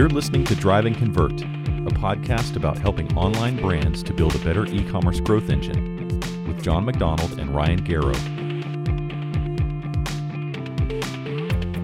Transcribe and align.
You're 0.00 0.08
listening 0.08 0.44
to 0.44 0.54
Drive 0.54 0.86
and 0.86 0.96
Convert, 0.96 1.42
a 1.42 1.94
podcast 1.94 2.56
about 2.56 2.78
helping 2.78 3.14
online 3.18 3.60
brands 3.60 4.02
to 4.04 4.14
build 4.14 4.34
a 4.34 4.38
better 4.38 4.64
e 4.64 4.82
commerce 4.82 5.20
growth 5.20 5.50
engine 5.50 6.08
with 6.48 6.64
Jon 6.64 6.86
MacDonald 6.86 7.38
and 7.38 7.54
Ryan 7.54 7.84
Garrow. 7.84 8.14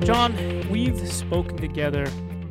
Jon, 0.03 0.35
we've 0.71 0.99
spoken 1.07 1.59
together 1.59 2.07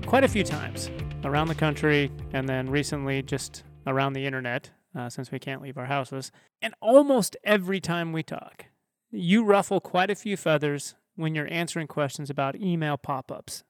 quite 0.05 0.23
a 0.23 0.27
few 0.27 0.43
times 0.43 0.91
around 1.23 1.47
the 1.47 1.55
country 1.55 2.11
and 2.31 2.47
then 2.47 2.69
recently 2.69 3.23
just 3.23 3.63
around 3.87 4.13
the 4.13 4.27
internet 4.27 4.69
uh, 4.95 5.09
since 5.09 5.31
we 5.31 5.39
can't 5.39 5.63
leave 5.63 5.79
our 5.79 5.87
houses. 5.87 6.31
And 6.61 6.75
almost 6.79 7.35
every 7.43 7.79
time 7.79 8.13
we 8.13 8.21
talk, 8.21 8.65
you 9.09 9.43
ruffle 9.43 9.81
quite 9.81 10.11
a 10.11 10.15
few 10.15 10.37
feathers 10.37 10.93
when 11.15 11.33
you're 11.33 11.51
answering 11.51 11.87
questions 11.87 12.29
about 12.29 12.55
email 12.55 12.97
pop 12.97 13.31
ups 13.31 13.63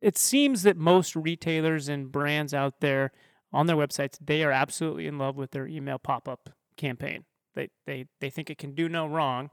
it 0.00 0.16
seems 0.16 0.62
that 0.62 0.76
most 0.76 1.16
retailers 1.16 1.88
and 1.88 2.12
brands 2.12 2.54
out 2.54 2.80
there 2.80 3.12
on 3.52 3.66
their 3.66 3.76
websites 3.76 4.18
they 4.20 4.42
are 4.44 4.52
absolutely 4.52 5.06
in 5.06 5.18
love 5.18 5.36
with 5.36 5.50
their 5.52 5.66
email 5.66 5.98
pop-up 5.98 6.50
campaign. 6.76 7.24
They 7.54 7.70
they 7.86 8.06
they 8.20 8.30
think 8.30 8.50
it 8.50 8.58
can 8.58 8.74
do 8.74 8.88
no 8.88 9.06
wrong 9.06 9.50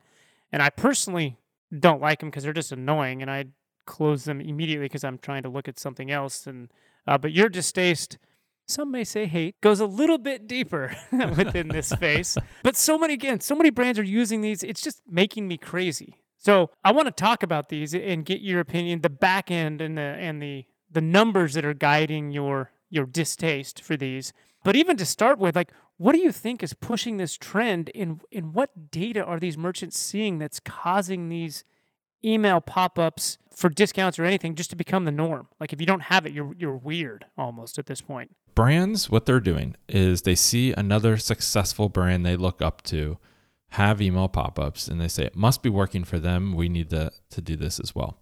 and 0.51 0.61
i 0.61 0.69
personally 0.69 1.37
don't 1.77 2.01
like 2.01 2.19
them 2.19 2.29
because 2.29 2.43
they're 2.43 2.53
just 2.53 2.71
annoying 2.71 3.21
and 3.21 3.31
i 3.31 3.45
close 3.85 4.23
them 4.25 4.39
immediately 4.39 4.85
because 4.85 5.03
i'm 5.03 5.17
trying 5.17 5.43
to 5.43 5.49
look 5.49 5.67
at 5.67 5.79
something 5.79 6.11
else 6.11 6.47
and 6.47 6.71
uh, 7.07 7.17
but 7.17 7.31
your 7.31 7.49
distaste 7.49 8.17
some 8.67 8.91
may 8.91 9.03
say 9.03 9.25
hate 9.25 9.59
goes 9.61 9.79
a 9.79 9.85
little 9.85 10.17
bit 10.17 10.47
deeper 10.47 10.95
within 11.11 11.67
this 11.67 11.87
space. 11.89 12.35
But 12.63 12.75
so 12.75 12.97
many 12.97 13.13
again 13.13 13.39
so 13.39 13.55
many 13.55 13.69
brands 13.69 13.99
are 13.99 14.03
using 14.03 14.41
these 14.41 14.63
it's 14.63 14.81
just 14.81 15.01
making 15.07 15.47
me 15.47 15.57
crazy 15.57 16.15
so 16.37 16.69
I 16.83 16.91
want 16.91 17.07
to 17.07 17.11
talk 17.11 17.43
about 17.43 17.69
these 17.69 17.93
and 17.93 18.25
get 18.25 18.41
your 18.41 18.59
opinion, 18.59 19.01
the 19.01 19.09
back 19.09 19.49
end 19.49 19.81
and 19.81 19.97
the 19.97 20.01
and 20.01 20.41
the 20.41 20.65
the 20.91 21.01
numbers 21.01 21.53
that 21.53 21.65
are 21.65 21.73
guiding 21.73 22.31
your 22.31 22.71
your 22.89 23.05
distaste 23.05 23.81
for 23.81 23.97
these. 23.97 24.33
But 24.63 24.75
even 24.75 24.97
to 24.97 25.05
start 25.05 25.37
with, 25.37 25.55
like 25.55 25.71
what 25.97 26.13
do 26.13 26.19
you 26.19 26.31
think 26.31 26.61
is 26.61 26.73
pushing 26.73 27.17
this 27.17 27.37
trend 27.37 27.89
in 27.89 28.19
in 28.31 28.53
what 28.53 28.91
data 28.91 29.23
are 29.23 29.39
these 29.39 29.57
merchants 29.57 29.97
seeing 29.97 30.39
that's 30.39 30.59
causing 30.59 31.29
these 31.29 31.63
email 32.23 32.59
pop-ups 32.59 33.37
for 33.55 33.69
discounts 33.69 34.17
or 34.17 34.25
anything 34.25 34.55
just 34.55 34.69
to 34.71 34.75
become 34.75 35.05
the 35.05 35.11
norm? 35.11 35.47
Like 35.59 35.71
if 35.71 35.79
you 35.79 35.87
don't 35.87 36.03
have 36.03 36.25
it, 36.25 36.33
you're 36.33 36.53
you're 36.57 36.75
weird 36.75 37.25
almost 37.37 37.79
at 37.79 37.85
this 37.85 38.01
point. 38.01 38.35
Brands, 38.55 39.09
what 39.09 39.25
they're 39.25 39.39
doing 39.39 39.75
is 39.87 40.21
they 40.21 40.35
see 40.35 40.73
another 40.73 41.17
successful 41.17 41.89
brand 41.89 42.25
they 42.25 42.35
look 42.35 42.61
up 42.61 42.81
to 42.83 43.17
have 43.69 44.01
email 44.01 44.27
pop-ups 44.27 44.87
and 44.87 44.99
they 45.01 45.07
say 45.07 45.25
it 45.25 45.35
must 45.35 45.61
be 45.61 45.69
working 45.69 46.03
for 46.03 46.19
them. 46.19 46.53
We 46.53 46.69
need 46.69 46.89
to, 46.91 47.11
to 47.31 47.41
do 47.41 47.55
this 47.55 47.79
as 47.79 47.93
well. 47.93 48.19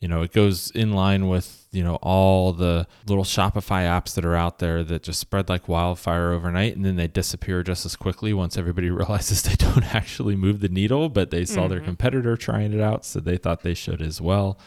You 0.00 0.08
know 0.08 0.20
it 0.20 0.32
goes 0.32 0.70
in 0.72 0.92
line 0.92 1.28
with 1.28 1.66
you 1.70 1.82
know 1.82 1.94
all 2.02 2.52
the 2.52 2.86
little 3.06 3.24
shopify 3.24 3.84
apps 3.84 4.14
that 4.16 4.24
are 4.26 4.34
out 4.34 4.58
there 4.58 4.84
that 4.84 5.02
just 5.02 5.18
spread 5.18 5.48
like 5.48 5.66
wildfire 5.66 6.32
overnight 6.32 6.76
and 6.76 6.84
then 6.84 6.96
they 6.96 7.06
disappear 7.06 7.62
just 7.62 7.86
as 7.86 7.96
quickly 7.96 8.34
once 8.34 8.58
everybody 8.58 8.90
realizes 8.90 9.42
they 9.42 9.54
don't 9.54 9.94
actually 9.94 10.36
move 10.36 10.60
the 10.60 10.68
needle 10.68 11.08
but 11.08 11.30
they 11.30 11.46
saw 11.46 11.60
mm-hmm. 11.60 11.70
their 11.70 11.80
competitor 11.80 12.36
trying 12.36 12.74
it 12.74 12.82
out 12.82 13.06
so 13.06 13.18
they 13.18 13.38
thought 13.38 13.62
they 13.62 13.72
should 13.72 14.02
as 14.02 14.20
well. 14.20 14.58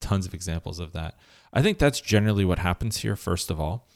Tons 0.00 0.26
of 0.26 0.34
examples 0.34 0.78
of 0.78 0.92
that. 0.92 1.16
I 1.52 1.60
think 1.60 1.78
that's 1.78 2.00
generally 2.00 2.44
what 2.44 2.60
happens 2.60 2.98
here 2.98 3.16
first 3.16 3.50
of 3.50 3.60
all 3.60 3.88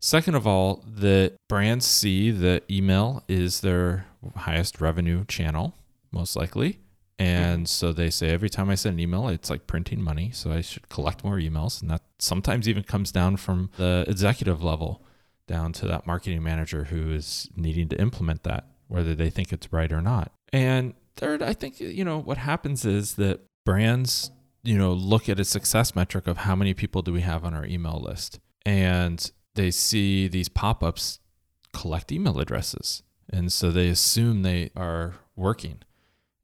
Second 0.00 0.34
of 0.34 0.46
all, 0.46 0.84
the 0.86 1.32
brands 1.48 1.86
see 1.86 2.30
that 2.30 2.64
email 2.70 3.24
is 3.28 3.60
their 3.60 4.06
highest 4.36 4.80
revenue 4.80 5.24
channel, 5.24 5.74
most 6.12 6.36
likely. 6.36 6.80
And 7.18 7.60
mm-hmm. 7.60 7.66
so 7.66 7.92
they 7.92 8.10
say 8.10 8.30
every 8.30 8.50
time 8.50 8.68
I 8.68 8.74
send 8.74 8.94
an 8.94 9.00
email, 9.00 9.28
it's 9.28 9.48
like 9.48 9.66
printing 9.66 10.02
money. 10.02 10.30
So 10.32 10.52
I 10.52 10.60
should 10.60 10.88
collect 10.88 11.24
more 11.24 11.36
emails. 11.36 11.80
And 11.80 11.90
that 11.90 12.02
sometimes 12.18 12.68
even 12.68 12.82
comes 12.82 13.10
down 13.10 13.36
from 13.38 13.70
the 13.76 14.04
executive 14.06 14.62
level 14.62 15.02
down 15.46 15.72
to 15.72 15.86
that 15.86 16.06
marketing 16.06 16.42
manager 16.42 16.84
who 16.84 17.12
is 17.12 17.48
needing 17.56 17.88
to 17.88 18.00
implement 18.00 18.42
that, 18.42 18.66
whether 18.88 19.14
they 19.14 19.30
think 19.30 19.52
it's 19.52 19.72
right 19.72 19.92
or 19.92 20.02
not. 20.02 20.32
And 20.52 20.94
third, 21.16 21.42
I 21.42 21.54
think, 21.54 21.80
you 21.80 22.04
know, 22.04 22.18
what 22.18 22.36
happens 22.36 22.84
is 22.84 23.14
that 23.14 23.40
brands, 23.64 24.30
you 24.62 24.76
know, 24.76 24.92
look 24.92 25.28
at 25.28 25.40
a 25.40 25.44
success 25.44 25.94
metric 25.94 26.26
of 26.26 26.38
how 26.38 26.54
many 26.54 26.74
people 26.74 27.00
do 27.00 27.12
we 27.12 27.22
have 27.22 27.44
on 27.44 27.54
our 27.54 27.64
email 27.64 28.02
list. 28.04 28.40
And 28.66 29.30
they 29.56 29.70
see 29.70 30.28
these 30.28 30.48
pop-ups 30.48 31.18
collect 31.72 32.12
email 32.12 32.38
addresses. 32.38 33.02
And 33.30 33.52
so 33.52 33.70
they 33.70 33.88
assume 33.88 34.42
they 34.42 34.70
are 34.76 35.16
working. 35.34 35.82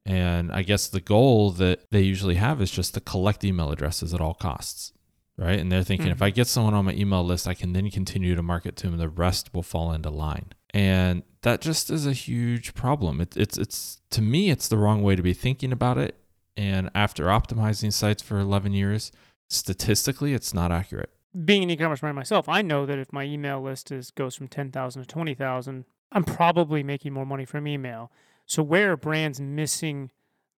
And 0.05 0.51
i 0.51 0.63
guess 0.63 0.87
the 0.87 0.99
goal 0.99 1.51
that 1.51 1.89
they 1.91 2.01
usually 2.01 2.35
have 2.35 2.61
is 2.61 2.69
just 2.69 2.93
to 2.93 2.99
collect 2.99 3.45
email 3.45 3.71
addresses 3.71 4.13
at 4.13 4.19
all 4.19 4.33
costs 4.33 4.91
right? 5.37 5.59
And 5.59 5.71
they're 5.71 5.83
thinking 5.83 6.07
mm-hmm. 6.07 6.13
if 6.13 6.21
i 6.21 6.29
get 6.29 6.47
someone 6.47 6.73
on 6.73 6.85
my 6.85 6.93
email 6.93 7.23
list 7.23 7.47
i 7.47 7.53
can 7.53 7.73
then 7.73 7.89
continue 7.89 8.35
to 8.35 8.43
market 8.43 8.75
to 8.77 8.87
them. 8.87 8.97
The 8.97 9.09
rest 9.09 9.53
will 9.53 9.63
fall 9.63 9.91
into 9.91 10.09
line. 10.09 10.53
And 10.71 11.23
that 11.41 11.61
just 11.61 11.89
is 11.91 12.07
a 12.07 12.13
huge 12.13 12.73
problem. 12.73 13.21
It, 13.21 13.37
it's 13.37 13.57
it's 13.57 14.01
to 14.11 14.21
me 14.21 14.49
it's 14.49 14.67
the 14.67 14.77
wrong 14.77 15.01
way 15.03 15.15
to 15.15 15.23
be 15.23 15.33
thinking 15.33 15.71
about 15.71 15.97
it. 15.97 16.17
And 16.55 16.89
after 16.93 17.25
optimizing 17.25 17.91
sites 17.91 18.21
for 18.21 18.39
11 18.39 18.73
years 18.73 19.11
statistically 19.49 20.33
it's 20.33 20.53
not 20.53 20.71
accurate 20.71 21.11
being 21.45 21.63
an 21.63 21.69
e-commerce 21.69 22.01
brand 22.01 22.15
myself, 22.15 22.47
I 22.47 22.61
know 22.61 22.85
that 22.85 22.99
if 22.99 23.11
my 23.11 23.23
email 23.23 23.61
list 23.61 23.91
is 23.91 24.11
goes 24.11 24.35
from 24.35 24.47
10,000 24.47 25.01
to 25.01 25.07
20,000, 25.07 25.85
I'm 26.11 26.23
probably 26.23 26.83
making 26.83 27.13
more 27.13 27.25
money 27.25 27.45
from 27.45 27.67
email. 27.67 28.11
So 28.45 28.61
where 28.61 28.91
are 28.91 28.97
brands 28.97 29.41
missing 29.41 30.11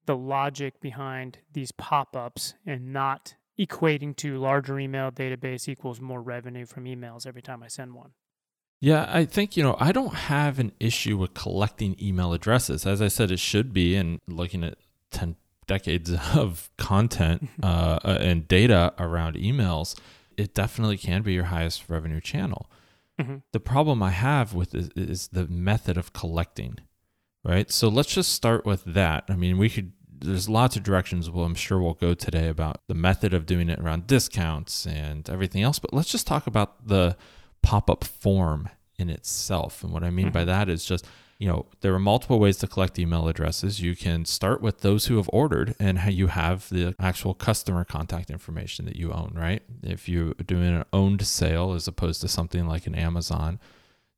the 0.05 0.15
logic 0.15 0.79
behind 0.79 1.39
these 1.51 1.71
pop-ups 1.71 2.55
and 2.65 2.91
not 2.91 3.35
equating 3.57 4.15
to 4.17 4.37
larger 4.37 4.79
email 4.79 5.11
database 5.11 5.67
equals 5.67 6.01
more 6.01 6.21
revenue 6.21 6.65
from 6.65 6.85
emails 6.85 7.25
every 7.25 7.41
time 7.41 7.63
I 7.63 7.67
send 7.67 7.93
one? 7.93 8.11
Yeah, 8.81 9.09
I 9.09 9.25
think, 9.25 9.55
you 9.55 9.63
know, 9.63 9.77
I 9.79 9.91
don't 9.91 10.13
have 10.13 10.59
an 10.59 10.73
issue 10.79 11.17
with 11.17 11.33
collecting 11.33 11.95
email 12.01 12.33
addresses. 12.33 12.85
As 12.85 13.01
I 13.01 13.07
said, 13.07 13.31
it 13.31 13.39
should 13.39 13.73
be. 13.73 13.95
And 13.95 14.19
looking 14.27 14.63
at 14.63 14.77
10 15.11 15.37
decades 15.65 16.11
of 16.35 16.69
content 16.77 17.49
uh, 17.63 17.99
and 18.03 18.47
data 18.47 18.93
around 18.99 19.35
emails, 19.35 19.97
it 20.37 20.53
definitely 20.53 20.97
can 20.97 21.21
be 21.21 21.33
your 21.33 21.45
highest 21.45 21.89
revenue 21.89 22.21
channel. 22.21 22.69
Mm-hmm. 23.19 23.37
The 23.51 23.59
problem 23.59 24.03
I 24.03 24.11
have 24.11 24.53
with 24.53 24.75
it 24.75 24.91
is 24.95 25.29
the 25.29 25.47
method 25.47 25.97
of 25.97 26.13
collecting, 26.13 26.79
right? 27.43 27.71
So 27.71 27.87
let's 27.87 28.13
just 28.13 28.33
start 28.33 28.65
with 28.65 28.83
that. 28.85 29.25
I 29.29 29.35
mean, 29.35 29.57
we 29.57 29.69
could, 29.69 29.93
there's 30.07 30.49
lots 30.49 30.75
of 30.75 30.83
directions 30.83 31.29
well, 31.29 31.45
I'm 31.45 31.55
sure 31.55 31.79
we'll 31.79 31.93
go 31.93 32.13
today 32.13 32.49
about 32.49 32.81
the 32.87 32.93
method 32.93 33.33
of 33.33 33.45
doing 33.45 33.69
it 33.69 33.79
around 33.79 34.07
discounts 34.07 34.85
and 34.85 35.29
everything 35.29 35.61
else, 35.61 35.79
but 35.79 35.93
let's 35.93 36.11
just 36.11 36.27
talk 36.27 36.47
about 36.47 36.87
the 36.87 37.15
pop 37.61 37.89
up 37.89 38.03
form 38.03 38.69
in 38.97 39.09
itself. 39.09 39.83
And 39.83 39.93
what 39.93 40.03
I 40.03 40.09
mean 40.09 40.27
mm-hmm. 40.27 40.33
by 40.33 40.45
that 40.45 40.69
is 40.69 40.85
just 40.85 41.05
you 41.37 41.47
know, 41.47 41.65
there 41.81 41.93
are 41.93 41.99
multiple 41.99 42.39
ways 42.39 42.57
to 42.57 42.67
collect 42.67 42.97
email 42.97 43.27
addresses. 43.27 43.81
You 43.81 43.95
can 43.95 44.23
start 44.25 44.61
with 44.61 44.81
those 44.81 45.07
who 45.07 45.17
have 45.17 45.29
ordered 45.33 45.75
and 45.79 45.99
you 46.13 46.27
have 46.27 46.69
the 46.69 46.95
actual 46.99 47.33
customer 47.33 47.83
contact 47.83 48.29
information 48.29 48.85
that 48.85 48.95
you 48.95 49.11
own, 49.11 49.33
right? 49.35 49.61
If 49.83 50.07
you're 50.07 50.33
doing 50.33 50.75
an 50.75 50.85
owned 50.93 51.25
sale 51.25 51.73
as 51.73 51.87
opposed 51.87 52.21
to 52.21 52.27
something 52.27 52.67
like 52.67 52.87
an 52.87 52.95
Amazon, 52.95 53.59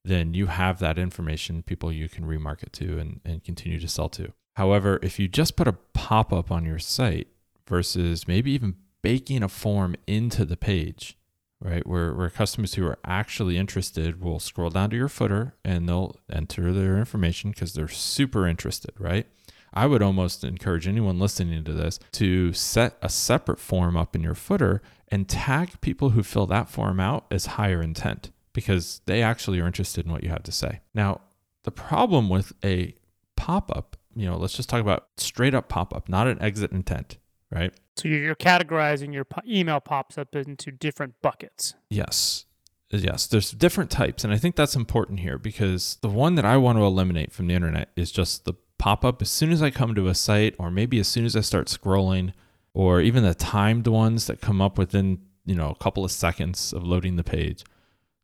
then 0.06 0.34
you 0.34 0.46
have 0.46 0.80
that 0.80 1.00
information, 1.00 1.64
people 1.64 1.92
you 1.92 2.08
can 2.08 2.26
remarket 2.26 2.72
to 2.74 3.00
and, 3.00 3.20
and 3.26 3.44
continue 3.44 3.80
to 3.80 3.88
sell 3.88 4.10
to. 4.10 4.32
However, 4.56 5.00
if 5.02 5.20
you 5.20 5.28
just 5.28 5.56
put 5.56 5.68
a 5.68 5.78
pop 5.94 6.32
up 6.32 6.52
on 6.52 6.66
your 6.66 6.80
site 6.80 7.28
versus 7.68 8.28
maybe 8.28 8.52
even 8.52 8.76
baking 9.02 9.44
a 9.44 9.50
form 9.50 9.96
into 10.06 10.46
the 10.46 10.58
page, 10.58 11.18
right? 11.60 11.86
Where, 11.88 12.14
where 12.14 12.30
customers 12.30 12.76
who 12.76 12.86
are 12.86 13.00
actually 13.04 13.58
interested 13.58 14.22
will 14.22 14.40
scroll 14.40 14.70
down 14.70 14.92
to 14.92 14.96
your 14.96 15.10
footer 15.10 15.56
and 15.66 15.88
they'll 15.88 16.16
enter 16.32 16.72
their 16.72 16.98
information 16.98 17.52
because 17.52 17.74
they're 17.74 17.88
super 17.88 18.48
interested, 18.48 18.92
right? 19.00 19.28
I 19.74 19.86
would 19.86 20.02
almost 20.02 20.44
encourage 20.44 20.88
anyone 20.88 21.20
listening 21.20 21.64
to 21.64 21.74
this 21.74 22.00
to 22.14 22.54
set 22.54 22.98
a 23.02 23.10
separate 23.10 23.60
form 23.60 23.98
up 23.98 24.16
in 24.16 24.24
your 24.24 24.36
footer 24.36 24.82
and 25.10 25.28
tag 25.28 25.80
people 25.82 26.12
who 26.12 26.24
fill 26.24 26.46
that 26.48 26.70
form 26.70 27.00
out 27.00 27.26
as 27.32 27.46
higher 27.46 27.82
intent 27.82 28.32
because 28.54 29.02
they 29.06 29.22
actually 29.22 29.60
are 29.60 29.68
interested 29.68 30.06
in 30.06 30.12
what 30.12 30.24
you 30.24 30.30
have 30.30 30.44
to 30.44 30.52
say. 30.52 30.82
Now, 30.94 31.22
the 31.64 31.72
problem 31.72 32.30
with 32.30 32.54
a 32.64 32.96
pop 33.36 33.76
up, 33.76 33.98
you 34.16 34.26
know, 34.26 34.38
let's 34.38 34.56
just 34.56 34.70
talk 34.70 34.82
about 34.82 35.10
straight 35.18 35.54
up 35.54 35.70
pop 35.70 35.94
up, 35.94 36.10
not 36.10 36.28
an 36.28 36.42
exit 36.42 36.72
intent, 36.72 37.18
right? 37.52 37.74
So 37.98 38.08
you're 38.08 38.36
categorizing 38.36 39.14
your 39.14 39.26
email 39.48 39.80
pops 39.80 40.18
up 40.18 40.36
into 40.36 40.72
different 40.72 41.16
buckets. 41.22 41.76
Yes. 41.90 42.46
Yes, 42.90 43.28
there's 43.28 43.52
different 43.52 43.92
types. 43.92 44.24
And 44.24 44.32
I 44.32 44.38
think 44.38 44.56
that's 44.56 44.76
important 44.76 45.20
here 45.20 45.38
because 45.38 45.98
the 46.02 46.10
one 46.10 46.36
that 46.36 46.46
I 46.46 46.58
want 46.58 46.78
to 46.78 46.84
eliminate 46.84 47.34
from 47.34 47.48
the 47.48 47.54
internet 47.54 47.90
is 47.96 48.12
just 48.12 48.46
the 48.46 48.54
pop 48.78 49.04
up 49.04 49.22
as 49.22 49.30
soon 49.30 49.52
as 49.52 49.62
I 49.62 49.72
come 49.72 49.96
to 49.96 50.08
a 50.08 50.16
site, 50.16 50.56
or 50.58 50.72
maybe 50.72 51.00
as 51.00 51.08
soon 51.08 51.26
as 51.26 51.36
I 51.36 51.42
start 51.42 51.68
scrolling, 51.68 52.34
or 52.74 53.02
even 53.02 53.24
the 53.24 53.34
timed 53.34 53.88
ones 53.88 54.28
that 54.28 54.40
come 54.40 54.62
up 54.62 54.78
within, 54.78 55.20
you 55.46 55.56
know, 55.56 55.70
a 55.70 55.84
couple 55.84 56.06
of 56.06 56.12
seconds 56.12 56.72
of 56.72 56.84
loading 56.84 57.16
the 57.16 57.24
page. 57.24 57.66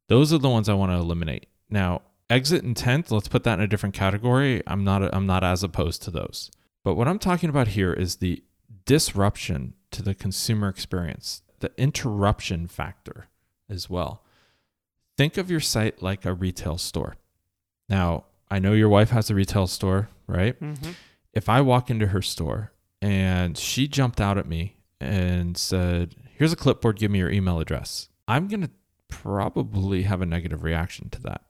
Those 0.07 0.31
are 0.31 0.37
the 0.37 0.49
ones 0.49 0.69
I 0.69 0.75
want 0.75 0.91
to 0.91 0.97
eliminate. 0.97 1.47
Now, 1.69 2.03
exit 2.29 2.63
intent, 2.63 3.11
let's 3.11 3.27
put 3.27 3.43
that 3.43 3.59
in 3.59 3.65
a 3.65 3.67
different 3.67 3.95
category. 3.95 4.61
I'm 4.67 4.83
not 4.83 5.13
I'm 5.13 5.25
not 5.25 5.43
as 5.43 5.63
opposed 5.63 6.03
to 6.03 6.11
those. 6.11 6.51
But 6.83 6.95
what 6.95 7.07
I'm 7.07 7.19
talking 7.19 7.49
about 7.49 7.69
here 7.69 7.93
is 7.93 8.17
the 8.17 8.43
disruption 8.85 9.73
to 9.91 10.01
the 10.01 10.13
consumer 10.15 10.67
experience, 10.69 11.41
the 11.59 11.71
interruption 11.77 12.67
factor 12.67 13.27
as 13.69 13.89
well. 13.89 14.23
Think 15.17 15.37
of 15.37 15.51
your 15.51 15.59
site 15.59 16.01
like 16.01 16.25
a 16.25 16.33
retail 16.33 16.77
store. 16.77 17.15
Now, 17.87 18.25
I 18.49 18.59
know 18.59 18.73
your 18.73 18.89
wife 18.89 19.11
has 19.11 19.29
a 19.29 19.35
retail 19.35 19.67
store, 19.67 20.09
right? 20.27 20.59
Mm-hmm. 20.59 20.91
If 21.33 21.49
I 21.49 21.61
walk 21.61 21.89
into 21.89 22.07
her 22.07 22.21
store 22.21 22.71
and 23.01 23.57
she 23.57 23.87
jumped 23.87 24.21
out 24.21 24.37
at 24.37 24.47
me 24.47 24.77
and 24.99 25.57
said, 25.57 26.15
Here's 26.35 26.53
a 26.53 26.57
clipboard, 26.57 26.97
give 26.97 27.11
me 27.11 27.19
your 27.19 27.29
email 27.29 27.59
address, 27.59 28.09
I'm 28.27 28.47
going 28.47 28.61
to 28.61 28.71
probably 29.07 30.03
have 30.03 30.21
a 30.21 30.25
negative 30.25 30.63
reaction 30.63 31.09
to 31.09 31.21
that, 31.21 31.43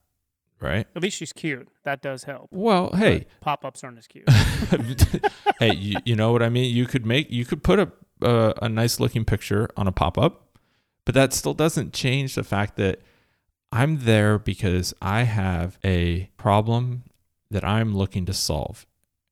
right? 0.64 0.88
At 0.96 1.02
least 1.04 1.18
she's 1.18 1.34
cute. 1.34 1.68
That 1.84 2.02
does 2.02 2.24
help. 2.24 2.48
Well, 2.52 2.92
hey, 2.96 3.26
Pop 3.42 3.64
ups 3.66 3.84
aren't 3.84 3.98
as 4.00 4.08
cute. 4.08 4.28
hey, 5.60 5.76
you, 5.76 5.98
you 6.06 6.16
know 6.16 6.32
what 6.32 6.42
I 6.42 6.50
mean? 6.50 6.74
You 6.74 6.86
could 6.86 7.06
make, 7.06 7.30
you 7.30 7.46
could 7.46 7.64
put 7.64 7.80
a, 7.80 7.92
a, 8.22 8.54
a 8.64 8.70
nice 8.70 9.00
looking 9.00 9.26
picture 9.26 9.70
on 9.78 9.88
a 9.88 9.92
pop 9.92 10.18
up, 10.18 10.58
but 11.06 11.14
that 11.16 11.34
still 11.34 11.54
doesn't 11.54 11.94
change 11.94 12.36
the 12.36 12.44
fact 12.44 12.78
that 12.78 13.02
I'm 13.72 14.00
there 14.06 14.40
because 14.40 14.94
I 15.02 15.24
have 15.24 15.78
a 15.84 16.30
problem 16.38 17.04
that 17.52 17.64
I'm 17.64 17.96
looking 17.96 18.26
to 18.28 18.34
solve. 18.34 18.86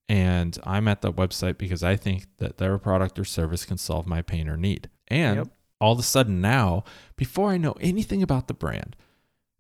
And 0.10 0.58
I'm 0.66 0.90
at 0.90 1.02
the 1.02 1.14
website 1.14 1.58
because 1.58 1.84
I 1.84 1.96
think 1.96 2.26
that 2.40 2.58
their 2.58 2.78
product 2.78 3.18
or 3.18 3.24
service 3.24 3.64
can 3.64 3.78
solve 3.78 4.06
my 4.06 4.22
pain 4.22 4.50
or 4.50 4.58
need. 4.58 4.90
And 5.08 5.38
Yep. 5.38 5.48
all 5.80 5.94
of 5.94 6.00
a 6.00 6.04
sudden 6.04 6.42
now, 6.42 6.84
before 7.16 7.50
I 7.52 7.58
know 7.58 7.76
anything 7.80 8.22
about 8.22 8.48
the 8.50 8.54
brand, 8.54 8.98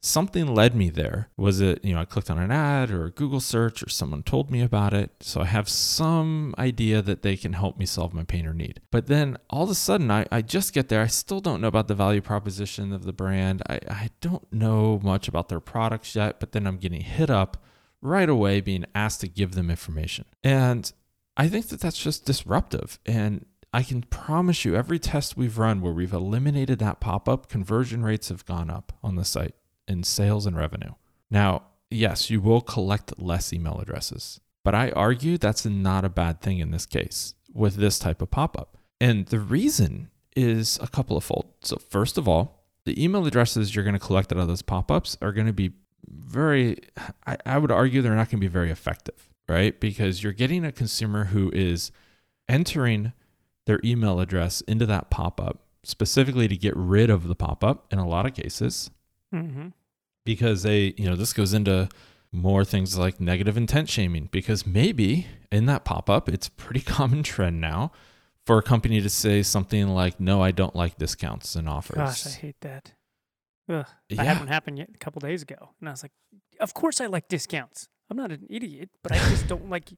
something 0.01 0.48
led 0.48 0.75
me 0.75 0.89
there. 0.89 1.30
Was 1.38 1.62
it, 1.62 1.83
you 1.86 1.94
know, 1.94 2.01
I 2.01 2.06
clicked 2.06 2.31
on 2.31 2.39
an 2.39 2.51
ad 2.51 2.89
or 2.89 3.06
a 3.06 3.12
Google 3.12 3.39
search 3.39 3.83
or 3.83 3.89
someone 3.89 4.24
told 4.24 4.50
me 4.50 4.62
about 4.62 4.94
it. 4.94 5.12
So 5.21 5.42
I 5.42 5.45
have 5.45 5.69
some 5.69 6.56
idea 6.57 7.01
that 7.03 7.21
they 7.21 7.38
can 7.38 7.53
help 7.53 7.77
me 7.77 7.86
solve 7.86 8.13
my 8.13 8.24
pain 8.24 8.48
or 8.48 8.53
need. 8.53 8.81
But 8.89 9.06
then 9.06 9.38
all 9.50 9.63
of 9.63 9.69
a 9.69 9.75
sudden, 9.75 10.09
I, 10.09 10.25
I 10.31 10.42
just 10.42 10.74
get 10.74 10.89
there. 10.89 11.01
I 11.01 11.07
still 11.07 11.39
don't 11.39 11.62
know 11.62 11.68
about 11.68 11.88
the 11.88 11.95
value 11.95 12.21
proposition 12.21 12.92
of 12.92 13.03
the 13.03 13.13
brand. 13.13 13.62
I, 13.69 13.80
I 13.88 14.09
don't 14.21 14.51
know 14.51 15.00
much 15.03 15.27
about 15.27 15.50
their 15.50 15.59
products 15.59 16.15
yet, 16.15 16.39
but 16.39 16.51
then 16.51 16.65
I'm 16.65 16.77
getting 16.77 17.01
hit 17.01 17.30
up 17.30 17.63
right 18.01 18.30
away 18.30 18.59
being 18.59 18.86
asked 18.95 19.21
to 19.21 19.27
give 19.27 19.54
them 19.54 19.69
information. 19.69 20.25
And 20.44 20.92
I 21.38 21.47
think 21.47 21.68
that 21.68 21.80
that's 21.80 22.01
just 22.01 22.25
disruptive. 22.25 22.97
And 23.06 23.45
I 23.71 23.83
can 23.83 24.01
promise 24.01 24.65
you, 24.65 24.75
every 24.75 24.97
test 24.97 25.38
we've 25.38 25.59
run 25.59 25.80
where 25.80 25.94
we've 25.94 26.12
eliminated 26.12 26.80
that 26.80 27.00
pop 27.00 27.30
up, 27.30 27.47
conversion 27.47 28.04
rates 28.04 28.30
have 28.30 28.45
gone 28.45 28.69
up 28.71 28.92
on 29.04 29.15
the 29.15 29.24
site 29.24 29.54
in 29.88 30.04
sales 30.04 30.45
and 30.45 30.56
revenue. 30.56 30.94
Now, 31.30 31.63
yes, 31.89 32.30
you 32.30 32.42
will 32.42 32.62
collect 32.62 33.19
less 33.19 33.54
email 33.54 33.80
addresses, 33.80 34.39
but 34.63 34.75
I 34.75 34.92
argue 34.92 35.38
that's 35.38 35.66
not 35.66 36.06
a 36.06 36.10
bad 36.10 36.42
thing 36.42 36.60
in 36.60 36.72
this 36.72 36.86
case 36.86 37.33
with 37.54 37.75
this 37.75 38.00
type 38.00 38.22
of 38.22 38.31
pop 38.31 38.57
up. 38.57 38.78
And 39.00 39.25
the 39.28 39.39
reason 39.39 40.10
is 40.36 40.80
a 40.81 40.88
couple 40.88 41.18
of 41.18 41.24
fold. 41.24 41.54
So, 41.62 41.78
first 41.78 42.18
of 42.18 42.28
all, 42.28 42.66
the 42.86 43.04
email 43.04 43.25
addresses 43.25 43.75
you're 43.75 43.83
going 43.83 43.94
to 43.94 44.00
collect 44.00 44.31
out 44.31 44.39
of 44.39 44.48
those 44.48 44.62
pop 44.62 44.92
ups 44.92 45.18
are 45.22 45.31
going 45.31 45.48
to 45.48 45.54
be 45.54 45.72
very, 46.07 46.78
I, 47.28 47.38
I 47.45 47.57
would 47.57 47.72
argue 47.72 48.01
they're 48.01 48.16
not 48.16 48.30
going 48.30 48.39
to 48.39 48.48
be 48.48 48.48
very 48.48 48.72
effective, 48.72 49.30
right? 49.48 49.80
Because 49.80 50.24
you're 50.24 50.33
getting 50.33 50.66
a 50.66 50.72
consumer 50.72 51.25
who 51.25 51.51
is 51.54 51.92
entering 52.48 53.13
their 53.66 53.80
email 53.83 54.19
address 54.19 54.62
into 54.62 54.86
that 54.88 55.10
pop 55.10 55.39
up 55.39 55.63
specifically 55.83 56.48
to 56.48 56.57
get 56.57 56.75
rid 56.75 57.10
of 57.10 57.28
the 57.28 57.36
pop 57.36 57.63
up 57.63 57.88
in 57.92 58.00
a 58.00 58.07
lot 58.07 58.25
of 58.25 58.33
cases 58.33 58.92
mm-hmm. 59.33 59.68
because 60.25 60.63
they, 60.63 60.94
you 60.98 61.10
know, 61.10 61.16
this 61.16 61.33
goes 61.33 61.54
into 61.54 61.89
more 62.31 62.63
things 62.63 62.98
like 62.98 63.19
negative 63.19 63.57
intent 63.57 63.89
shaming 63.89 64.30
because 64.31 64.66
maybe 64.66 65.28
in 65.51 65.66
that 65.66 65.83
pop 65.83 66.10
up, 66.10 66.30
it's 66.30 66.48
a 66.48 66.51
pretty 66.51 66.80
common 66.81 67.24
trend 67.24 67.60
now 67.60 67.92
for 68.45 68.57
a 68.57 68.63
company 68.63 69.01
to 69.01 69.10
say 69.10 69.44
something 69.44 69.89
like, 69.89 70.19
no, 70.19 70.42
I 70.42 70.51
don't 70.51 70.75
like 70.75 70.98
discounts 70.98 71.56
and 71.56 71.68
offers. 71.69 71.98
Gosh, 71.98 72.28
I 72.28 72.30
hate 72.31 72.62
that. 72.62 72.94
Ugh. 73.69 73.86
Yeah. 74.10 74.18
That 74.18 74.25
had 74.25 74.39
one 74.39 74.48
happen 74.48 74.78
yet 74.78 74.89
a 74.94 74.98
couple 74.98 75.19
days 75.19 75.42
ago, 75.42 75.69
and 75.80 75.88
I 75.88 75.92
was 75.92 76.04
like, 76.04 76.12
"Of 76.60 76.74
course 76.74 77.00
I 77.00 77.06
like 77.06 77.28
discounts. 77.28 77.88
I'm 78.10 78.18
not 78.18 78.31
an 78.31 78.45
idiot, 78.50 78.89
but 79.04 79.12
I 79.12 79.18
just 79.30 79.48
don't 79.48 79.69
like 79.69 79.94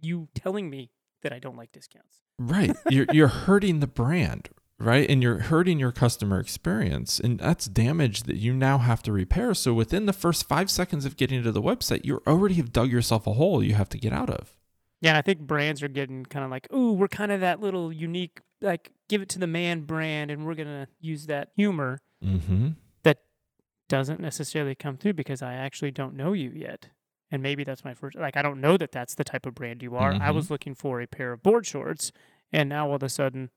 you 0.00 0.28
telling 0.34 0.70
me 0.70 0.90
that 1.22 1.32
I 1.32 1.38
don't 1.38 1.56
like 1.56 1.72
discounts." 1.72 2.22
Right. 2.38 2.74
You're 2.88 3.06
you're 3.12 3.28
hurting 3.28 3.80
the 3.80 3.86
brand, 3.86 4.48
right? 4.80 5.08
And 5.08 5.22
you're 5.22 5.40
hurting 5.40 5.78
your 5.78 5.92
customer 5.92 6.40
experience. 6.40 7.20
And 7.20 7.38
that's 7.38 7.66
damage 7.66 8.24
that 8.24 8.36
you 8.36 8.52
now 8.54 8.78
have 8.78 9.02
to 9.04 9.12
repair. 9.12 9.54
So 9.54 9.74
within 9.74 10.06
the 10.06 10.12
first 10.12 10.48
five 10.48 10.70
seconds 10.70 11.04
of 11.04 11.16
getting 11.16 11.42
to 11.42 11.52
the 11.52 11.62
website, 11.62 12.04
you 12.04 12.22
already 12.26 12.54
have 12.54 12.72
dug 12.72 12.90
yourself 12.90 13.26
a 13.26 13.34
hole 13.34 13.62
you 13.62 13.74
have 13.74 13.88
to 13.90 13.98
get 13.98 14.12
out 14.12 14.30
of. 14.30 14.56
Yeah, 15.02 15.10
and 15.10 15.18
I 15.18 15.22
think 15.22 15.40
brands 15.40 15.82
are 15.82 15.88
getting 15.88 16.26
kind 16.26 16.44
of 16.44 16.50
like, 16.50 16.70
"Ooh, 16.72 16.92
we're 16.92 17.08
kind 17.08 17.32
of 17.32 17.40
that 17.40 17.60
little 17.60 17.92
unique, 17.92 18.40
like, 18.60 18.92
give 19.08 19.22
it 19.22 19.28
to 19.30 19.38
the 19.38 19.46
man 19.46 19.82
brand, 19.82 20.30
and 20.30 20.44
we're 20.44 20.54
gonna 20.54 20.88
use 21.00 21.26
that 21.26 21.50
humor." 21.56 21.98
Mm-hmm. 22.24 22.70
Doesn't 23.88 24.20
necessarily 24.20 24.76
come 24.76 24.96
through 24.96 25.14
because 25.14 25.42
I 25.42 25.54
actually 25.54 25.90
don't 25.90 26.14
know 26.14 26.32
you 26.32 26.50
yet. 26.54 26.90
And 27.28 27.42
maybe 27.42 27.64
that's 27.64 27.84
my 27.84 27.92
first, 27.92 28.16
like, 28.16 28.36
I 28.36 28.42
don't 28.42 28.60
know 28.60 28.76
that 28.76 28.92
that's 28.92 29.16
the 29.16 29.24
type 29.24 29.46
of 29.46 29.56
brand 29.56 29.82
you 29.82 29.96
are. 29.96 30.12
I 30.12 30.28
Mhm. 30.30 30.34
was 30.36 30.48
looking 30.48 30.76
for 30.76 31.00
a 31.00 31.08
pair 31.08 31.32
of 31.32 31.42
board 31.42 31.66
shorts, 31.66 32.12
and 32.52 32.68
now 32.68 32.88
all 32.88 32.94
of 32.94 33.02
a 33.02 33.08
sudden 33.08 33.50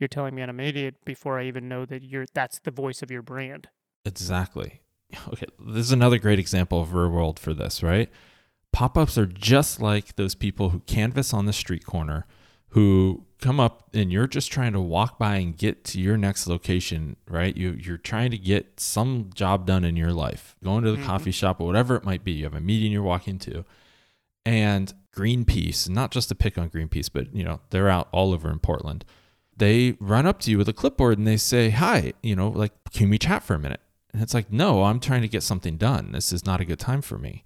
you're 0.00 0.08
telling 0.08 0.34
me 0.34 0.42
I'm 0.42 0.50
an 0.50 0.60
idiot 0.60 0.96
before 1.04 1.38
I 1.38 1.44
even 1.46 1.68
know 1.68 1.84
that 1.86 2.02
you're, 2.02 2.26
that's 2.34 2.58
the 2.60 2.70
voice 2.70 3.02
of 3.02 3.10
your 3.10 3.22
brand. 3.22 3.68
Exactly. 4.04 4.80
Okay, 5.32 5.46
this 5.58 5.86
is 5.86 5.90
another 5.92 6.18
great 6.18 6.38
example 6.38 6.80
of 6.80 6.94
real 6.94 7.08
world 7.10 7.36
for 7.40 7.52
this, 7.52 7.82
right? 7.82 8.08
Pop 8.72 8.96
ups 8.96 9.18
are 9.18 9.26
just 9.26 9.80
like 9.80 10.14
those 10.14 10.36
people 10.36 10.68
who 10.70 10.78
canvas 10.86 11.34
on 11.34 11.46
the 11.46 11.52
street 11.52 11.84
corner 11.84 12.26
who 12.68 13.24
come 13.40 13.58
up 13.58 13.88
and 13.92 14.12
you're 14.12 14.28
just 14.28 14.52
trying 14.52 14.72
to 14.72 14.80
walk 14.80 15.18
by 15.18 15.34
and 15.38 15.56
get 15.58 15.82
to 15.86 16.00
your 16.00 16.16
next 16.16 16.46
location, 16.46 17.16
right? 17.28 17.56
You 17.56 17.72
you're 17.72 17.96
trying 17.96 18.30
to 18.30 18.38
get 18.38 18.78
some 18.78 19.30
job 19.34 19.66
done 19.66 19.82
in 19.84 19.96
your 19.96 20.12
life, 20.12 20.54
going 20.62 20.84
to 20.84 20.92
the 20.92 20.98
Mhm. 20.98 21.06
coffee 21.06 21.32
shop 21.32 21.60
or 21.60 21.66
whatever 21.66 21.96
it 21.96 22.04
might 22.04 22.22
be. 22.22 22.30
You 22.30 22.44
have 22.44 22.54
a 22.54 22.60
meeting 22.60 22.92
you're 22.92 23.02
walking 23.02 23.40
to. 23.40 23.64
And 24.46 24.92
Greenpeace, 25.12 25.88
not 25.88 26.12
just 26.12 26.28
to 26.28 26.36
pick 26.36 26.56
on 26.56 26.70
Greenpeace, 26.70 27.10
but 27.12 27.34
you 27.34 27.42
know, 27.42 27.60
they're 27.70 27.88
out 27.88 28.08
all 28.12 28.32
over 28.32 28.48
in 28.48 28.60
Portland. 28.60 29.04
They 29.60 29.96
run 30.00 30.26
up 30.26 30.40
to 30.40 30.50
you 30.50 30.58
with 30.58 30.68
a 30.68 30.72
clipboard 30.72 31.16
and 31.18 31.26
they 31.26 31.36
say, 31.36 31.70
Hi, 31.70 32.12
you 32.22 32.34
know, 32.34 32.48
like, 32.48 32.72
can 32.92 33.08
we 33.08 33.18
chat 33.18 33.42
for 33.44 33.54
a 33.54 33.58
minute? 33.58 33.80
And 34.12 34.20
it's 34.22 34.34
like, 34.34 34.50
no, 34.52 34.82
I'm 34.82 34.98
trying 34.98 35.22
to 35.22 35.28
get 35.28 35.44
something 35.44 35.76
done. 35.76 36.10
This 36.12 36.32
is 36.32 36.44
not 36.44 36.60
a 36.60 36.64
good 36.64 36.80
time 36.80 37.00
for 37.02 37.16
me. 37.16 37.44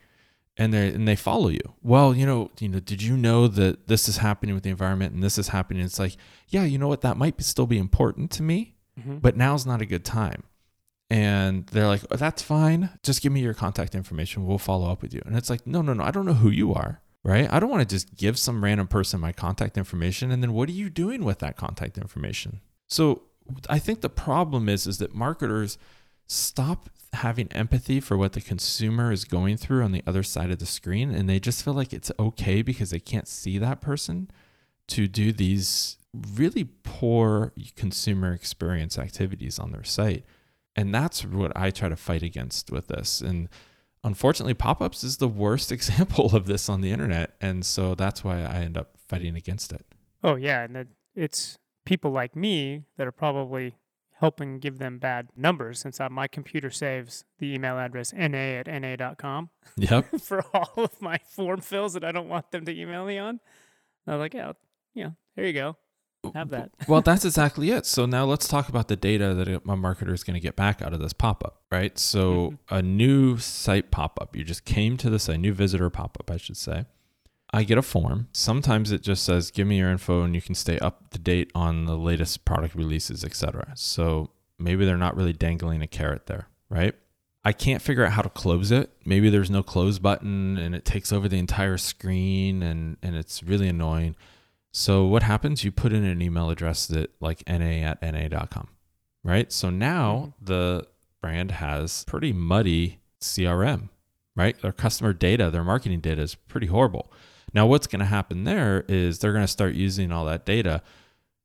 And 0.57 0.73
they 0.73 0.89
and 0.89 1.07
they 1.07 1.17
follow 1.17 1.49
you. 1.49 1.61
Well, 1.83 2.15
you 2.15 2.25
know, 2.25 2.51
you 2.61 2.69
know, 2.69 2.81
did 2.81 3.03
you 3.03 3.17
know 3.17 3.47
that 3.49 3.89
this 3.89 4.09
is 4.09 4.17
happening 4.19 4.55
with 4.55 4.65
the 4.65 4.71
environment 4.71 5.13
and 5.13 5.23
this 5.23 5.37
is 5.37 5.49
happening? 5.49 5.83
It's 5.85 5.99
like, 5.99 6.17
yeah, 6.49 6.65
you 6.65 6.79
know 6.79 6.89
what? 6.89 7.01
That 7.03 7.17
might 7.19 7.37
be, 7.37 7.43
still 7.43 7.67
be 7.67 7.79
important 7.79 8.31
to 8.33 8.43
me, 8.43 8.71
Mm-hmm. 8.99 9.17
but 9.19 9.37
now's 9.37 9.67
not 9.67 9.83
a 9.83 9.87
good 9.87 10.05
time. 10.05 10.45
And 11.11 11.67
they're 11.67 11.87
like, 11.89 12.03
oh, 12.11 12.17
that's 12.17 12.43
fine. 12.43 12.91
Just 13.03 13.23
give 13.23 13.33
me 13.33 13.41
your 13.41 13.55
contact 13.55 13.95
information. 13.95 14.47
We'll 14.47 14.59
follow 14.59 14.91
up 14.91 15.03
with 15.03 15.13
you. 15.13 15.21
And 15.27 15.37
it's 15.37 15.51
like, 15.51 15.67
no, 15.67 15.83
no, 15.83 15.93
no. 15.95 16.03
I 16.05 16.11
don't 16.13 16.25
know 16.27 16.33
who 16.35 16.49
you 16.51 16.73
are, 16.73 17.01
right? 17.25 17.51
I 17.51 17.59
don't 17.59 17.71
want 17.71 17.89
to 17.89 17.95
just 17.95 18.15
give 18.17 18.39
some 18.39 18.63
random 18.63 18.87
person 18.87 19.21
my 19.21 19.33
contact 19.33 19.77
information. 19.77 20.31
And 20.31 20.43
then 20.43 20.53
what 20.53 20.69
are 20.69 20.73
you 20.73 20.91
doing 20.91 21.25
with 21.25 21.41
that 21.41 21.57
contact 21.57 21.99
information? 21.99 22.61
So 22.87 23.23
I 23.69 23.79
think 23.79 24.03
the 24.03 24.11
problem 24.11 24.69
is, 24.69 24.87
is 24.87 24.99
that 24.99 25.15
marketers 25.15 25.79
stop 26.27 26.91
having 27.15 27.51
empathy 27.53 28.01
for 28.01 28.17
what 28.17 28.33
the 28.33 28.41
consumer 28.41 29.11
is 29.11 29.25
going 29.25 29.57
through 29.57 29.83
on 29.83 29.93
the 29.93 30.03
other 30.07 30.23
side 30.23 30.51
of 30.51 30.59
the 30.59 30.67
screen. 30.67 31.11
And 31.11 31.29
they 31.29 31.41
just 31.41 31.65
feel 31.65 31.75
like 31.75 31.93
it's 31.93 32.13
okay 32.19 32.63
because 32.63 32.91
they 32.91 33.01
can't 33.01 33.29
see 33.29 33.59
that 33.59 33.81
person 33.81 34.31
to 34.89 35.09
do 35.09 35.33
these 35.33 35.97
really 36.35 36.69
poor 36.83 37.53
consumer 37.75 38.33
experience 38.33 38.99
activities 38.99 39.59
on 39.59 39.73
their 39.73 39.85
site. 39.85 40.25
And 40.77 40.95
that's 40.95 41.25
what 41.25 41.53
I 41.57 41.71
try 41.71 41.89
to 41.89 41.97
fight 41.97 42.23
against 42.23 42.71
with 42.71 42.89
this. 42.89 43.21
And 43.21 43.49
unfortunately, 44.05 44.55
pop 44.55 44.81
ups 44.81 45.03
is 45.03 45.17
the 45.17 45.29
worst 45.29 45.73
example 45.79 46.37
of 46.37 46.47
this 46.47 46.69
on 46.69 46.81
the 46.81 46.93
internet. 46.93 47.35
And 47.41 47.65
so 47.67 47.95
that's 47.95 48.23
why 48.23 48.41
I 48.43 48.57
end 48.59 48.77
up 48.77 48.97
fighting 49.09 49.35
against 49.37 49.73
it. 49.73 49.85
Oh, 50.23 50.37
yeah. 50.37 50.63
And 50.63 50.77
that 50.77 50.87
it's 51.15 51.59
people 51.85 52.11
like 52.13 52.37
me 52.37 52.85
that 52.97 53.07
are 53.07 53.13
probably 53.13 53.75
helping 54.19 54.59
give 54.59 54.79
them 54.79 54.99
bad 54.99 55.29
numbers 55.37 55.81
since 55.81 56.01
uh, 56.01 56.09
my 56.09 56.29
computer 56.29 56.71
saves 56.71 57.25
the 57.41 57.53
email 57.53 57.79
address 57.79 58.13
na 58.13 58.39
at 58.39 58.67
na.com 58.69 59.51
Yep. 59.77 60.07
for 60.21 60.45
all 60.55 60.85
of 60.85 61.03
my 61.03 61.19
form 61.29 61.61
fills 61.61 61.95
that 61.95 62.05
I 62.05 62.13
don't 62.13 62.29
want 62.29 62.51
them 62.53 62.65
to 62.65 62.73
email 62.81 63.05
me 63.05 63.19
on. 63.19 63.41
I 64.07 64.13
was 64.13 64.21
like, 64.21 64.35
yeah, 64.35 64.53
yeah, 64.95 65.11
there 65.35 65.47
you 65.47 65.53
go. 65.53 65.77
Have 66.35 66.51
that. 66.51 66.71
well, 66.89 67.01
that's 67.03 67.25
exactly 67.25 67.71
it. 67.71 67.87
So 67.87 68.07
now 68.07 68.25
let's 68.25 68.49
talk 68.49 68.69
about 68.69 68.89
the 68.89 68.97
data 68.97 69.35
that 69.35 69.49
a 69.49 69.61
marketer 69.61 70.13
is 70.13 70.25
going 70.25 70.35
to 70.35 70.41
get 70.41 70.57
back 70.57 70.81
out 70.83 70.93
of 70.93 71.01
this 71.01 71.13
pop 71.13 71.45
up, 71.45 71.63
right? 71.71 71.99
So 71.99 72.51
Mhm. 72.53 72.59
a 72.79 72.83
new 72.83 73.37
site 73.39 73.91
pop 73.91 74.19
up, 74.21 74.35
you 74.37 74.45
just 74.45 74.65
came 74.65 74.97
to 74.99 75.11
the 75.11 75.19
site, 75.19 75.41
new 75.41 75.53
visitor 75.53 75.91
pop 75.91 76.17
up, 76.21 76.31
I 76.31 76.37
should 76.37 76.57
say. 76.57 76.87
I 77.53 77.63
get 77.63 77.79
a 77.79 77.83
form. 77.83 78.29
Sometimes 78.33 78.91
it 78.91 79.03
just 79.03 79.23
says, 79.23 79.51
"Give 79.53 79.67
me 79.69 79.79
your 79.79 79.91
info," 79.91 80.23
and 80.23 80.35
you 80.35 80.41
can 80.43 80.55
stay 80.57 80.79
up 80.81 81.11
to 81.11 81.19
date 81.21 81.53
on 81.55 81.85
the 81.85 81.97
latest 81.97 82.45
product 82.45 82.75
releases, 82.75 83.23
etc. 83.25 83.73
So 83.77 84.31
maybe 84.59 84.85
they're 84.85 84.97
not 84.97 85.17
really 85.17 85.33
dangling 85.33 85.81
a 85.81 85.87
carrot 85.87 86.27
there, 86.27 86.49
right? 86.69 86.95
I 87.45 87.53
can't 87.53 87.83
figure 87.83 88.05
out 88.05 88.13
how 88.13 88.23
to 88.23 88.31
close 88.31 88.73
it. 88.73 88.91
Maybe 89.05 89.29
there's 89.31 89.51
no 89.51 89.63
close 89.63 89.99
button, 90.01 90.57
and 90.57 90.75
it 90.75 90.85
takes 90.85 91.13
over 91.13 91.29
the 91.29 91.39
entire 91.39 91.77
screen, 91.77 92.63
and 92.63 92.97
and 93.03 93.15
it's 93.15 93.43
really 93.43 93.69
annoying. 93.69 94.17
So 94.77 95.05
what 95.05 95.23
happens? 95.23 95.63
You 95.63 95.71
put 95.71 95.93
in 95.93 96.03
an 96.03 96.21
email 96.21 96.51
address 96.51 96.89
that 96.89 97.13
like 97.21 97.45
na 97.47 97.65
at 97.65 98.03
na.com, 98.03 98.67
right? 99.23 99.53
So 99.53 99.71
now 99.71 100.35
mm-hmm. 100.35 100.45
the 100.47 100.89
brand 101.23 101.53
has 101.53 102.03
pretty 102.09 102.33
muddy 102.33 102.99
CRM, 103.21 103.89
right? 104.35 104.61
Their 104.61 104.73
customer 104.73 105.13
data, 105.13 105.49
their 105.49 105.63
marketing 105.63 106.01
data 106.01 106.23
is 106.23 106.35
pretty 106.35 106.67
horrible. 106.67 107.13
Now, 107.55 107.67
what's 107.67 107.87
going 107.87 108.01
to 108.01 108.07
happen 108.07 108.43
there 108.43 108.85
is 108.89 109.21
they're 109.21 109.33
going 109.33 109.45
to 109.45 109.49
start 109.49 109.75
using 109.75 110.11
all 110.11 110.25
that 110.25 110.45
data. 110.45 110.83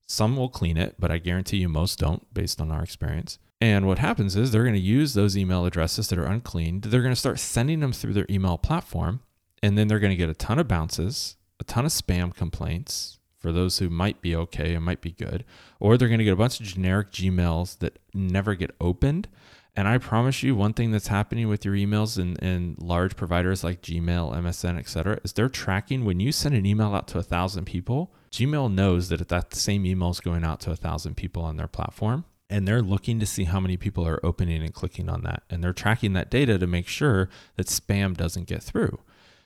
Some 0.07 0.35
will 0.35 0.49
clean 0.49 0.75
it, 0.75 0.95
but 0.97 1.11
I 1.11 1.19
guarantee 1.19 1.57
you 1.57 1.69
most 1.69 1.99
don't 1.99 2.33
based 2.33 2.59
on 2.59 2.71
our 2.71 2.81
experience. 2.81 3.37
And 3.61 3.85
what 3.85 3.99
happens 3.99 4.35
is 4.35 4.51
they're 4.51 4.63
going 4.63 4.73
to 4.73 4.79
use 4.79 5.13
those 5.13 5.37
email 5.37 5.67
addresses 5.67 6.07
that 6.07 6.17
are 6.17 6.25
uncleaned. 6.25 6.85
They're 6.85 7.03
going 7.03 7.13
to 7.13 7.19
start 7.19 7.37
sending 7.37 7.79
them 7.79 7.93
through 7.93 8.13
their 8.13 8.25
email 8.27 8.57
platform. 8.57 9.21
And 9.61 9.77
then 9.77 9.87
they're 9.87 9.99
going 9.99 10.09
to 10.09 10.15
get 10.17 10.29
a 10.29 10.33
ton 10.33 10.57
of 10.57 10.67
bounces, 10.67 11.35
a 11.59 11.63
ton 11.63 11.85
of 11.85 11.91
spam 11.91 12.33
complaints 12.33 13.18
for 13.39 13.51
those 13.51 13.79
who 13.79 13.89
might 13.89 14.21
be 14.21 14.35
okay 14.35 14.75
and 14.75 14.85
might 14.85 15.01
be 15.01 15.11
good. 15.11 15.45
Or 15.79 15.97
they're 15.97 16.07
going 16.07 16.19
to 16.19 16.25
get 16.25 16.33
a 16.33 16.37
bunch 16.37 16.59
of 16.59 16.65
generic 16.65 17.11
Gmails 17.11 17.79
that 17.79 17.99
never 18.13 18.55
get 18.55 18.75
opened. 18.79 19.27
And 19.75 19.87
I 19.87 19.97
promise 19.97 20.43
you, 20.43 20.55
one 20.55 20.73
thing 20.73 20.91
that's 20.91 21.07
happening 21.07 21.47
with 21.47 21.63
your 21.63 21.73
emails 21.73 22.17
and, 22.17 22.41
and 22.43 22.77
large 22.79 23.15
providers 23.15 23.63
like 23.63 23.81
Gmail, 23.81 24.35
MSN, 24.35 24.77
et 24.77 24.89
cetera, 24.89 25.19
is 25.23 25.33
they're 25.33 25.47
tracking 25.47 26.03
when 26.03 26.19
you 26.19 26.31
send 26.31 26.55
an 26.55 26.65
email 26.65 26.93
out 26.93 27.07
to 27.09 27.17
a 27.17 27.23
thousand 27.23 27.65
people, 27.65 28.11
Gmail 28.31 28.73
knows 28.73 29.09
that 29.09 29.25
that 29.27 29.55
same 29.55 29.85
email 29.85 30.09
is 30.09 30.19
going 30.19 30.43
out 30.43 30.59
to 30.61 30.71
a 30.71 30.75
thousand 30.75 31.15
people 31.15 31.43
on 31.43 31.57
their 31.57 31.67
platform. 31.67 32.25
And 32.49 32.67
they're 32.67 32.81
looking 32.81 33.19
to 33.19 33.27
see 33.27 33.43
how 33.43 33.59
many 33.59 33.77
people 33.77 34.07
are 34.07 34.19
opening 34.25 34.63
and 34.63 34.73
clicking 34.73 35.07
on 35.07 35.21
that. 35.21 35.43
And 35.51 35.63
they're 35.63 35.71
tracking 35.71 36.13
that 36.13 36.31
data 36.31 36.57
to 36.57 36.65
make 36.65 36.87
sure 36.87 37.29
that 37.57 37.67
spam 37.67 38.17
doesn't 38.17 38.47
get 38.47 38.63
through. 38.63 38.99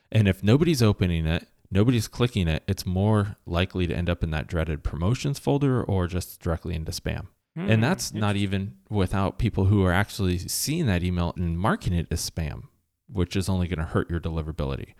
And 0.10 0.28
if 0.28 0.42
nobody's 0.42 0.82
opening 0.82 1.26
it, 1.26 1.48
nobody's 1.74 2.08
clicking 2.08 2.48
it, 2.48 2.64
it's 2.68 2.86
more 2.86 3.36
likely 3.46 3.88
to 3.88 3.96
end 3.96 4.10
up 4.10 4.24
in 4.24 4.32
that 4.32 4.48
dreaded 4.48 4.84
promotions 4.84 5.40
folder 5.40 5.84
or 5.84 6.08
just 6.08 6.40
directly 6.40 6.76
into 6.76 6.92
spam. 6.92 7.28
Hmm, 7.56 7.70
And 7.70 7.84
that's 7.84 8.14
not 8.14 8.36
even 8.36 8.76
without 8.90 9.38
people 9.40 9.66
who 9.66 9.84
are 9.84 9.92
actually 9.92 10.38
seeing 10.38 10.86
that 10.86 11.04
email 11.04 11.34
and 11.36 11.58
marking 11.60 11.94
it 11.94 12.08
as 12.12 12.30
spam, 12.30 12.64
which 13.12 13.36
is 13.36 13.50
only 13.50 13.68
going 13.68 13.80
to 13.80 13.86
hurt 13.86 14.10
your 14.10 14.20
deliverability. 14.20 14.94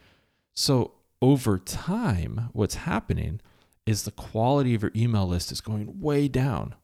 So 0.54 0.94
over 1.22 1.58
time, 1.58 2.50
what's 2.54 2.76
happening 2.76 3.40
is 3.86 4.04
the 4.04 4.12
quality 4.12 4.76
of 4.76 4.82
your 4.82 4.92
email 4.96 5.28
list 5.28 5.52
is 5.52 5.62
going 5.62 6.00
way 6.00 6.28
down 6.28 6.76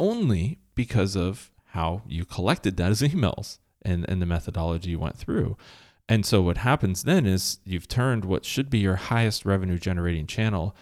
only 0.00 0.58
because 0.74 1.16
of 1.16 1.50
how 1.72 2.02
you 2.06 2.24
collected 2.24 2.76
that 2.76 2.90
as 2.90 3.02
emails 3.02 3.58
and, 3.82 4.08
and 4.08 4.20
the 4.22 4.26
methodology 4.26 4.90
you 4.90 4.98
went 4.98 5.16
through. 5.16 5.56
And 6.08 6.24
so 6.24 6.40
what 6.40 6.58
happens 6.58 7.04
then 7.04 7.26
is 7.26 7.58
you've 7.64 7.88
turned 7.88 8.24
what 8.24 8.44
should 8.44 8.70
be 8.70 8.78
your 8.78 8.96
highest 8.96 9.44
revenue 9.44 9.78
generating 9.78 10.26
channel 10.26 10.74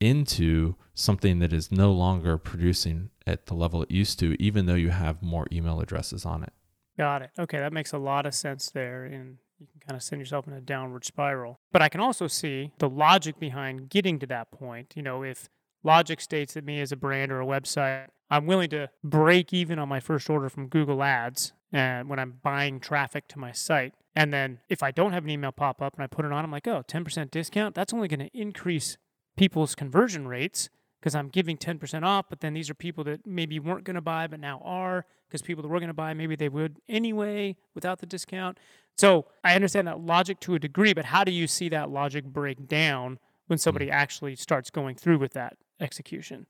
into 0.00 0.74
something 0.92 1.38
that 1.38 1.52
is 1.52 1.72
no 1.72 1.90
longer 1.92 2.36
producing 2.36 3.10
at 3.26 3.46
the 3.46 3.54
level 3.54 3.82
it 3.82 3.90
used 3.90 4.18
to, 4.18 4.36
even 4.40 4.66
though 4.66 4.74
you 4.74 4.90
have 4.90 5.22
more 5.22 5.46
email 5.50 5.80
addresses 5.80 6.26
on 6.26 6.42
it. 6.42 6.52
Got 6.98 7.22
it. 7.22 7.30
Okay, 7.38 7.58
that 7.58 7.72
makes 7.72 7.92
a 7.92 7.98
lot 7.98 8.26
of 8.26 8.34
sense 8.34 8.70
there. 8.70 9.04
And 9.04 9.38
you 9.58 9.66
can 9.66 9.80
kind 9.80 9.96
of 9.96 10.02
send 10.02 10.20
yourself 10.20 10.46
in 10.46 10.52
a 10.52 10.60
downward 10.60 11.04
spiral. 11.04 11.58
But 11.72 11.80
I 11.80 11.88
can 11.88 12.00
also 12.00 12.26
see 12.26 12.72
the 12.78 12.88
logic 12.88 13.38
behind 13.38 13.88
getting 13.88 14.18
to 14.18 14.26
that 14.26 14.50
point. 14.50 14.92
You 14.94 15.02
know, 15.02 15.22
if 15.22 15.48
logic 15.82 16.20
states 16.20 16.54
that 16.54 16.64
me 16.64 16.80
as 16.80 16.92
a 16.92 16.96
brand 16.96 17.32
or 17.32 17.40
a 17.40 17.46
website, 17.46 18.08
I'm 18.30 18.46
willing 18.46 18.70
to 18.70 18.90
break 19.02 19.52
even 19.52 19.78
on 19.78 19.88
my 19.88 20.00
first 20.00 20.28
order 20.28 20.48
from 20.48 20.68
Google 20.68 21.02
Ads 21.02 21.52
and 21.72 22.08
when 22.08 22.18
I'm 22.18 22.38
buying 22.42 22.80
traffic 22.80 23.28
to 23.28 23.38
my 23.38 23.52
site. 23.52 23.94
And 24.16 24.32
then 24.32 24.60
if 24.68 24.82
I 24.82 24.90
don't 24.90 25.12
have 25.12 25.24
an 25.24 25.30
email 25.30 25.52
pop 25.52 25.82
up 25.82 25.94
and 25.94 26.04
I 26.04 26.06
put 26.06 26.24
it 26.24 26.32
on, 26.32 26.44
I'm 26.44 26.50
like, 26.50 26.68
oh, 26.68 26.84
10% 26.86 27.30
discount, 27.30 27.74
that's 27.74 27.92
only 27.92 28.08
going 28.08 28.20
to 28.20 28.38
increase 28.38 28.96
people's 29.36 29.74
conversion 29.74 30.28
rates 30.28 30.68
because 31.00 31.14
I'm 31.14 31.28
giving 31.28 31.58
10% 31.58 32.02
off, 32.02 32.26
but 32.30 32.40
then 32.40 32.54
these 32.54 32.70
are 32.70 32.74
people 32.74 33.04
that 33.04 33.26
maybe 33.26 33.58
weren't 33.58 33.84
going 33.84 33.96
to 33.96 34.00
buy 34.00 34.26
but 34.26 34.40
now 34.40 34.62
are 34.64 35.04
because 35.28 35.42
people 35.42 35.60
that 35.62 35.68
were 35.68 35.78
going 35.78 35.88
to 35.88 35.94
buy 35.94 36.14
maybe 36.14 36.36
they 36.36 36.48
would 36.48 36.78
anyway 36.88 37.56
without 37.74 37.98
the 37.98 38.06
discount. 38.06 38.58
So 38.96 39.26
I 39.42 39.54
understand 39.54 39.86
that 39.88 40.00
logic 40.00 40.40
to 40.40 40.54
a 40.54 40.58
degree, 40.58 40.94
but 40.94 41.06
how 41.06 41.24
do 41.24 41.32
you 41.32 41.46
see 41.46 41.68
that 41.70 41.90
logic 41.90 42.24
break 42.24 42.68
down 42.68 43.18
when 43.48 43.58
hmm. 43.58 43.60
somebody 43.60 43.90
actually 43.90 44.36
starts 44.36 44.70
going 44.70 44.96
through 44.96 45.18
with 45.18 45.32
that 45.32 45.58
execution? 45.80 46.46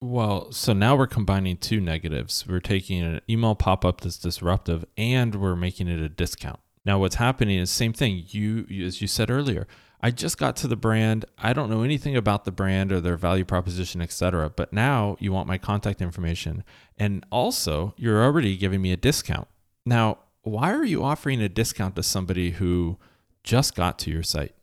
Well, 0.00 0.52
so 0.52 0.74
now 0.74 0.96
we're 0.96 1.06
combining 1.06 1.56
two 1.56 1.80
negatives. 1.80 2.46
We're 2.46 2.60
taking 2.60 3.02
an 3.02 3.20
email 3.30 3.54
pop 3.54 3.86
up 3.86 4.02
that's 4.02 4.18
disruptive 4.18 4.84
and 4.98 5.36
we're 5.36 5.56
making 5.56 5.88
it 5.88 6.00
a 6.00 6.10
discount. 6.10 6.60
Now, 6.84 6.98
what's 6.98 7.16
happening 7.16 7.58
is 7.58 7.70
same 7.70 7.92
thing. 7.92 8.24
You, 8.28 8.66
as 8.84 9.00
you 9.00 9.08
said 9.08 9.30
earlier, 9.30 9.66
I 10.00 10.10
just 10.10 10.36
got 10.36 10.54
to 10.56 10.68
the 10.68 10.76
brand. 10.76 11.24
I 11.38 11.54
don't 11.54 11.70
know 11.70 11.82
anything 11.82 12.14
about 12.14 12.44
the 12.44 12.52
brand 12.52 12.92
or 12.92 13.00
their 13.00 13.16
value 13.16 13.44
proposition, 13.44 14.02
etc. 14.02 14.50
But 14.50 14.72
now 14.72 15.16
you 15.18 15.32
want 15.32 15.48
my 15.48 15.56
contact 15.56 16.02
information, 16.02 16.62
and 16.98 17.24
also 17.32 17.94
you're 17.96 18.22
already 18.22 18.56
giving 18.56 18.82
me 18.82 18.92
a 18.92 18.98
discount. 18.98 19.48
Now, 19.86 20.18
why 20.42 20.74
are 20.74 20.84
you 20.84 21.02
offering 21.02 21.40
a 21.40 21.48
discount 21.48 21.96
to 21.96 22.02
somebody 22.02 22.50
who 22.50 22.98
just 23.42 23.74
got 23.74 23.98
to 24.00 24.10
your 24.10 24.22
site? 24.22 24.54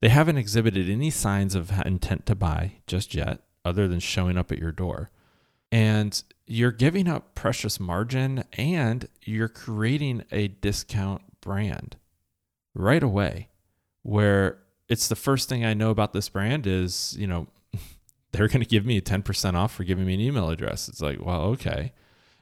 They 0.00 0.08
haven't 0.08 0.38
exhibited 0.38 0.90
any 0.90 1.10
signs 1.10 1.54
of 1.54 1.70
intent 1.86 2.26
to 2.26 2.34
buy 2.34 2.72
just 2.88 3.14
yet, 3.14 3.38
other 3.64 3.86
than 3.86 4.00
showing 4.00 4.36
up 4.36 4.50
at 4.50 4.58
your 4.58 4.72
door. 4.72 5.10
And 5.70 6.20
you're 6.44 6.72
giving 6.72 7.06
up 7.06 7.36
precious 7.36 7.78
margin 7.78 8.42
and 8.54 9.08
you're 9.22 9.48
creating 9.48 10.24
a 10.32 10.48
discount 10.48 11.22
brand 11.42 11.96
right 12.74 13.02
away 13.02 13.48
where 14.02 14.58
it's 14.88 15.08
the 15.08 15.16
first 15.16 15.48
thing 15.48 15.64
I 15.64 15.74
know 15.74 15.90
about 15.90 16.12
this 16.12 16.28
brand 16.28 16.66
is, 16.66 17.14
you 17.18 17.26
know, 17.26 17.46
they're 18.32 18.48
going 18.48 18.62
to 18.62 18.68
give 18.68 18.86
me 18.86 19.00
10% 19.00 19.54
off 19.54 19.74
for 19.74 19.84
giving 19.84 20.06
me 20.06 20.14
an 20.14 20.20
email 20.20 20.48
address. 20.48 20.88
It's 20.88 21.00
like, 21.00 21.24
well, 21.24 21.42
okay. 21.42 21.92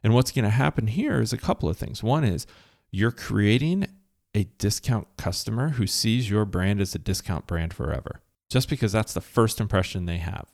And 0.03 0.15
what's 0.15 0.33
going 0.33 0.45
to 0.45 0.51
happen 0.51 0.87
here 0.87 1.21
is 1.21 1.33
a 1.33 1.39
couple 1.39 1.69
of 1.69 1.77
things. 1.77 2.03
One 2.03 2.25
is 2.25 2.47
you're 2.91 3.11
creating 3.11 3.87
a 4.35 4.45
discount 4.59 5.09
customer 5.17 5.71
who 5.71 5.87
sees 5.87 6.31
your 6.31 6.45
brand 6.45 6.81
as 6.81 6.95
a 6.95 6.99
discount 6.99 7.47
brand 7.47 7.75
forever, 7.75 8.21
just 8.49 8.69
because 8.69 8.93
that's 8.93 9.13
the 9.13 9.21
first 9.21 9.61
impression 9.61 10.07
they 10.07 10.19
have. 10.19 10.47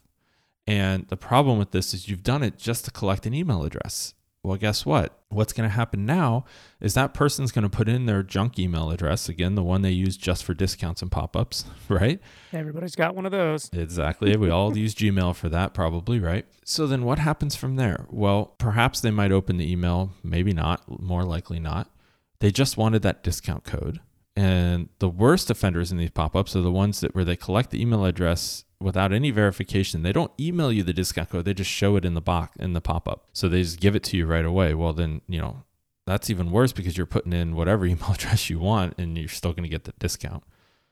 And 0.67 1.07
the 1.09 1.17
problem 1.17 1.59
with 1.59 1.71
this 1.71 1.95
is 1.95 2.09
you've 2.09 2.25
done 2.25 2.43
it 2.43 2.59
just 2.59 2.85
to 2.87 2.91
collect 2.91 3.26
an 3.26 3.35
email 3.35 3.65
address. 3.65 4.15
Well, 4.47 4.57
guess 4.57 4.87
what? 4.87 5.19
What's 5.29 5.53
going 5.53 5.69
to 5.69 5.75
happen 5.75 6.07
now 6.07 6.45
is 6.81 6.95
that 6.95 7.12
person's 7.12 7.50
going 7.50 7.65
to 7.65 7.69
put 7.69 7.88
in 7.88 8.07
their 8.07 8.23
junk 8.23 8.61
email 8.61 8.93
address, 8.93 9.29
again, 9.29 9.57
the 9.57 9.62
one 9.65 9.83
they 9.83 9.91
use 9.91 10.17
just 10.17 10.45
for 10.45 10.55
discounts 10.55 11.03
and 11.03 11.11
pop 11.11 11.37
ups, 11.37 11.65
right? 11.88 12.21
Everybody's 12.53 12.95
got 12.95 13.17
one 13.17 13.26
of 13.26 13.33
those. 13.33 13.69
Exactly. 13.73 14.37
We 14.37 14.49
all 14.49 14.79
use 14.79 14.95
Gmail 14.95 15.35
for 15.35 15.49
that, 15.49 15.75
probably, 15.75 16.21
right? 16.21 16.47
So 16.65 16.87
then 16.87 17.03
what 17.03 17.19
happens 17.19 17.57
from 17.57 17.75
there? 17.75 18.07
Well, 18.09 18.55
perhaps 18.59 19.00
they 19.00 19.11
might 19.11 19.33
open 19.33 19.57
the 19.57 19.69
email, 19.69 20.12
maybe 20.23 20.53
not, 20.53 21.00
more 21.03 21.25
likely 21.25 21.59
not. 21.59 21.91
They 22.38 22.53
just 22.53 22.76
wanted 22.76 23.03
that 23.03 23.25
discount 23.25 23.65
code. 23.65 23.99
And 24.37 24.91
the 25.00 25.09
worst 25.09 25.50
offenders 25.50 25.91
in 25.91 25.99
these 25.99 26.11
pop 26.11 26.37
ups 26.37 26.55
are 26.55 26.61
the 26.61 26.71
ones 26.71 27.00
that 27.00 27.17
where 27.17 27.25
they 27.25 27.35
collect 27.35 27.71
the 27.71 27.83
email 27.83 28.05
address 28.05 28.65
without 28.80 29.12
any 29.12 29.30
verification. 29.30 30.02
They 30.02 30.12
don't 30.12 30.33
email 30.38 30.71
you 30.71 30.83
the 30.83 30.92
discount 30.92 31.30
code, 31.30 31.45
they 31.45 31.54
just 31.54 31.71
show 31.71 31.97
it 31.97 32.04
in 32.04 32.14
the 32.14 32.21
box 32.21 32.56
in 32.56 32.73
the 32.73 32.80
pop 32.80 33.09
up. 33.09 33.26
So 33.33 33.49
they 33.49 33.62
just 33.62 33.80
give 33.80 33.97
it 33.97 34.02
to 34.04 34.16
you 34.16 34.26
right 34.26 34.45
away. 34.45 34.75
Well, 34.75 34.92
then, 34.92 35.23
you 35.28 35.40
know, 35.40 35.64
that's 36.06 36.30
even 36.30 36.50
worse 36.50 36.73
because 36.73 36.97
you're 36.97 37.06
putting 37.06 37.33
in 37.33 37.56
whatever 37.56 37.87
email 37.87 38.12
address 38.12 38.50
you 38.50 38.59
want 38.59 38.95
and 38.99 39.16
you're 39.16 39.28
still 39.28 39.52
going 39.52 39.64
to 39.64 39.68
get 39.68 39.85
the 39.85 39.92
discount. 39.99 40.45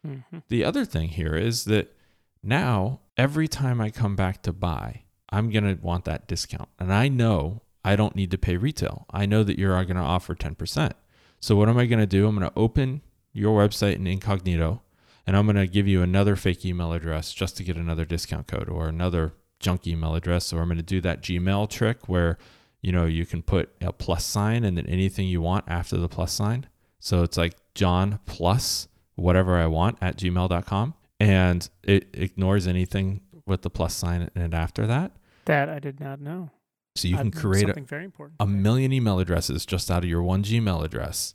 hmm 0.05 0.39
The 0.49 0.65
other 0.65 0.85
thing 0.85 1.09
here 1.09 1.35
is 1.35 1.65
that 1.65 1.95
now 2.43 3.01
every 3.17 3.49
time 3.49 3.81
I 3.81 3.91
come 3.91 4.17
back 4.17 4.43
to 4.43 4.53
buy, 4.53 5.03
I'm 5.31 5.51
going 5.51 5.65
to 5.65 5.83
want 5.83 6.05
that 6.05 6.29
discount. 6.29 6.69
And 6.79 6.93
I 6.93 7.09
know 7.09 7.63
I 7.85 7.97
don't 7.97 8.17
need 8.17 8.31
to 8.31 8.39
pay 8.39 8.57
retail. 8.57 9.07
I 9.11 9.27
know 9.27 9.43
that 9.43 9.59
you're 9.59 9.83
going 9.85 9.97
to 9.97 10.03
offer 10.03 10.35
10%. 10.35 10.93
So 11.41 11.57
what 11.57 11.69
am 11.69 11.77
I 11.77 11.87
going 11.87 12.01
to 12.01 12.07
do? 12.07 12.27
I'm 12.27 12.37
going 12.37 12.49
to 12.49 12.59
open 12.59 13.03
your 13.33 13.59
website 13.59 13.97
in 13.97 14.07
incognito 14.07 14.81
and 15.27 15.37
I'm 15.37 15.47
going 15.47 15.57
to 15.57 15.67
give 15.67 15.89
you 15.89 16.03
another 16.03 16.37
fake 16.37 16.65
email 16.65 16.93
address 16.93 17.33
just 17.33 17.57
to 17.57 17.65
get 17.65 17.77
another 17.77 18.05
discount 18.05 18.47
code 18.47 18.69
or 18.69 18.89
another 18.89 19.33
junk 19.61 19.87
email 19.87 20.15
address 20.15 20.53
or 20.53 20.61
I'm 20.61 20.69
going 20.69 20.77
to 20.77 20.83
do 20.83 21.01
that 21.01 21.23
Gmail 21.23 21.71
trick 21.71 22.09
where 22.09 22.39
you 22.83 22.93
know 22.93 23.07
you 23.07 23.25
can 23.25 23.43
put 23.43 23.71
a 23.81 23.93
plus 23.93 24.25
sign 24.25 24.65
and 24.65 24.77
then 24.77 24.87
anything 24.87 25.27
you 25.27 25.41
want 25.41 25.65
after 25.69 25.97
the 25.97 26.09
plus 26.09 26.33
sign. 26.33 26.67
So 27.01 27.23
it's 27.23 27.37
like 27.37 27.55
Jon 27.75 28.21
plus 28.27 28.89
whatever 29.15 29.57
I 29.57 29.67
want 29.67 29.99
at 30.01 30.17
gmail.com 30.17 30.95
and 31.21 31.69
it 31.83 32.09
ignores 32.13 32.67
anything 32.67 33.21
with 33.47 33.63
the 33.63 33.71
plus 33.71 33.95
sign 33.95 34.31
and 34.35 34.55
after 34.55 34.87
that. 34.87 35.13
That 35.47 35.69
I 35.69 35.79
did 35.79 36.01
not 36.01 36.21
know. 36.21 36.51
So 36.97 37.09
you 37.09 37.17
I've 37.17 37.23
can 37.23 37.31
create 37.33 37.65
a, 37.65 37.69
something 37.69 37.87
very 37.87 38.05
important. 38.05 38.37
a 38.41 38.47
million 38.47 38.93
email 38.93 39.19
addresses 39.19 39.67
just 39.67 39.91
out 39.91 40.05
of 40.05 40.11
your 40.11 40.23
one 40.23 40.43
Gmail 40.43 40.85
address. 40.85 41.35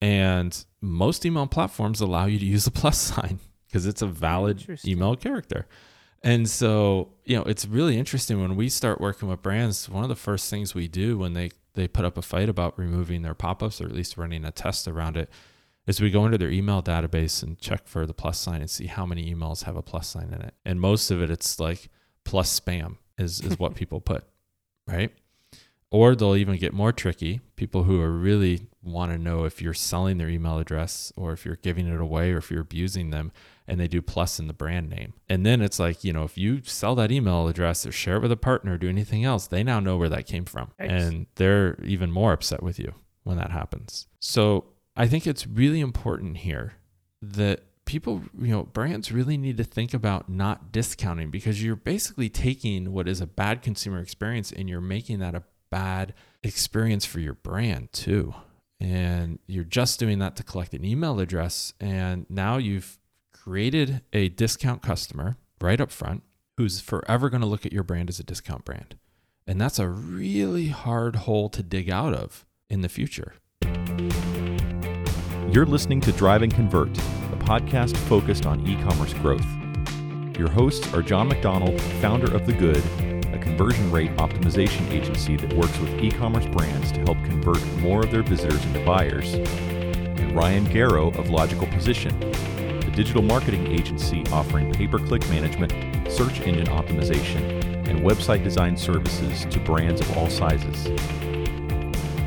And 0.00 0.64
most 0.80 1.26
email 1.26 1.46
platforms 1.46 2.00
allow 2.00 2.26
you 2.26 2.38
to 2.38 2.44
use 2.44 2.66
a 2.66 2.70
plus 2.70 2.98
sign 3.14 3.40
because 3.66 3.86
it's 3.86 4.02
a 4.02 4.06
valid 4.06 4.80
email 4.84 5.16
character. 5.16 5.66
And 6.22 6.48
so, 6.48 7.10
you 7.24 7.36
know, 7.36 7.44
it's 7.44 7.66
really 7.66 7.96
interesting 7.96 8.40
when 8.40 8.56
we 8.56 8.68
start 8.68 9.00
working 9.00 9.28
with 9.28 9.42
brands, 9.42 9.88
one 9.88 10.02
of 10.02 10.08
the 10.08 10.16
first 10.16 10.50
things 10.50 10.74
we 10.74 10.88
do 10.88 11.18
when 11.18 11.34
they 11.34 11.50
they 11.74 11.86
put 11.86 12.04
up 12.04 12.18
a 12.18 12.22
fight 12.22 12.48
about 12.48 12.76
removing 12.76 13.22
their 13.22 13.34
pop-ups 13.34 13.80
or 13.80 13.84
at 13.84 13.92
least 13.92 14.18
running 14.18 14.44
a 14.44 14.50
test 14.50 14.88
around 14.88 15.16
it 15.16 15.30
is 15.86 16.00
we 16.00 16.10
go 16.10 16.24
into 16.24 16.36
their 16.36 16.50
email 16.50 16.82
database 16.82 17.40
and 17.40 17.56
check 17.60 17.86
for 17.86 18.04
the 18.04 18.12
plus 18.12 18.36
sign 18.38 18.60
and 18.60 18.68
see 18.68 18.86
how 18.86 19.06
many 19.06 19.32
emails 19.32 19.62
have 19.62 19.76
a 19.76 19.82
plus 19.82 20.08
sign 20.08 20.32
in 20.32 20.42
it. 20.42 20.54
And 20.64 20.80
most 20.80 21.12
of 21.12 21.22
it 21.22 21.30
it's 21.30 21.60
like 21.60 21.88
plus 22.24 22.58
spam 22.58 22.96
is 23.16 23.40
is 23.40 23.58
what 23.58 23.74
people 23.76 24.00
put, 24.00 24.24
right? 24.86 25.14
Or 25.90 26.16
they'll 26.16 26.36
even 26.36 26.56
get 26.56 26.74
more 26.74 26.92
tricky. 26.92 27.40
People 27.54 27.84
who 27.84 28.00
are 28.00 28.10
really 28.10 28.66
want 28.92 29.12
to 29.12 29.18
know 29.18 29.44
if 29.44 29.60
you're 29.62 29.74
selling 29.74 30.18
their 30.18 30.28
email 30.28 30.58
address 30.58 31.12
or 31.16 31.32
if 31.32 31.44
you're 31.44 31.56
giving 31.56 31.86
it 31.86 32.00
away 32.00 32.32
or 32.32 32.38
if 32.38 32.50
you're 32.50 32.62
abusing 32.62 33.10
them, 33.10 33.32
and 33.66 33.78
they 33.78 33.88
do 33.88 34.00
plus 34.00 34.38
in 34.38 34.46
the 34.46 34.54
brand 34.54 34.88
name. 34.88 35.12
And 35.28 35.44
then 35.44 35.60
it's 35.60 35.78
like, 35.78 36.02
you 36.02 36.12
know, 36.12 36.24
if 36.24 36.38
you 36.38 36.62
sell 36.64 36.94
that 36.94 37.12
email 37.12 37.46
address 37.48 37.86
or 37.86 37.92
share 37.92 38.16
it 38.16 38.22
with 38.22 38.32
a 38.32 38.36
partner 38.36 38.74
or 38.74 38.78
do 38.78 38.88
anything 38.88 39.24
else, 39.24 39.46
they 39.46 39.62
now 39.62 39.78
know 39.78 39.98
where 39.98 40.08
that 40.08 40.26
came 40.26 40.46
from. 40.46 40.70
And 40.78 41.26
they're 41.34 41.78
even 41.84 42.10
more 42.10 42.32
upset 42.32 42.62
with 42.62 42.78
you 42.78 42.94
when 43.24 43.36
that 43.36 43.50
happens. 43.50 44.06
So 44.20 44.64
I 44.96 45.06
think 45.06 45.26
it's 45.26 45.46
really 45.46 45.80
important 45.80 46.38
here 46.38 46.74
that 47.20 47.64
people, 47.84 48.22
you 48.40 48.48
know, 48.48 48.64
brands 48.64 49.12
really 49.12 49.36
need 49.36 49.56
to 49.58 49.64
think 49.64 49.92
about 49.92 50.28
not 50.28 50.72
discounting 50.72 51.30
because 51.30 51.62
you're 51.62 51.76
basically 51.76 52.28
taking 52.28 52.92
what 52.92 53.06
is 53.06 53.20
a 53.20 53.26
bad 53.26 53.62
consumer 53.62 53.98
experience 54.00 54.50
and 54.50 54.68
you're 54.68 54.80
making 54.80 55.18
that 55.18 55.34
a 55.34 55.42
bad 55.70 56.14
experience 56.42 57.04
for 57.04 57.20
your 57.20 57.34
brand 57.34 57.92
too. 57.92 58.34
And 58.80 59.38
you're 59.46 59.64
just 59.64 59.98
doing 59.98 60.18
that 60.20 60.36
to 60.36 60.42
collect 60.42 60.72
an 60.74 60.84
email 60.84 61.18
address. 61.20 61.74
And 61.80 62.26
now 62.28 62.58
you've 62.58 62.98
created 63.32 64.02
a 64.12 64.28
discount 64.28 64.82
customer 64.82 65.36
right 65.60 65.80
up 65.80 65.90
front 65.90 66.22
who's 66.56 66.80
forever 66.80 67.30
going 67.30 67.40
to 67.40 67.46
look 67.46 67.64
at 67.66 67.72
your 67.72 67.82
brand 67.82 68.08
as 68.08 68.20
a 68.20 68.24
discount 68.24 68.64
brand. 68.64 68.96
And 69.46 69.60
that's 69.60 69.78
a 69.78 69.88
really 69.88 70.68
hard 70.68 71.16
hole 71.16 71.48
to 71.50 71.62
dig 71.62 71.90
out 71.90 72.14
of 72.14 72.44
in 72.68 72.82
the 72.82 72.88
future. 72.88 73.34
You're 75.50 75.66
listening 75.66 76.00
to 76.02 76.12
Drive 76.12 76.42
and 76.42 76.52
Convert, 76.52 76.90
a 76.98 77.38
podcast 77.38 77.96
focused 77.96 78.44
on 78.44 78.66
e 78.66 78.76
commerce 78.82 79.14
growth. 79.14 79.46
Your 80.38 80.50
hosts 80.50 80.92
are 80.92 81.02
Jon 81.02 81.28
MacDonald, 81.28 81.80
founder 82.02 82.32
of 82.34 82.46
The 82.46 82.52
Good, 82.52 83.17
a 83.38 83.42
conversion 83.42 83.90
rate 83.90 84.14
optimization 84.16 84.90
agency 84.90 85.36
that 85.36 85.52
works 85.54 85.78
with 85.78 86.02
e 86.02 86.10
commerce 86.10 86.46
brands 86.46 86.90
to 86.92 87.00
help 87.00 87.22
convert 87.24 87.64
more 87.78 88.02
of 88.02 88.10
their 88.10 88.22
visitors 88.22 88.64
into 88.66 88.84
buyers, 88.84 89.34
and 89.34 90.32
Ryan 90.32 90.64
Garrow 90.66 91.16
of 91.18 91.30
Logical 91.30 91.66
Position, 91.68 92.20
a 92.22 92.90
digital 92.90 93.22
marketing 93.22 93.66
agency 93.68 94.24
offering 94.32 94.72
pay 94.72 94.86
per 94.86 94.98
click 94.98 95.26
management, 95.28 95.72
search 96.10 96.40
engine 96.40 96.66
optimization, 96.66 97.62
and 97.88 98.00
website 98.00 98.42
design 98.42 98.76
services 98.76 99.44
to 99.46 99.60
brands 99.60 100.00
of 100.00 100.16
all 100.16 100.28
sizes. 100.28 100.86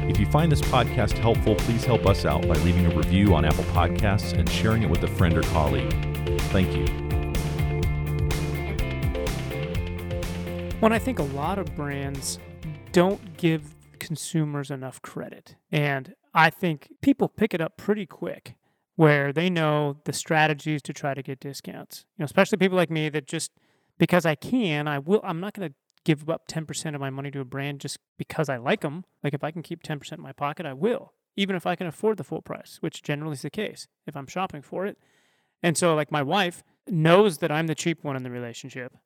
If 0.10 0.20
you 0.20 0.26
find 0.26 0.52
this 0.52 0.62
podcast 0.62 1.18
helpful, 1.18 1.56
please 1.56 1.86
help 1.86 2.06
us 2.06 2.26
out 2.26 2.42
by 2.48 2.56
leaving 2.56 2.86
a 2.86 2.96
review 2.96 3.34
on 3.34 3.46
Apple 3.46 3.64
Podcasts 3.66 4.34
and 4.34 4.50
sharing 4.50 4.84
it 4.84 4.90
with 4.90 5.04
a 5.04 5.08
friend 5.08 5.38
or 5.38 5.44
colleague. 5.44 5.92
Thank 6.52 6.76
you. 6.76 7.11
When 10.82 10.92
I 10.92 10.98
think 10.98 11.20
a 11.20 11.24
lot 11.24 11.60
of 11.60 11.76
brands 11.76 12.40
don't 12.92 13.38
give 13.38 13.76
consumers 14.00 14.72
enough 14.72 15.00
credit. 15.04 15.56
And 15.72 16.16
I 16.34 16.50
think 16.50 16.90
people 17.02 17.30
pick 17.30 17.54
it 17.54 17.62
up 17.62 17.78
pretty 17.78 18.08
quick 18.08 18.56
where 18.96 19.32
they 19.32 19.48
know 19.48 19.98
the 20.06 20.12
strategies 20.12 20.82
to 20.82 20.92
try 20.92 21.14
to 21.14 21.22
get 21.22 21.40
discounts. 21.40 22.06
You 22.18 22.24
know, 22.24 22.26
especially 22.26 22.58
people 22.58 22.78
like 22.78 22.90
me 22.90 23.10
that 23.10 23.28
just 23.28 23.52
because 24.00 24.26
I 24.26 24.34
can, 24.34 24.88
I 24.88 24.98
will 24.98 25.22
I'm 25.24 25.40
not 25.40 25.54
going 25.54 25.70
to 25.70 25.76
give 26.04 26.28
up 26.28 26.48
10% 26.48 26.96
of 26.96 27.00
my 27.00 27.12
money 27.12 27.30
to 27.30 27.42
a 27.42 27.46
brand 27.46 27.80
just 27.80 28.00
because 28.18 28.50
I 28.50 28.58
like 28.58 28.82
them. 28.82 29.06
Like 29.24 29.36
if 29.36 29.44
I 29.44 29.52
can 29.52 29.62
keep 29.62 29.84
10% 29.84 30.14
in 30.14 30.20
my 30.20 30.34
pocket, 30.34 30.66
I 30.66 30.74
will, 30.74 31.14
even 31.36 31.56
if 31.56 31.68
I 31.68 31.76
can 31.76 31.86
afford 31.86 32.18
the 32.18 32.24
full 32.24 32.42
price, 32.42 32.78
which 32.80 33.04
generally 33.04 33.34
is 33.34 33.44
the 33.44 33.52
case 33.52 33.88
if 34.08 34.18
I'm 34.18 34.26
shopping 34.26 34.64
for 34.64 34.88
it. 34.88 34.98
And 35.62 35.78
so, 35.78 35.94
like, 35.94 36.12
my 36.12 36.24
wife 36.24 36.64
knows 36.88 37.38
that 37.38 37.52
I'm 37.52 37.68
the 37.68 37.76
cheap 37.76 38.04
one 38.04 38.16
in 38.16 38.24
the 38.24 38.32
relationship. 38.32 38.98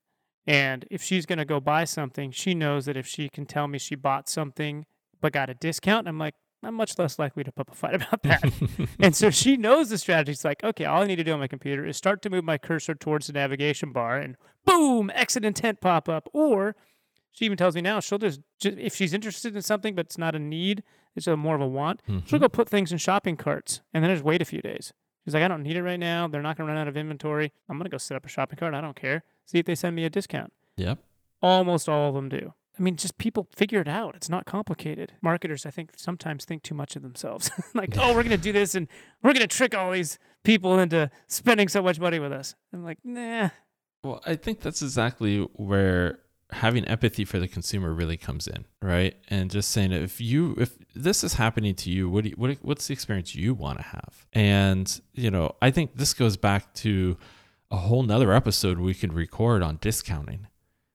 And 0.48 0.86
if 0.92 1.02
she's 1.02 1.26
going 1.26 1.40
to 1.40 1.46
go 1.46 1.60
buy 1.60 1.86
something, 1.86 2.32
she 2.32 2.54
knows 2.54 2.86
that 2.86 2.98
if 2.98 3.08
she 3.08 3.30
can 3.30 3.46
tell 3.46 3.68
me 3.68 3.80
she 3.80 3.96
bought 3.96 4.30
something 4.30 4.86
but 5.22 5.34
got 5.34 5.50
a 5.50 5.56
discount, 5.56 6.08
I'm 6.08 6.20
like, 6.20 6.36
I'm 6.64 6.76
much 6.76 6.98
less 6.98 7.20
likely 7.20 7.44
to 7.44 7.52
put 7.52 7.68
up 7.68 7.72
a 7.72 7.76
fight 7.76 7.96
about 7.96 8.24
that. 8.24 8.52
and 9.00 9.16
so 9.16 9.30
she 9.30 9.58
knows 9.58 9.90
the 9.90 9.98
strategy. 9.98 10.32
It's 10.32 10.46
like, 10.46 10.64
okay, 10.64 10.86
all 10.86 11.02
I 11.02 11.08
need 11.08 11.18
to 11.18 11.24
do 11.24 11.34
on 11.34 11.40
my 11.40 11.48
computer 11.48 11.86
is 11.86 11.98
start 11.98 12.22
to 12.24 12.30
move 12.30 12.44
my 12.44 12.58
cursor 12.58 12.96
towards 12.96 13.28
the 13.28 13.34
navigation 13.34 13.92
bar 13.92 14.18
and 14.18 14.36
boom, 14.66 15.12
exit 15.14 15.46
intent 15.46 15.82
pop 15.82 16.10
up. 16.10 16.30
Or 16.34 16.76
she 17.32 17.46
even 17.46 17.58
tells 17.58 17.76
me 17.76 17.82
now 17.82 18.00
she'll 18.00 18.18
just, 18.18 18.42
ju- 18.60 18.78
if 18.80 18.96
she's 18.96 19.14
interested 19.14 19.56
in 19.56 19.62
something 19.62 19.96
but 19.96 20.08
it's 20.08 20.18
not 20.18 20.36
a 20.36 20.40
need, 20.40 20.84
it's 21.16 21.28
a 21.28 21.38
more 21.38 21.56
of 21.56 21.62
a 21.62 21.68
want, 21.68 22.02
she'll 22.08 22.40
go 22.40 22.48
mm-hmm. 22.48 22.56
put 22.56 22.70
things 22.70 22.92
in 22.92 22.98
shopping 22.98 23.38
carts 23.38 23.82
and 23.94 24.04
then 24.04 24.12
just 24.12 24.24
wait 24.24 24.42
a 24.42 24.46
few 24.46 24.62
days. 24.62 24.94
She's 25.24 25.34
like, 25.34 25.44
I 25.44 25.48
don't 25.48 25.64
need 25.64 25.76
it 25.76 25.82
right 25.82 26.00
now. 26.00 26.28
They're 26.28 26.44
not 26.44 26.56
going 26.56 26.68
to 26.68 26.74
run 26.74 26.80
out 26.80 26.88
of 26.88 26.96
inventory. 26.96 27.52
I'm 27.68 27.78
going 27.78 27.86
to 27.86 27.90
go 27.90 27.98
set 27.98 28.16
up 28.16 28.26
a 28.26 28.30
shopping 28.30 28.60
cart. 28.60 28.76
I 28.76 28.82
don't 28.82 28.96
care. 28.96 29.24
See 29.46 29.60
if 29.60 29.66
they 29.66 29.76
send 29.76 29.96
me 29.96 30.06
a 30.06 30.10
discount. 30.10 30.54
Yep. 30.78 31.00
Almost 31.42 31.88
all 31.88 32.10
of 32.10 32.16
them 32.16 32.30
do. 32.30 32.54
I 32.78 32.82
mean, 32.82 32.98
just 32.98 33.18
people 33.18 33.48
figure 33.56 33.80
it 33.80 33.88
out. 33.88 34.16
It's 34.16 34.30
not 34.30 34.46
complicated. 34.46 35.14
Marketers, 35.22 35.66
I 35.66 35.70
think, 35.70 35.92
sometimes 35.96 36.44
think 36.44 36.64
too 36.64 36.76
much 36.76 36.96
of 36.96 37.04
themselves. 37.04 37.50
like, 37.74 37.96
oh, 37.98 38.10
we're 38.10 38.24
going 38.24 38.36
to 38.36 38.38
do 38.38 38.52
this 38.52 38.76
and 38.76 38.88
we're 39.24 39.34
going 39.34 39.48
to 39.48 39.56
trick 39.56 39.74
all 39.74 39.92
these 39.92 40.20
people 40.44 40.78
into 40.80 41.10
spending 41.28 41.70
so 41.70 41.82
much 41.82 42.00
money 42.00 42.20
with 42.20 42.34
us. 42.34 42.56
I'm 42.74 42.84
like, 42.84 42.98
nah. 43.04 43.50
Well, 44.04 44.22
I 44.26 44.36
think 44.36 44.60
that's 44.60 44.82
exactly 44.82 45.40
where 45.54 46.20
having 46.52 46.86
empathy 46.86 47.26
for 47.26 47.40
the 47.40 47.48
consumer 47.48 47.94
really 47.94 48.18
comes 48.18 48.48
in, 48.48 48.66
right? 48.82 49.16
And 49.30 49.50
just 49.50 49.72
saying 49.72 49.92
if 49.92 50.22
you 50.22 50.56
if 50.60 50.78
this 50.94 51.24
is 51.24 51.34
happening 51.34 51.74
to 51.76 51.90
you, 51.90 52.10
what 52.10 52.24
do 52.24 52.30
you, 52.30 52.36
what 52.36 52.58
what's 52.62 52.88
the 52.88 52.94
experience 52.94 53.36
you 53.36 53.54
want 53.54 53.80
to 53.80 53.84
have? 53.84 54.28
And 54.34 55.02
you 55.14 55.32
know, 55.32 55.56
I 55.62 55.72
think 55.72 55.96
this 55.96 56.14
goes 56.14 56.38
back 56.38 56.74
to 56.76 57.18
a 57.76 57.80
whole 57.80 58.04
nother 58.04 58.32
episode 58.32 58.80
we 58.80 58.94
could 58.94 59.14
record 59.14 59.62
on 59.62 59.78
discounting 59.82 60.48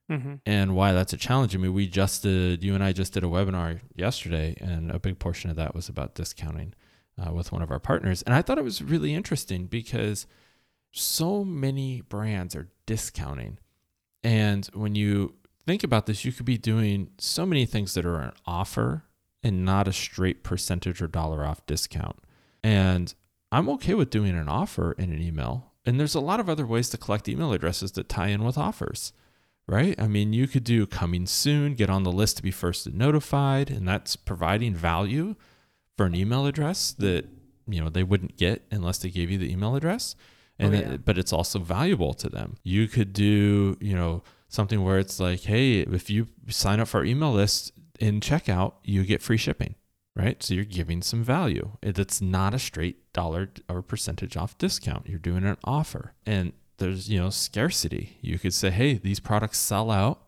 hmm 0.09 0.35
and 0.45 0.75
why 0.75 0.91
that's 0.91 1.13
a 1.13 1.17
challenge. 1.17 1.55
I 1.55 1.59
mean, 1.59 1.73
we 1.73 1.87
just 1.87 2.23
did 2.23 2.63
you 2.63 2.75
and 2.75 2.83
I 2.83 2.91
just 2.91 3.13
did 3.13 3.23
a 3.23 3.27
webinar 3.27 3.79
yesterday, 3.95 4.57
and 4.59 4.91
a 4.91 4.99
big 4.99 5.19
portion 5.19 5.49
of 5.49 5.55
that 5.55 5.73
was 5.73 5.87
about 5.87 6.15
discounting 6.15 6.73
uh, 7.17 7.31
with 7.31 7.51
one 7.51 7.61
of 7.61 7.71
our 7.71 7.79
partners, 7.79 8.21
and 8.23 8.35
I 8.35 8.41
thought 8.41 8.57
it 8.57 8.63
was 8.63 8.81
really 8.81 9.13
interesting 9.13 9.67
because 9.67 10.25
so 10.91 11.45
many 11.45 12.01
brands 12.01 12.55
are 12.55 12.67
discounting. 12.85 13.57
And 14.23 14.65
when 14.73 14.95
you 14.95 15.35
think 15.65 15.83
about 15.83 16.05
this, 16.07 16.25
you 16.25 16.33
could 16.33 16.45
be 16.45 16.57
doing 16.57 17.11
so 17.17 17.45
many 17.45 17.65
things 17.65 17.93
that 17.93 18.05
are 18.05 18.19
an 18.19 18.33
offer 18.45 19.05
and 19.41 19.63
not 19.63 19.87
a 19.87 19.93
straight 19.93 20.43
percentage 20.43 21.01
or 21.01 21.07
dollar 21.07 21.45
off 21.45 21.65
discount. 21.65 22.17
And 22.61 23.13
I'm 23.51 23.69
okay 23.69 23.93
with 23.93 24.09
doing 24.09 24.35
an 24.35 24.49
offer 24.49 24.91
in 24.93 25.11
an 25.11 25.21
email. 25.21 25.70
And 25.85 25.99
there's 25.99 26.15
a 26.15 26.19
lot 26.19 26.39
of 26.39 26.47
other 26.49 26.65
ways 26.65 26.89
to 26.89 26.97
collect 26.97 27.27
email 27.27 27.53
addresses 27.53 27.91
that 27.93 28.07
tie 28.09 28.27
in 28.27 28.43
with 28.43 28.57
offers, 28.57 29.13
right? 29.67 29.99
I 29.99 30.07
mean, 30.07 30.31
you 30.31 30.47
could 30.47 30.63
do 30.63 30.85
coming 30.85 31.25
soon, 31.25 31.73
get 31.73 31.89
on 31.89 32.03
the 32.03 32.11
list 32.11 32.37
to 32.37 32.43
be 32.43 32.51
first 32.51 32.91
notified, 32.93 33.71
and 33.71 33.87
that's 33.87 34.15
providing 34.15 34.75
value 34.75 35.35
for 35.97 36.05
an 36.05 36.15
email 36.15 36.45
address 36.45 36.91
that 36.93 37.27
you 37.67 37.81
know 37.81 37.89
they 37.89 38.03
wouldn't 38.03 38.37
get 38.37 38.63
unless 38.71 38.97
they 38.97 39.09
gave 39.09 39.29
you 39.31 39.37
the 39.37 39.51
email 39.51 39.75
address 39.75 40.15
and 40.57 40.73
Oh, 40.73 40.77
it- 40.77 40.87
yeah. 40.87 40.97
but 40.97 41.17
it's 41.17 41.31
also 41.31 41.59
valuable 41.59 42.13
to 42.15 42.27
them 42.27 42.57
you 42.63 42.87
could 42.87 43.13
do 43.13 43.77
you 43.79 43.93
know 43.95 44.23
something 44.49 44.83
where 44.83 44.97
it's 44.97 45.19
like 45.19 45.41
hey 45.41 45.81
if 45.81 46.09
you 46.09 46.27
sign 46.49 46.79
up 46.79 46.87
for 46.87 46.97
our 46.99 47.05
email 47.05 47.31
list 47.31 47.71
in 47.99 48.19
checkout 48.19 48.73
you 48.83 49.03
get 49.03 49.21
free 49.21 49.37
shipping 49.37 49.75
right? 50.15 50.41
So 50.43 50.53
you're 50.53 50.65
giving 50.65 51.01
some 51.01 51.23
value. 51.23 51.77
It- 51.81 51.99
it's 51.99 52.21
not 52.21 52.53
a 52.53 52.59
straight 52.59 53.11
dollar 53.13 53.49
or 53.69 53.81
percentage 53.81 54.35
off 54.37 54.57
discount. 54.57 55.07
You're 55.07 55.19
doing 55.19 55.43
an 55.45 55.57
offer. 55.63 56.13
And 56.25 56.53
there's 56.77 57.09
you 57.09 57.19
know 57.19 57.29
scarcity. 57.29 58.17
You 58.21 58.39
could 58.39 58.53
say 58.53 58.71
hey 58.71 58.93
these 58.95 59.19
products 59.19 59.59
sell 59.59 59.91
out. 59.91 60.23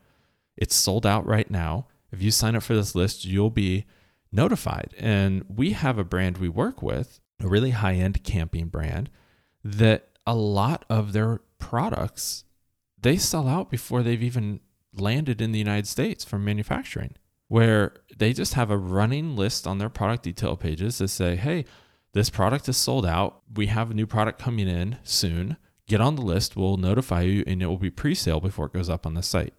It's 0.56 0.76
sold 0.76 1.06
out 1.06 1.26
right 1.26 1.50
now. 1.50 1.88
If 2.12 2.22
you 2.22 2.30
sign 2.32 2.56
up 2.56 2.63
for 2.63 2.76
this 2.76 2.93
list 2.96 3.26
you'll 3.26 3.50
be 3.50 3.86
notified. 4.32 4.93
And 4.98 5.43
we 5.48 5.72
have 5.72 5.98
a 5.98 6.04
brand 6.04 6.38
we 6.38 6.50
work 6.50 6.82
with, 6.82 7.19
a 7.39 7.48
really 7.48 7.72
high 7.72 7.96
end 7.96 8.24
camping 8.24 8.67
brand, 8.67 9.10
that 9.63 10.10
a 10.28 10.36
lot 10.36 10.86
of 10.89 11.13
their 11.13 11.41
products 11.58 12.43
they 13.02 13.17
sell 13.17 13.48
out 13.48 13.69
before 13.69 14.02
they've 14.02 14.24
even 14.24 14.60
landed 14.93 15.41
in 15.41 15.52
the 15.52 15.60
United 15.60 15.88
States 15.88 16.24
from 16.24 16.46
manufacturing, 16.46 17.15
where 17.54 17.94
they 18.18 18.34
just 18.34 18.56
have 18.56 18.72
a 18.72 18.78
running 18.78 19.36
list 19.36 19.68
on 19.68 19.78
their 19.78 19.88
product 19.88 20.24
detail 20.24 20.56
pages 20.56 20.98
that 20.98 21.08
say, 21.10 21.36
hey, 21.36 21.63
this 22.13 22.32
product 22.32 22.68
is 22.68 22.76
sold 22.76 23.06
out. 23.06 23.44
We 23.54 23.68
have 23.68 23.92
a 23.92 23.94
new 23.94 24.08
product 24.08 24.42
coming 24.42 24.68
in 24.68 24.98
soon. 25.04 25.58
Get 25.88 26.02
on 26.02 26.16
the 26.16 26.24
list. 26.24 26.56
We'll 26.56 26.78
notify 26.78 27.22
you 27.22 27.44
and 27.46 27.62
it 27.62 27.68
will 27.68 27.78
be 27.78 27.92
pre 27.92 28.16
sale 28.16 28.39
before 28.39 28.66
it 28.66 28.74
goes 28.74 28.89
up 28.89 29.06
on 29.06 29.13
the 29.13 29.22
site. 29.22 29.54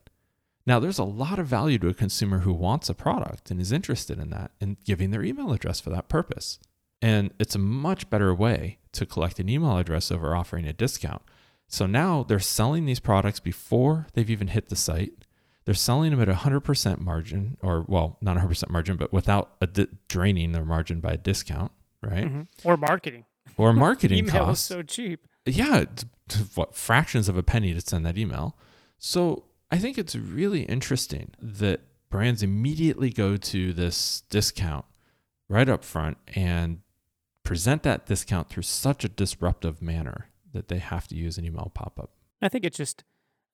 Now, 0.66 0.80
there's 0.80 0.98
a 0.98 1.04
lot 1.04 1.38
of 1.38 1.46
value 1.46 1.78
to 1.78 1.88
a 1.88 1.94
consumer 1.94 2.40
who 2.40 2.52
wants 2.52 2.88
a 2.88 2.94
product 2.94 3.52
and 3.52 3.60
is 3.60 3.70
interested 3.70 4.18
in 4.18 4.30
that 4.30 4.50
and 4.60 4.76
giving 4.84 5.12
their 5.12 5.22
email 5.22 5.52
address 5.52 5.78
for 5.78 5.90
that 5.90 6.08
purpose. 6.08 6.58
And 7.00 7.30
it's 7.38 7.54
a 7.54 7.60
much 7.60 8.10
better 8.10 8.34
way 8.34 8.78
to 8.94 9.06
collect 9.06 9.38
an 9.38 9.48
email 9.48 9.78
address 9.78 10.10
over 10.10 10.34
offering 10.34 10.66
a 10.66 10.72
discount. 10.72 11.22
So 11.68 11.86
now 11.86 12.24
they're 12.24 12.40
selling 12.40 12.86
these 12.86 12.98
products 12.98 13.38
before 13.38 14.08
they've 14.14 14.28
even 14.28 14.48
hit 14.48 14.68
the 14.68 14.74
site. 14.74 15.23
They're 15.64 15.74
selling 15.74 16.10
them 16.10 16.20
at 16.20 16.28
a 16.28 16.34
100% 16.34 17.00
margin, 17.00 17.56
or 17.62 17.84
well, 17.88 18.18
not 18.20 18.36
100% 18.36 18.68
margin, 18.70 18.96
but 18.96 19.12
without 19.12 19.52
a 19.60 19.66
di- 19.66 19.86
draining 20.08 20.52
their 20.52 20.64
margin 20.64 21.00
by 21.00 21.12
a 21.12 21.16
discount, 21.16 21.72
right? 22.02 22.26
hmm 22.28 22.42
Or 22.64 22.76
marketing. 22.76 23.24
Or 23.56 23.72
marketing 23.88 24.18
Email 24.18 24.34
is 24.34 24.40
costs 24.40 24.66
so 24.66 24.82
cheap. 24.82 25.26
yeah, 25.46 25.84
what 26.54 26.74
fractions 26.74 27.28
of 27.28 27.36
a 27.36 27.42
penny 27.42 27.72
to 27.74 27.80
send 27.80 28.04
that 28.04 28.18
email. 28.18 28.56
So 28.98 29.44
I 29.70 29.78
think 29.78 29.96
it's 29.98 30.14
really 30.14 30.62
interesting 30.64 31.30
that 31.40 31.80
brands 32.10 32.42
immediately 32.42 33.10
go 33.10 33.36
to 33.36 33.72
this 33.72 34.22
discount 34.30 34.84
right 35.48 35.68
up 35.68 35.82
front 35.84 36.16
and 36.34 36.80
present 37.42 37.82
that 37.82 38.06
discount 38.06 38.48
through 38.48 38.62
such 38.62 39.04
a 39.04 39.08
disruptive 39.08 39.82
manner 39.82 40.28
that 40.52 40.68
they 40.68 40.78
have 40.78 41.06
to 41.08 41.14
use 41.14 41.36
an 41.38 41.44
email 41.44 41.70
pop-up. 41.74 42.10
I 42.40 42.48
think 42.48 42.64
it's 42.64 42.76
just 42.78 43.04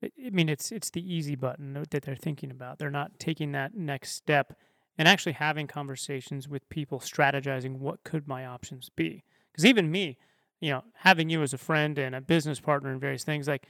I 0.03 0.31
mean 0.31 0.49
it's 0.49 0.73
it's 0.73 0.91
the 0.91 1.15
easy 1.15 1.35
button 1.35 1.75
that 1.91 2.03
they're 2.03 2.17
thinking 2.17 2.51
about. 2.51 2.79
They're 2.79 2.91
not 2.91 3.19
taking 3.19 3.53
that 3.53 3.75
next 3.75 4.13
step 4.13 4.59
and 4.99 5.07
actually 5.07 5.33
having 5.33 5.67
conversations 5.67 6.49
with 6.49 6.69
people 6.69 7.01
strategizing 7.01 7.79
what 7.79 8.05
could 8.05 8.27
my 8.29 8.47
options 8.47 8.91
be. 8.95 9.25
Cuz 9.55 9.65
even 9.65 9.91
me, 9.91 10.19
you 10.61 10.71
know, 10.71 10.85
having 10.95 11.31
you 11.31 11.43
as 11.43 11.53
a 11.53 11.59
friend 11.59 11.99
and 11.99 12.15
a 12.15 12.21
business 12.21 12.61
partner 12.61 12.91
and 12.91 13.01
various 13.01 13.25
things 13.25 13.49
like 13.49 13.67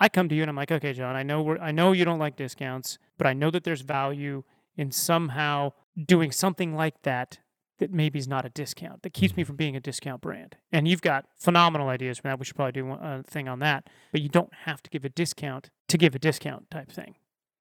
I 0.00 0.08
come 0.08 0.28
to 0.28 0.34
you 0.34 0.42
and 0.42 0.50
I'm 0.50 0.56
like, 0.56 0.70
"Okay, 0.70 0.92
Jon, 0.92 1.16
I 1.16 1.22
know 1.22 1.42
we're 1.42 1.58
I 1.58 1.72
know 1.72 1.92
you 1.92 2.04
don't 2.04 2.18
like 2.20 2.36
discounts, 2.36 2.98
but 3.16 3.26
I 3.26 3.32
know 3.32 3.50
that 3.50 3.64
there's 3.64 3.82
value 3.82 4.44
in 4.76 4.92
somehow 4.92 5.72
doing 6.06 6.30
something 6.30 6.74
like 6.74 7.02
that 7.02 7.40
that 7.78 7.92
maybe 7.92 8.18
is 8.18 8.26
not 8.28 8.44
a 8.44 8.48
discount 8.48 9.02
that 9.02 9.14
keeps 9.14 9.36
me 9.36 9.44
from 9.44 9.56
being 9.56 9.76
a 9.76 9.80
discount 9.80 10.20
brand. 10.20 10.56
And 10.72 10.86
you've 10.88 11.00
got 11.02 11.26
phenomenal 11.36 11.88
ideas 11.88 12.18
for 12.18 12.24
that. 12.24 12.38
We 12.38 12.44
should 12.44 12.56
probably 12.56 12.72
do 12.72 12.86
one- 12.86 13.02
a 13.02 13.22
thing 13.22 13.48
on 13.48 13.58
that. 13.60 13.88
But 14.12 14.20
you 14.22 14.28
don't 14.28 14.52
have 14.64 14.82
to 14.82 14.90
give 14.90 15.04
a 15.04 15.08
discount 15.08 15.70
to 15.88 15.96
give 15.98 16.14
a 16.14 16.18
discount 16.18 16.70
type 16.70 16.90
thing, 16.90 17.14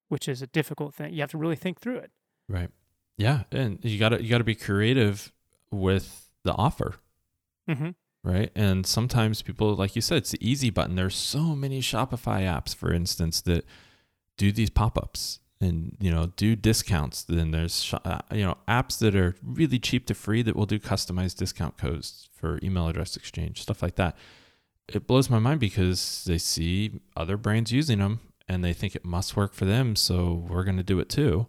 which 0.10 0.27
is 0.27 0.41
a 0.41 0.47
difficult 0.47 0.93
thing. 0.95 1.13
You 1.13 1.21
have 1.21 1.32
to 1.32 1.38
really 1.38 1.56
think 1.56 1.80
through 1.80 1.97
it. 1.97 2.12
Right. 2.49 2.69
Yeah, 3.17 3.43
and 3.51 3.80
you 3.84 3.97
got 3.99 4.10
to 4.10 4.21
you 4.23 4.30
got 4.30 4.38
to 4.39 4.43
be 4.43 4.56
creative 4.56 5.32
with 5.71 6.30
the 6.43 6.53
offer, 6.53 6.95
Mm-hmm. 7.69 7.89
right? 8.23 8.51
And 8.56 8.86
sometimes 8.86 9.41
people 9.41 9.75
like 9.75 9.95
you 9.95 10.01
said 10.01 10.17
it's 10.19 10.32
the 10.32 10.47
easy 10.49 10.69
button. 10.69 10.95
There's 10.95 11.15
so 11.15 11.56
many 11.56 11.82
Shopify 11.82 12.41
apps 12.43 12.75
for 12.75 12.93
instance 12.93 13.41
that 13.41 13.65
do 14.38 14.51
these 14.51 14.69
pop-ups 14.69 15.39
and 15.60 15.96
you 16.00 16.12
know 16.12 16.28
do 16.36 16.56
discounts 16.56 17.24
then 17.24 17.52
there's 17.52 17.93
uh, 18.06 18.20
you 18.32 18.43
know 18.43 18.58
apps 18.67 19.00
that 19.00 19.15
are 19.15 19.36
really 19.43 19.80
cheap 19.80 20.06
to 20.06 20.13
free 20.13 20.41
that 20.41 20.56
will 20.56 20.65
do 20.65 20.80
customized 20.80 21.38
discount 21.38 21.78
codes 21.78 22.30
for 22.34 22.60
email 22.62 22.88
address 22.88 23.15
exchange 23.15 23.62
stuff 23.62 23.82
like 23.82 23.96
that. 23.96 24.15
It 24.88 25.06
blows 25.06 25.30
my 25.30 25.39
mind 25.39 25.60
because 25.60 26.24
they 26.26 26.38
see 26.38 27.02
other 27.17 27.36
brands 27.36 27.74
using 27.74 28.00
them 28.00 28.22
and 28.48 28.63
they 28.63 28.72
think 28.72 28.96
it 28.96 29.04
must 29.04 29.36
work 29.36 29.54
for 29.54 29.65
them 29.65 29.96
so 29.96 30.46
we're 30.48 30.63
going 30.63 30.78
to 30.78 30.84
do 30.84 31.00
it 31.00 31.10
too. 31.10 31.48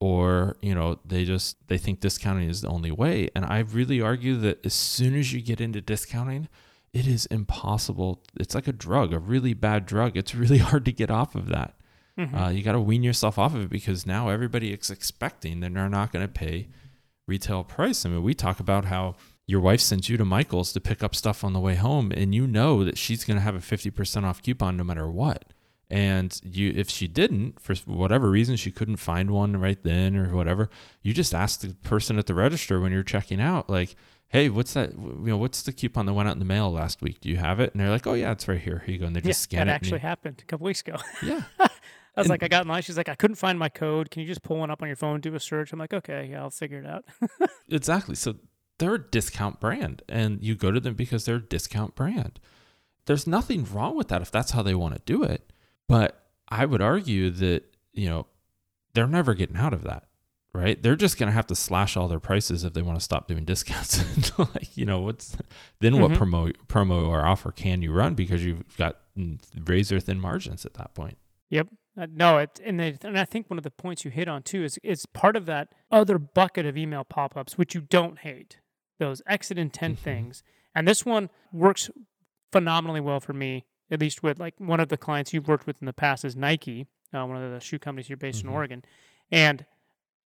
Or 0.00 0.56
you 0.60 0.74
know 0.74 0.98
they 1.04 1.24
just 1.24 1.56
they 1.68 1.78
think 1.78 2.00
discounting 2.00 2.48
is 2.48 2.60
the 2.60 2.68
only 2.68 2.90
way. 2.90 3.28
And 3.34 3.44
i 3.44 3.58
really 3.58 4.00
argue 4.00 4.36
that 4.38 4.64
as 4.64 4.74
soon 4.74 5.14
as 5.14 5.32
you 5.32 5.40
get 5.40 5.60
into 5.60 5.80
discounting 5.80 6.48
it 6.92 7.06
is 7.06 7.24
impossible. 7.26 8.22
It's 8.38 8.54
like 8.54 8.68
a 8.68 8.72
drug 8.72 9.12
a 9.12 9.18
really 9.18 9.54
bad 9.54 9.86
drug. 9.86 10.16
It's 10.16 10.34
really 10.34 10.58
hard 10.70 10.84
to 10.84 10.92
get 10.92 11.10
off 11.10 11.34
of 11.34 11.48
that 11.48 11.74
Mm-hmm. 12.18 12.36
uh, 12.36 12.50
you 12.50 12.62
got 12.62 12.72
to 12.72 12.80
wean 12.80 13.02
yourself 13.02 13.38
off 13.38 13.54
of 13.54 13.62
it 13.62 13.70
because 13.70 14.06
now 14.06 14.28
everybody 14.28 14.72
is 14.72 14.90
expecting 14.90 15.60
that 15.60 15.72
they're 15.72 15.88
not 15.88 16.12
going 16.12 16.26
to 16.26 16.30
pay 16.32 16.68
retail 17.26 17.64
price. 17.64 18.04
I 18.04 18.10
mean, 18.10 18.22
we 18.22 18.34
talk 18.34 18.60
about 18.60 18.84
how 18.86 19.14
your 19.46 19.60
wife 19.60 19.80
sends 19.80 20.08
you 20.08 20.16
to 20.18 20.24
Michael's 20.24 20.72
to 20.74 20.80
pick 20.80 21.02
up 21.02 21.14
stuff 21.14 21.42
on 21.42 21.52
the 21.52 21.60
way 21.60 21.74
home, 21.74 22.12
and 22.14 22.34
you 22.34 22.46
know 22.46 22.84
that 22.84 22.98
she's 22.98 23.24
going 23.24 23.36
to 23.38 23.42
have 23.42 23.54
a 23.54 23.60
fifty 23.60 23.90
percent 23.90 24.26
off 24.26 24.42
coupon 24.42 24.76
no 24.76 24.84
matter 24.84 25.10
what. 25.10 25.46
And 25.90 26.38
you, 26.42 26.72
if 26.74 26.88
she 26.88 27.06
didn't, 27.06 27.60
for 27.60 27.74
whatever 27.86 28.30
reason, 28.30 28.56
she 28.56 28.70
couldn't 28.70 28.96
find 28.96 29.30
one 29.30 29.58
right 29.58 29.82
then 29.82 30.16
or 30.16 30.34
whatever, 30.34 30.70
you 31.02 31.12
just 31.12 31.34
ask 31.34 31.60
the 31.60 31.74
person 31.82 32.18
at 32.18 32.26
the 32.26 32.34
register 32.34 32.80
when 32.80 32.92
you're 32.92 33.02
checking 33.02 33.40
out, 33.42 33.68
like, 33.68 33.94
"Hey, 34.28 34.48
what's 34.48 34.72
that? 34.74 34.92
You 34.92 35.20
know, 35.24 35.36
what's 35.36 35.62
the 35.62 35.72
coupon 35.72 36.06
that 36.06 36.14
went 36.14 36.28
out 36.28 36.32
in 36.32 36.38
the 36.38 36.44
mail 36.46 36.70
last 36.72 37.02
week? 37.02 37.20
Do 37.20 37.28
you 37.28 37.36
have 37.36 37.58
it?" 37.60 37.72
And 37.72 37.80
they're 37.80 37.90
like, 37.90 38.06
"Oh 38.06 38.14
yeah, 38.14 38.32
it's 38.32 38.48
right 38.48 38.60
here. 38.60 38.82
Here 38.86 38.92
you 38.94 39.00
go." 39.00 39.06
And 39.06 39.16
they 39.16 39.20
yeah, 39.20 39.30
just 39.30 39.42
scan 39.42 39.58
that 39.58 39.72
it. 39.72 39.74
and 39.74 39.74
actually 39.74 39.98
you- 39.98 40.08
happened 40.08 40.38
a 40.42 40.44
couple 40.46 40.64
weeks 40.66 40.80
ago. 40.80 40.96
yeah, 41.22 41.42
I 42.16 42.20
was 42.20 42.26
And- 42.26 42.30
like, 42.30 42.42
I 42.42 42.48
got 42.48 42.62
in 42.62 42.68
line. 42.68 42.82
She's 42.82 42.96
like, 42.96 43.08
I 43.08 43.14
couldn't 43.14 43.36
find 43.36 43.58
my 43.58 43.68
code. 43.68 44.10
Can 44.10 44.20
you 44.22 44.28
just 44.28 44.42
pull 44.42 44.58
one 44.58 44.70
up 44.70 44.82
on 44.82 44.88
your 44.88 44.96
phone, 44.96 45.20
do 45.20 45.34
a 45.34 45.40
search? 45.40 45.72
I'm 45.72 45.78
like, 45.78 45.94
okay, 45.94 46.28
yeah, 46.30 46.42
I'll 46.42 46.50
figure 46.50 46.78
it 46.78 46.86
out. 46.86 47.04
Exactly. 47.68 48.14
So 48.14 48.34
they're 48.78 48.94
a 48.96 49.10
discount 49.10 49.60
brand, 49.60 50.02
and 50.08 50.42
you 50.42 50.54
go 50.54 50.70
to 50.70 50.78
them 50.80 50.94
because 50.94 51.24
they're 51.24 51.36
a 51.36 51.40
discount 51.42 51.94
brand. 51.94 52.38
There's 53.06 53.26
nothing 53.26 53.64
wrong 53.72 53.96
with 53.96 54.08
that 54.08 54.20
if 54.22 54.30
that's 54.30 54.50
how 54.50 54.62
they 54.62 54.74
want 54.74 54.94
to 54.94 55.00
do 55.06 55.22
it. 55.22 55.50
But 55.88 56.22
I 56.48 56.66
would 56.66 56.82
argue 56.82 57.30
that, 57.30 57.64
you 57.92 58.08
know, 58.10 58.26
they're 58.94 59.06
never 59.06 59.32
getting 59.34 59.56
out 59.56 59.72
of 59.72 59.84
that, 59.84 60.04
right? 60.52 60.80
They're 60.82 60.96
just 60.96 61.18
going 61.18 61.28
to 61.28 61.32
have 61.32 61.46
to 61.46 61.54
slash 61.56 61.96
all 61.96 62.08
their 62.08 62.20
prices 62.20 62.62
if 62.62 62.74
they 62.74 62.82
want 62.82 62.98
to 62.98 63.04
stop 63.04 63.26
doing 63.26 63.44
discounts. 63.46 64.04
like, 64.38 64.76
you 64.76 64.84
know, 64.84 65.00
what's 65.00 65.34
then 65.80 65.98
what 65.98 66.10
Mhm. 66.10 66.16
promo 66.18 66.52
promo 66.68 67.08
or 67.08 67.24
offer 67.24 67.52
can 67.52 67.80
you 67.80 67.90
run 67.92 68.14
because 68.14 68.44
you've 68.44 68.76
got 68.76 68.98
mm, 69.16 69.40
razor 69.66 69.98
thin 69.98 70.20
margins 70.20 70.66
at 70.66 70.74
that 70.74 70.92
point. 70.94 71.16
Uh, 71.96 72.06
no, 72.10 72.38
it, 72.38 72.58
and 72.64 72.80
they, 72.80 72.96
and 73.02 73.18
I 73.18 73.24
think 73.26 73.50
one 73.50 73.58
of 73.58 73.64
the 73.64 73.70
points 73.70 74.04
you 74.04 74.10
hit 74.10 74.26
on 74.28 74.42
too 74.42 74.64
is 74.64 74.78
is 74.82 75.04
part 75.06 75.36
of 75.36 75.44
that 75.46 75.68
other 75.90 76.18
bucket 76.18 76.64
of 76.64 76.76
email 76.76 77.04
pop-ups 77.04 77.58
which 77.58 77.74
you 77.74 77.82
don't 77.82 78.20
hate 78.20 78.60
those 78.98 79.20
exit 79.26 79.58
intent 79.58 79.98
Mhm. 79.98 80.02
things, 80.02 80.42
and 80.74 80.88
this 80.88 81.04
one 81.04 81.28
works 81.52 81.90
phenomenally 82.50 83.00
well 83.00 83.20
for 83.20 83.32
me. 83.32 83.64
At 83.90 84.00
least 84.00 84.22
with 84.22 84.38
like 84.40 84.54
one 84.58 84.80
of 84.80 84.88
the 84.88 84.96
clients 84.96 85.34
you've 85.34 85.48
worked 85.48 85.66
with 85.66 85.82
in 85.82 85.86
the 85.86 85.92
past 85.92 86.24
is 86.24 86.34
Nike, 86.34 86.86
uh, 87.12 87.26
one 87.26 87.36
of 87.36 87.52
the 87.52 87.60
shoe 87.60 87.78
companies 87.78 88.06
here 88.08 88.16
based 88.16 88.40
Mhm. 88.42 88.48
in 88.48 88.54
Oregon, 88.54 88.84
and 89.30 89.66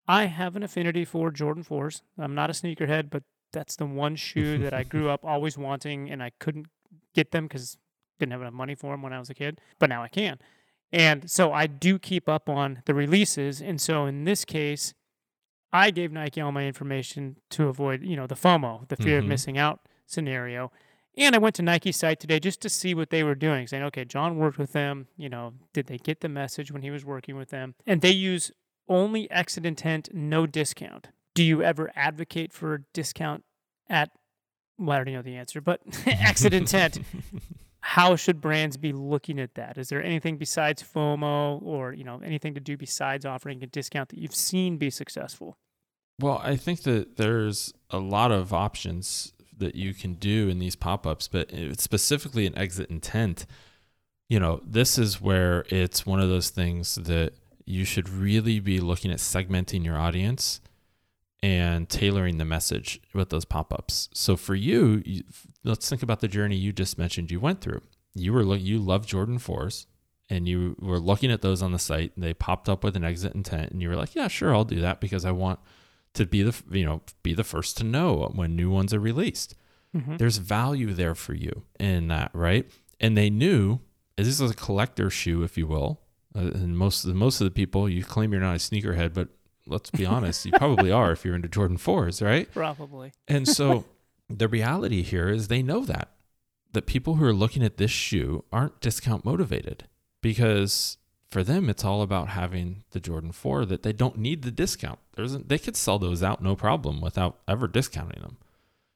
I 0.07 0.27
have 0.27 0.55
an 0.55 0.63
affinity 0.63 1.05
for 1.05 1.33
Jordan 1.33 1.65
4s. 1.65 2.03
I'm 2.17 2.35
not 2.35 2.49
a 2.49 2.53
sneakerhead, 2.53 3.11
but 3.11 3.25
that's 3.53 3.75
the 3.75 3.87
one 3.87 4.15
shoe 4.15 4.57
that 4.59 4.73
I 4.73 4.85
grew 4.85 5.09
up 5.11 5.25
always 5.25 5.59
wanting, 5.59 6.09
and 6.11 6.23
I 6.23 6.31
couldn't 6.39 6.69
get 7.13 7.33
them 7.33 7.47
because 7.49 7.77
didn't 8.21 8.33
have 8.33 8.41
enough 8.43 8.55
money 8.55 8.75
for 8.77 8.93
them 8.93 9.03
when 9.03 9.13
I 9.13 9.19
was 9.19 9.31
a 9.31 9.35
kid. 9.35 9.61
But 9.81 9.89
now 9.91 10.03
I 10.05 10.09
can. 10.09 10.39
And 10.97 11.31
so 11.31 11.53
I 11.53 11.67
do 11.67 11.99
keep 11.99 12.27
up 12.27 12.49
on 12.49 12.83
the 12.87 12.95
releases. 12.95 13.61
And 13.61 13.79
so 13.79 14.07
in 14.07 14.25
this 14.25 14.47
case, 14.47 14.95
I 15.71 15.91
gave 15.91 16.11
Nike 16.11 16.41
all 16.41 16.53
my 16.53 16.65
information 16.65 17.37
to 17.51 17.69
avoid, 17.69 18.03
you 18.03 18.17
know, 18.17 18.27
the 18.27 18.35
FOMO, 18.35 18.89
the 18.89 18.97
fear 18.97 19.19
of 19.19 19.25
Mhm. 19.25 19.29
missing 19.29 19.59
out 19.59 19.81
scenario. 20.07 20.73
And 21.19 21.35
I 21.35 21.39
went 21.39 21.55
to 21.57 21.63
Nike's 21.63 21.97
site 21.99 22.19
today 22.19 22.41
just 22.41 22.63
to 22.63 22.71
see 22.71 22.95
what 22.95 23.11
they 23.11 23.23
were 23.23 23.35
doing, 23.35 23.67
saying, 23.67 23.83
okay, 23.85 24.07
Jon 24.07 24.37
worked 24.39 24.57
with 24.59 24.73
them. 24.73 25.09
You 25.19 25.29
know, 25.29 25.53
did 25.75 25.87
they 25.87 25.99
get 25.99 26.21
the 26.21 26.29
message 26.31 26.73
when 26.73 26.81
he 26.83 26.91
was 26.91 27.05
working 27.05 27.37
with 27.37 27.51
them? 27.51 27.75
And 27.87 28.01
they 28.01 28.13
use 28.13 28.51
only 28.89 29.31
exit 29.31 29.67
intent, 29.67 30.09
no 30.15 30.47
discount. 30.47 31.09
Do 31.35 31.43
you 31.43 31.63
ever 31.63 31.91
advocate 31.95 32.55
for 32.55 32.75
a 32.75 32.79
discount 32.95 33.45
at, 33.91 34.11
well, 34.79 34.93
I 34.93 34.95
already 34.97 35.13
know 35.13 35.23
the 35.23 35.37
answer, 35.37 35.61
but 35.61 35.83
exit 36.07 36.55
intent 36.55 37.01
how 37.89 38.17
should 38.17 38.41
brands 38.41 38.77
be 38.77 38.93
looking 38.93 39.39
at 39.39 39.55
that? 39.55 39.79
Is 39.79 39.91
there 39.91 40.03
anything 40.03 40.39
besides 40.39 40.83
FOMO 40.83 41.63
or 41.63 41.93
you 41.93 42.03
know 42.03 42.21
anything 42.25 42.53
to 42.55 42.61
do 42.61 42.77
besides 42.77 43.25
offering 43.25 43.63
a 43.63 43.67
discount 43.67 44.09
that 44.09 44.19
you've 44.19 44.35
seen 44.35 44.77
be 44.77 44.91
successful? 44.91 45.57
Well, 46.21 46.41
I 46.43 46.57
think 46.57 46.83
that 46.83 47.17
there's 47.17 47.73
a 47.91 47.99
lot 47.99 48.33
of 48.33 48.53
options 48.53 49.35
that 49.57 49.77
you 49.77 49.95
can 49.95 50.15
do 50.15 50.49
in 50.49 50.59
these 50.59 50.75
pop-ups, 50.75 51.29
but 51.29 51.53
it's 51.53 51.85
specifically 51.85 52.45
an 52.45 52.59
exit 52.59 52.91
intent, 52.91 53.47
you 54.29 54.41
know, 54.41 54.61
this 54.67 54.99
is 54.99 55.21
where 55.21 55.65
it's 55.69 56.05
one 56.05 56.19
of 56.19 56.29
those 56.29 56.51
things 56.51 56.97
that 56.97 57.35
you 57.67 57.85
should 57.85 58.09
really 58.09 58.59
be 58.59 58.81
looking 58.81 59.13
at 59.13 59.19
segmenting 59.19 59.85
your 59.85 59.97
audience 59.97 60.61
and 61.41 61.89
tailoring 61.89 62.39
the 62.39 62.45
message 62.45 63.01
with 63.15 63.29
those 63.29 63.45
pop-ups. 63.45 64.09
So 64.13 64.37
for 64.37 64.57
you 64.57 65.03
let's 65.67 65.89
think 65.89 66.03
about 66.03 66.21
the 66.21 66.29
journey 66.29 66.57
you 66.57 66.73
just 66.73 66.97
mentioned 66.97 67.31
you 67.31 67.41
went 67.41 67.61
through. 67.61 67.83
You 68.15 68.33
were 68.33 68.57
you 68.57 68.79
love 68.79 69.07
Jordan 69.07 69.39
4s 69.39 69.87
and 70.31 70.49
you 70.49 70.77
were 70.81 70.99
looking 70.99 71.31
at 71.31 71.43
those 71.43 71.61
on 71.61 71.73
the 71.73 71.79
site 71.79 72.13
and 72.15 72.25
they 72.25 72.33
popped 72.33 72.69
up 72.69 72.83
with 72.83 72.97
an 72.97 73.05
exit 73.05 73.35
intent 73.35 73.73
and 73.73 73.83
you 73.83 73.89
were 73.89 73.97
like, 73.97 74.15
"Yeah, 74.15 74.29
sure, 74.29 74.55
I'll 74.55 74.65
do 74.65 74.81
that 74.81 75.01
because 75.01 75.25
I 75.25 75.33
want 75.33 75.61
to 76.15 76.27
be 76.27 76.43
the 76.43 76.55
you 76.71 76.85
know 76.85 77.03
be 77.23 77.35
the 77.35 77.45
first 77.45 77.77
to 77.79 77.85
know 77.85 78.31
when 78.35 78.57
new 78.57 78.71
ones 78.71 78.95
are 78.95 79.01
released. 79.01 79.55
Mm-hmm. 79.95 80.17
There's 80.17 80.39
value 80.39 80.93
there 80.93 81.15
for 81.15 81.35
you 81.35 81.65
in 81.79 82.09
that, 82.09 82.31
right? 82.33 82.71
And 82.99 83.17
they 83.17 83.31
knew 83.31 83.81
this 84.17 84.41
is 84.41 84.51
a 84.51 84.55
collector 84.55 85.11
shoe, 85.11 85.43
if 85.43 85.57
you 85.57 85.67
will. 85.67 86.01
Uh, 86.35 86.51
and 86.55 86.77
most 86.77 87.05
of 87.05 87.09
the 87.09 87.15
most 87.15 87.41
of 87.41 87.45
the 87.45 87.51
people, 87.51 87.89
you 87.89 88.05
claim 88.05 88.33
you're 88.33 88.41
not 88.41 88.57
a 88.57 88.59
sneakerhead, 88.59 89.15
but 89.15 89.29
let's 89.67 89.91
be 89.91 90.07
honest, 90.07 90.45
you 90.47 90.53
probably 90.53 90.91
are 90.91 91.13
if 91.13 91.25
you're 91.25 91.35
into 91.35 91.49
Jordan 91.49 91.77
fours, 91.77 92.21
right? 92.23 92.51
Probably. 92.53 93.13
And 93.29 93.47
so 93.47 93.85
the 94.29 94.49
reality 94.49 95.03
here 95.03 95.29
is 95.29 95.49
they 95.49 95.63
know 95.63 95.85
that 95.85 96.11
that 96.73 96.87
people 96.87 97.15
who 97.15 97.25
are 97.25 97.33
looking 97.33 97.63
at 97.63 97.79
this 97.79 97.91
shoe 97.91 98.45
aren't 98.53 98.81
discount 98.81 99.25
motivated 99.25 99.85
because 100.21 100.99
for 101.31 101.43
them 101.43 101.71
it's 101.71 101.85
all 101.85 102.03
about 102.03 102.29
having 102.29 102.85
the 102.91 103.01
Jordan 103.01 103.33
4 103.33 103.65
that 103.67 103.83
they 103.83 103.93
don't 103.93 104.19
need 104.19 104.43
the 104.43 104.51
discount. 104.51 104.99
There's 105.15 105.37
they 105.39 105.59
could 105.59 105.77
sell 105.77 105.99
those 105.99 106.23
out 106.23 106.43
no 106.43 106.55
problem 106.55 107.01
without 107.01 107.39
ever 107.49 107.67
discounting 107.67 108.21
them. 108.21 108.37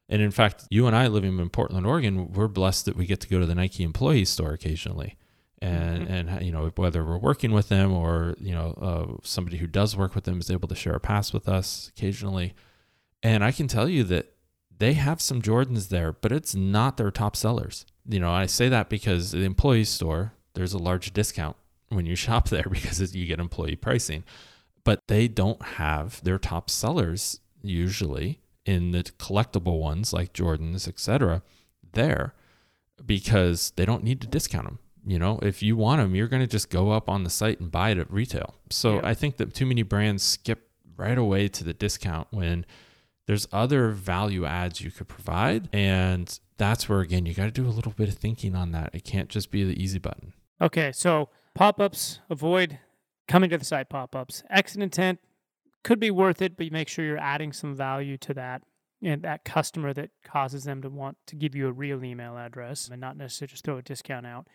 And 0.08 0.20
in 0.20 0.32
fact, 0.32 0.64
you 0.70 0.86
and 0.88 0.96
I 0.96 1.06
living 1.06 1.38
in 1.38 1.48
Portland, 1.50 1.86
Oregon, 1.86 2.32
we're 2.32 2.48
blessed 2.48 2.84
that 2.86 2.96
we 2.96 3.06
get 3.06 3.20
to 3.20 3.28
go 3.28 3.38
to 3.38 3.46
the 3.46 3.54
Nike 3.54 3.84
employee 3.84 4.24
store 4.24 4.52
occasionally. 4.52 5.16
And 5.62 6.08
Mhm. 6.08 6.10
and 6.10 6.44
you 6.46 6.52
know 6.52 6.70
whether 6.74 7.04
we're 7.04 7.18
working 7.18 7.52
with 7.52 7.68
them 7.68 7.92
or 7.92 8.34
you 8.40 8.52
know 8.52 8.72
uh, 8.80 9.20
somebody 9.22 9.58
who 9.58 9.66
does 9.66 9.96
work 9.96 10.14
with 10.14 10.24
them 10.24 10.40
is 10.40 10.50
able 10.50 10.68
to 10.68 10.74
share 10.74 10.94
a 10.94 11.00
pass 11.00 11.32
with 11.32 11.48
us 11.48 11.90
occasionally. 11.96 12.54
And 13.22 13.44
I 13.44 13.52
can 13.52 13.68
tell 13.68 13.88
you 13.88 14.02
that 14.04 14.34
they 14.80 14.94
have 14.94 15.20
some 15.20 15.40
Jordans 15.40 15.88
there, 15.88 16.12
but 16.12 16.32
it's 16.32 16.54
not 16.54 16.96
their 16.96 17.10
top 17.12 17.36
sellers. 17.36 17.86
You 18.08 18.18
know, 18.18 18.32
I 18.32 18.46
say 18.46 18.68
that 18.68 18.88
because 18.88 19.30
the 19.30 19.44
employee 19.44 19.84
store, 19.84 20.32
there's 20.54 20.72
a 20.72 20.78
large 20.78 21.12
discount 21.12 21.56
when 21.90 22.06
you 22.06 22.16
shop 22.26 22.48
there 22.48 22.66
because 22.70 23.14
you 23.14 23.26
get 23.26 23.38
employee 23.38 23.76
pricing. 23.76 24.24
but 24.82 25.00
they 25.06 25.28
don't 25.28 25.62
have 25.62 26.22
their 26.24 26.38
top 26.38 26.68
sellers 26.70 27.40
usually 27.62 28.40
in 28.64 28.90
the 28.92 29.02
collectible 29.18 29.78
ones 29.78 30.12
like 30.12 30.32
Jordans, 30.32 30.88
etc. 30.88 31.42
there 31.92 32.34
because 33.04 33.72
they 33.76 33.84
don't 33.84 34.04
need 34.04 34.20
to 34.20 34.26
discount 34.26 34.64
them. 34.66 34.78
You 35.06 35.18
know, 35.18 35.38
if 35.42 35.62
you 35.62 35.76
want 35.76 36.00
them, 36.00 36.14
you're 36.14 36.28
going 36.28 36.42
to 36.42 36.46
just 36.46 36.68
go 36.70 36.90
up 36.90 37.08
on 37.08 37.24
the 37.24 37.30
site 37.30 37.58
and 37.60 37.70
buy 37.70 37.90
it 37.90 37.98
at 37.98 38.10
retail. 38.12 38.54
So 38.70 38.96
Yeah. 38.96 39.00
I 39.04 39.14
think 39.14 39.36
that 39.38 39.54
too 39.54 39.64
many 39.66 39.82
brands 39.82 40.22
skip 40.22 40.68
right 40.96 41.16
away 41.16 41.48
to 41.48 41.64
the 41.64 41.72
discount 41.72 42.28
when 42.30 42.66
there's 43.30 43.46
other 43.52 43.90
value 43.90 44.44
adds 44.44 44.80
you 44.80 44.90
could 44.90 45.06
provide. 45.06 45.68
And 45.72 46.36
that's 46.56 46.88
where, 46.88 46.98
again, 46.98 47.26
you 47.26 47.32
got 47.32 47.44
to 47.44 47.52
do 47.52 47.64
a 47.64 47.70
little 47.70 47.92
bit 47.92 48.08
of 48.08 48.16
thinking 48.16 48.56
on 48.56 48.72
that. 48.72 48.90
It 48.92 49.04
can't 49.04 49.28
just 49.28 49.52
be 49.52 49.62
the 49.62 49.80
easy 49.80 50.00
button. 50.00 50.32
Okay, 50.60 50.90
so 50.90 51.28
pop 51.54 51.78
ups, 51.80 52.18
avoid 52.28 52.80
coming 53.28 53.48
to 53.50 53.56
the 53.56 53.64
site 53.64 53.88
pop 53.88 54.16
ups. 54.16 54.42
Exit 54.50 54.82
intent 54.82 55.20
could 55.84 56.00
be 56.00 56.10
worth 56.10 56.42
it, 56.42 56.56
but 56.56 56.66
you 56.66 56.72
make 56.72 56.88
sure 56.88 57.04
you're 57.04 57.18
adding 57.18 57.52
some 57.52 57.72
value 57.72 58.16
to 58.16 58.34
that 58.34 58.62
and 59.00 59.22
that 59.22 59.44
customer 59.44 59.94
that 59.94 60.10
causes 60.24 60.64
them 60.64 60.82
to 60.82 60.88
want 60.90 61.16
to 61.28 61.36
give 61.36 61.54
you 61.54 61.68
a 61.68 61.72
real 61.72 62.04
email 62.04 62.36
address 62.36 62.88
and 62.88 63.00
not 63.00 63.16
necessarily 63.16 63.50
just 63.52 63.64
throw 63.64 63.76
a 63.76 63.82
discount 63.82 64.26
out. 64.26 64.48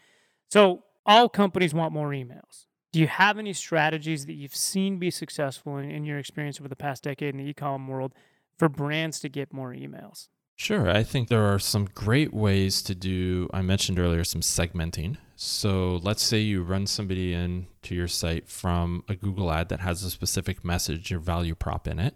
So, 0.49 0.83
all 1.05 1.29
companies 1.29 1.73
want 1.73 1.93
more 1.93 2.09
emails. 2.09 2.65
Do 2.91 2.99
you 2.99 3.07
have 3.07 3.37
any 3.37 3.53
strategies 3.53 4.25
that 4.25 4.33
you've 4.33 4.53
seen 4.53 4.99
be 4.99 5.11
successful 5.11 5.77
in, 5.77 5.89
in 5.89 6.03
your 6.03 6.19
experience 6.19 6.59
over 6.59 6.67
the 6.67 6.75
past 6.75 7.03
decade 7.03 7.35
in 7.35 7.37
the 7.37 7.49
e-com 7.49 7.87
world 7.87 8.11
for 8.57 8.69
brands 8.69 9.19
to 9.21 9.29
get 9.29 9.53
more 9.53 9.73
emails? 9.73 10.27
Sure. 10.57 10.89
I 10.89 11.03
think 11.03 11.27
there 11.27 11.45
are 11.45 11.59
some 11.59 11.85
great 11.93 12.33
ways 12.33 12.81
to 12.83 12.95
do, 12.95 13.49
I 13.53 13.61
mentioned 13.61 13.99
earlier, 13.99 14.23
some 14.23 14.41
segmenting. 14.41 15.17
So 15.35 15.99
let's 16.01 16.23
say 16.23 16.39
you 16.39 16.63
run 16.63 16.87
somebody 16.87 17.33
in 17.33 17.67
to 17.83 17.93
your 17.93 18.07
site 18.07 18.47
from 18.47 19.03
a 19.09 19.15
Google 19.15 19.51
ad 19.51 19.67
that 19.69 19.81
has 19.81 20.03
a 20.03 20.09
specific 20.09 20.63
message 20.63 21.11
or 21.11 21.19
value 21.19 21.55
prop 21.55 21.87
in 21.89 21.99
it, 21.99 22.15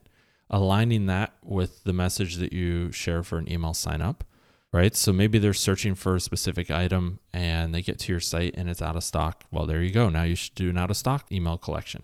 aligning 0.49 1.08
that 1.08 1.34
with 1.43 1.84
the 1.84 1.91
message 1.91 2.38
that 2.38 2.54
you 2.54 2.93
share 2.93 3.23
for 3.23 3.38
an 3.38 3.52
email 3.52 3.73
sign 3.73 4.02
up, 4.02 4.23
right? 4.71 4.95
So 4.95 5.12
maybe 5.12 5.38
they're 5.38 5.54
searching 5.54 5.95
for 5.95 6.15
a 6.15 6.21
specific 6.21 6.71
item 6.71 7.19
and 7.34 7.75
they 7.75 7.82
get 7.82 7.99
to 7.99 8.13
your 8.13 8.21
site 8.21 8.56
and 8.56 8.69
it's 8.69 8.82
out 8.82 8.95
of 8.95 9.04
stock. 9.04 9.43
Well, 9.52 9.65
there 9.65 9.84
you 9.84 9.91
go. 9.91 10.08
Now 10.08 10.23
you 10.23 10.36
should 10.36 10.56
do 10.56 10.69
an 10.69 10.78
out 10.78 10.91
of 10.91 10.95
stock 10.95 11.30
email 11.30 11.58
collection. 11.58 12.04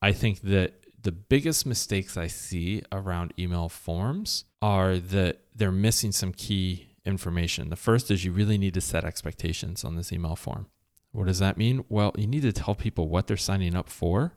I 0.00 0.12
think 0.12 0.42
that 0.42 0.74
the 1.02 1.12
biggest 1.12 1.66
mistakes 1.66 2.16
I 2.16 2.26
see 2.28 2.82
around 2.92 3.32
email 3.38 3.68
forms 3.68 4.44
are 4.60 4.98
that 4.98 5.40
they're 5.54 5.72
missing 5.72 6.12
some 6.12 6.32
key 6.32 6.96
information. 7.04 7.68
The 7.70 7.76
first 7.76 8.10
is 8.10 8.24
you 8.24 8.32
really 8.32 8.58
need 8.58 8.74
to 8.74 8.80
set 8.80 9.04
expectations 9.04 9.84
on 9.84 9.96
this 9.96 10.12
email 10.12 10.36
form. 10.36 10.66
What 11.10 11.26
does 11.26 11.40
that 11.40 11.56
mean? 11.58 11.84
Well, 11.88 12.12
you 12.16 12.26
need 12.26 12.42
to 12.42 12.52
tell 12.52 12.74
people 12.74 13.08
what 13.08 13.26
they're 13.26 13.36
signing 13.36 13.74
up 13.74 13.88
for 13.88 14.34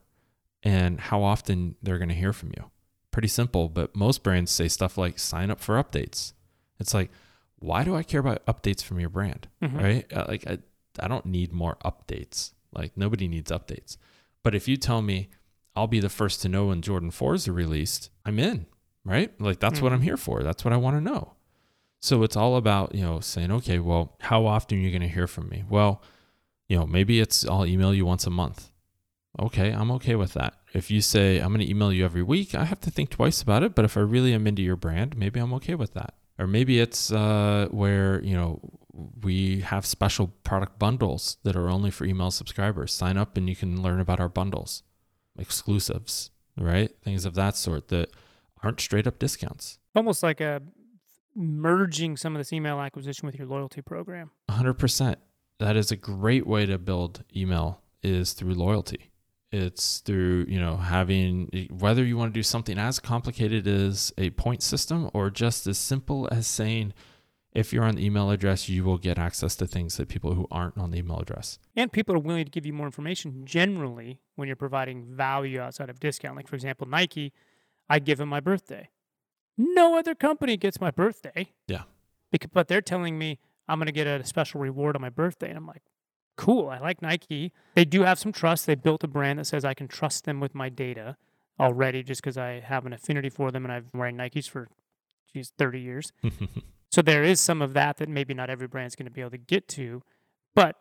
and 0.64 1.00
how 1.00 1.22
often 1.24 1.76
they're 1.82 2.00
going 2.00 2.10
to 2.10 2.16
hear 2.16 2.34
from 2.34 2.50
you. 2.58 2.72
Pretty 3.12 3.28
simple, 3.28 3.70
but 3.70 3.96
most 3.96 4.24
brands 4.24 4.52
say 4.52 4.68
stuff 4.68 4.98
like 4.98 5.20
sign 5.20 5.52
up 5.52 5.60
for 5.62 5.82
updates. 5.82 6.34
It's 6.80 6.94
like, 6.94 7.12
why 7.60 7.84
do 7.84 7.96
I 7.96 8.04
care 8.04 8.20
about 8.20 8.46
updates 8.46 8.84
from 8.84 9.00
your 9.00 9.10
brand? 9.10 9.48
Mhm. 9.62 9.82
Right? 9.82 10.14
Uh, 10.14 10.26
Like, 10.28 10.46
I, 10.48 10.58
I 11.00 11.08
don't 11.08 11.26
need 11.26 11.54
more 11.54 11.78
updates. 11.86 12.52
Like, 12.74 12.98
nobody 12.98 13.28
needs 13.28 13.52
updates. 13.52 13.96
But 14.44 14.54
if 14.56 14.68
you 14.68 14.76
tell 14.76 15.02
me 15.02 15.30
I'll 15.76 15.88
be 15.88 16.00
the 16.00 16.10
first 16.10 16.42
to 16.42 16.50
know 16.50 16.68
when 16.68 16.82
Jordan 16.82 17.12
4s 17.12 17.48
are 17.48 17.54
released, 17.54 18.10
I'm 18.26 18.40
in, 18.40 18.66
right? 19.04 19.40
Like, 19.42 19.60
that's 19.60 19.82
what 19.82 19.92
Mhm. 19.92 19.96
I'm 19.96 20.02
here 20.02 20.18
for. 20.18 20.42
That's 20.44 20.64
what 20.64 20.74
I 20.74 20.78
want 20.78 20.96
to 20.98 21.02
know. 21.02 21.34
So 22.00 22.24
it's 22.24 22.36
all 22.36 22.56
about, 22.56 22.94
you 22.96 23.02
know, 23.02 23.20
saying, 23.20 23.52
okay, 23.52 23.80
well, 23.80 24.16
how 24.22 24.46
often 24.46 24.78
are 24.78 24.82
you 24.82 24.92
going 24.92 25.02
to 25.02 25.08
hear 25.08 25.28
from 25.28 25.50
me? 25.50 25.64
Well, 25.68 26.02
you 26.70 26.78
know, 26.78 26.86
maybe 26.86 27.20
it's 27.20 27.46
I'll 27.48 27.66
email 27.66 27.94
you 27.94 28.06
once 28.06 28.26
a 28.26 28.30
month. 28.30 28.70
Okay, 29.40 29.72
I'm 29.72 29.92
okay 29.92 30.16
with 30.16 30.34
that. 30.34 30.54
If 30.74 30.90
you 30.90 31.02
say 31.02 31.40
I'm 31.40 31.50
going 31.50 31.60
to 31.66 31.70
email 31.70 31.92
you 31.92 32.06
every 32.06 32.24
week, 32.24 32.56
I 32.56 32.64
have 32.66 32.80
to 32.82 32.92
think 32.92 33.10
twice 33.10 33.42
about 33.42 33.64
it. 33.64 33.76
But 33.76 33.84
if 33.86 33.98
I 33.98 34.02
really 34.02 34.34
am 34.34 34.48
into 34.48 34.62
your 34.62 34.76
brand, 34.78 35.18
maybe 35.18 35.40
I'm 35.40 35.54
okay 35.56 35.76
with 35.76 35.94
that. 35.94 36.14
Or 36.40 36.48
maybe 36.48 36.80
it's 36.80 37.12
uh, 37.12 37.68
where, 37.72 38.22
you 38.24 38.34
know, 38.36 38.60
we 39.22 39.62
have 39.62 39.86
special 39.86 40.28
product 40.44 40.80
bundles 40.80 41.38
that 41.44 41.56
are 41.56 41.70
only 41.70 41.92
for 41.92 42.06
email 42.06 42.32
subscribers. 42.32 42.94
Sign 42.94 43.18
up 43.18 43.36
and 43.36 43.50
you 43.50 43.56
can 43.56 43.82
learn 43.82 44.00
about 44.00 44.20
our 44.20 44.30
bundles, 44.30 44.84
exclusives, 45.38 46.32
right? 46.58 46.92
Things 47.04 47.26
of 47.26 47.36
that 47.36 47.56
sort 47.56 47.90
that 47.90 48.10
aren't 48.64 48.80
straight 48.80 49.08
up 49.08 49.20
discounts. 49.20 49.80
Almost 49.96 50.24
like 50.24 50.42
a 50.42 50.62
merging 51.36 52.18
some 52.18 52.36
of 52.36 52.40
this 52.40 52.54
email 52.54 52.80
acquisition 52.80 53.26
with 53.26 53.36
your 53.36 53.48
loyalty 53.48 53.82
program. 53.82 54.32
100%. 54.50 55.16
That 55.60 55.76
is 55.76 55.92
a 55.92 55.96
great 55.96 56.48
way 56.48 56.66
to 56.66 56.78
build 56.78 57.24
email 57.36 57.82
is 58.02 58.34
through 58.34 58.54
loyalty. 58.54 59.12
It's 59.52 60.00
through, 60.00 60.46
you 60.50 60.60
know, 60.60 60.76
having 60.78 61.70
whether 61.72 62.04
you 62.04 62.18
want 62.18 62.34
to 62.34 62.38
do 62.38 62.44
something 62.44 62.78
as 62.78 63.00
complicated 63.00 63.68
as 63.68 64.14
a 64.18 64.32
point 64.32 64.62
system 64.62 65.10
or 65.14 65.30
just 65.30 65.66
as 65.68 65.78
simple 65.78 66.28
as 66.32 66.46
saying 66.46 66.94
if 67.56 67.72
you're 67.72 67.86
on 67.86 67.96
the 67.96 68.06
email 68.06 68.30
address, 68.30 68.68
you 68.68 68.84
will 68.84 68.98
get 68.98 69.18
access 69.18 69.56
to 69.56 69.66
things 69.66 69.96
that 69.96 70.10
people 70.10 70.34
who 70.34 70.46
aren't 70.52 70.78
on 70.78 70.92
the 70.92 71.00
email 71.00 71.20
address. 71.20 71.58
And 71.76 71.92
people 71.92 72.14
are 72.14 72.20
willing 72.20 72.44
to 72.44 72.52
give 72.52 72.66
you 72.66 72.74
more 72.74 72.86
information 72.86 73.46
generally 73.46 74.20
when 74.36 74.48
you're 74.48 74.58
providing 74.58 75.06
value 75.06 75.62
outside 75.62 75.90
of 75.90 76.00
discount. 76.00 76.36
Like, 76.36 76.50
for 76.50 76.56
example, 76.56 76.86
Nike, 76.86 77.32
I 77.90 78.00
give 78.00 78.18
them 78.18 78.30
my 78.30 78.42
birthday. 78.42 78.90
No 79.58 79.98
other 79.98 80.14
company 80.14 80.58
gets 80.58 80.82
my 80.82 80.92
birthday. 80.92 81.54
Yeah. 81.68 81.84
Because, 82.30 82.50
but 82.54 82.68
they're 82.68 82.82
telling 82.82 83.18
me 83.18 83.40
I'm 83.70 83.80
going 83.80 83.88
to 83.88 83.94
get 83.94 84.06
a 84.06 84.26
special 84.26 84.60
reward 84.60 84.98
on 84.98 85.02
my 85.02 85.10
birthday. 85.10 85.48
And 85.48 85.58
I'm 85.58 85.66
like, 85.66 85.84
cool. 86.36 86.68
I 86.68 86.80
like 86.80 87.02
Nike. 87.02 87.54
They 87.74 87.86
do 87.86 88.04
have 88.04 88.20
some 88.20 88.34
trust. 88.34 88.66
They 88.66 88.76
built 88.76 89.04
a 89.06 89.08
brand 89.08 89.40
that 89.40 89.46
says 89.46 89.64
I 89.64 89.74
can 89.74 89.88
trust 89.88 90.26
them 90.26 90.42
with 90.42 90.54
my 90.54 90.68
data 90.68 91.16
already 91.58 92.04
just 92.04 92.22
because 92.22 92.38
I 92.38 92.60
have 92.60 92.86
an 92.86 92.92
affinity 92.92 93.30
for 93.30 93.50
them 93.50 93.64
and 93.64 93.72
I've 93.72 93.90
been 93.90 94.00
wearing 94.00 94.18
Nikes 94.18 94.50
for, 94.50 94.68
geez, 95.32 95.54
30 95.58 95.80
years. 95.80 96.12
So 96.96 97.02
there 97.02 97.24
is 97.24 97.42
some 97.42 97.62
of 97.62 97.74
that 97.74 97.98
that 97.98 98.08
maybe 98.08 98.34
not 98.34 98.50
every 98.50 98.68
brand's 98.68 98.96
going 98.96 99.06
to 99.08 99.12
be 99.12 99.20
able 99.20 99.32
to 99.32 99.38
get 99.38 99.68
to, 99.68 100.02
but 100.56 100.78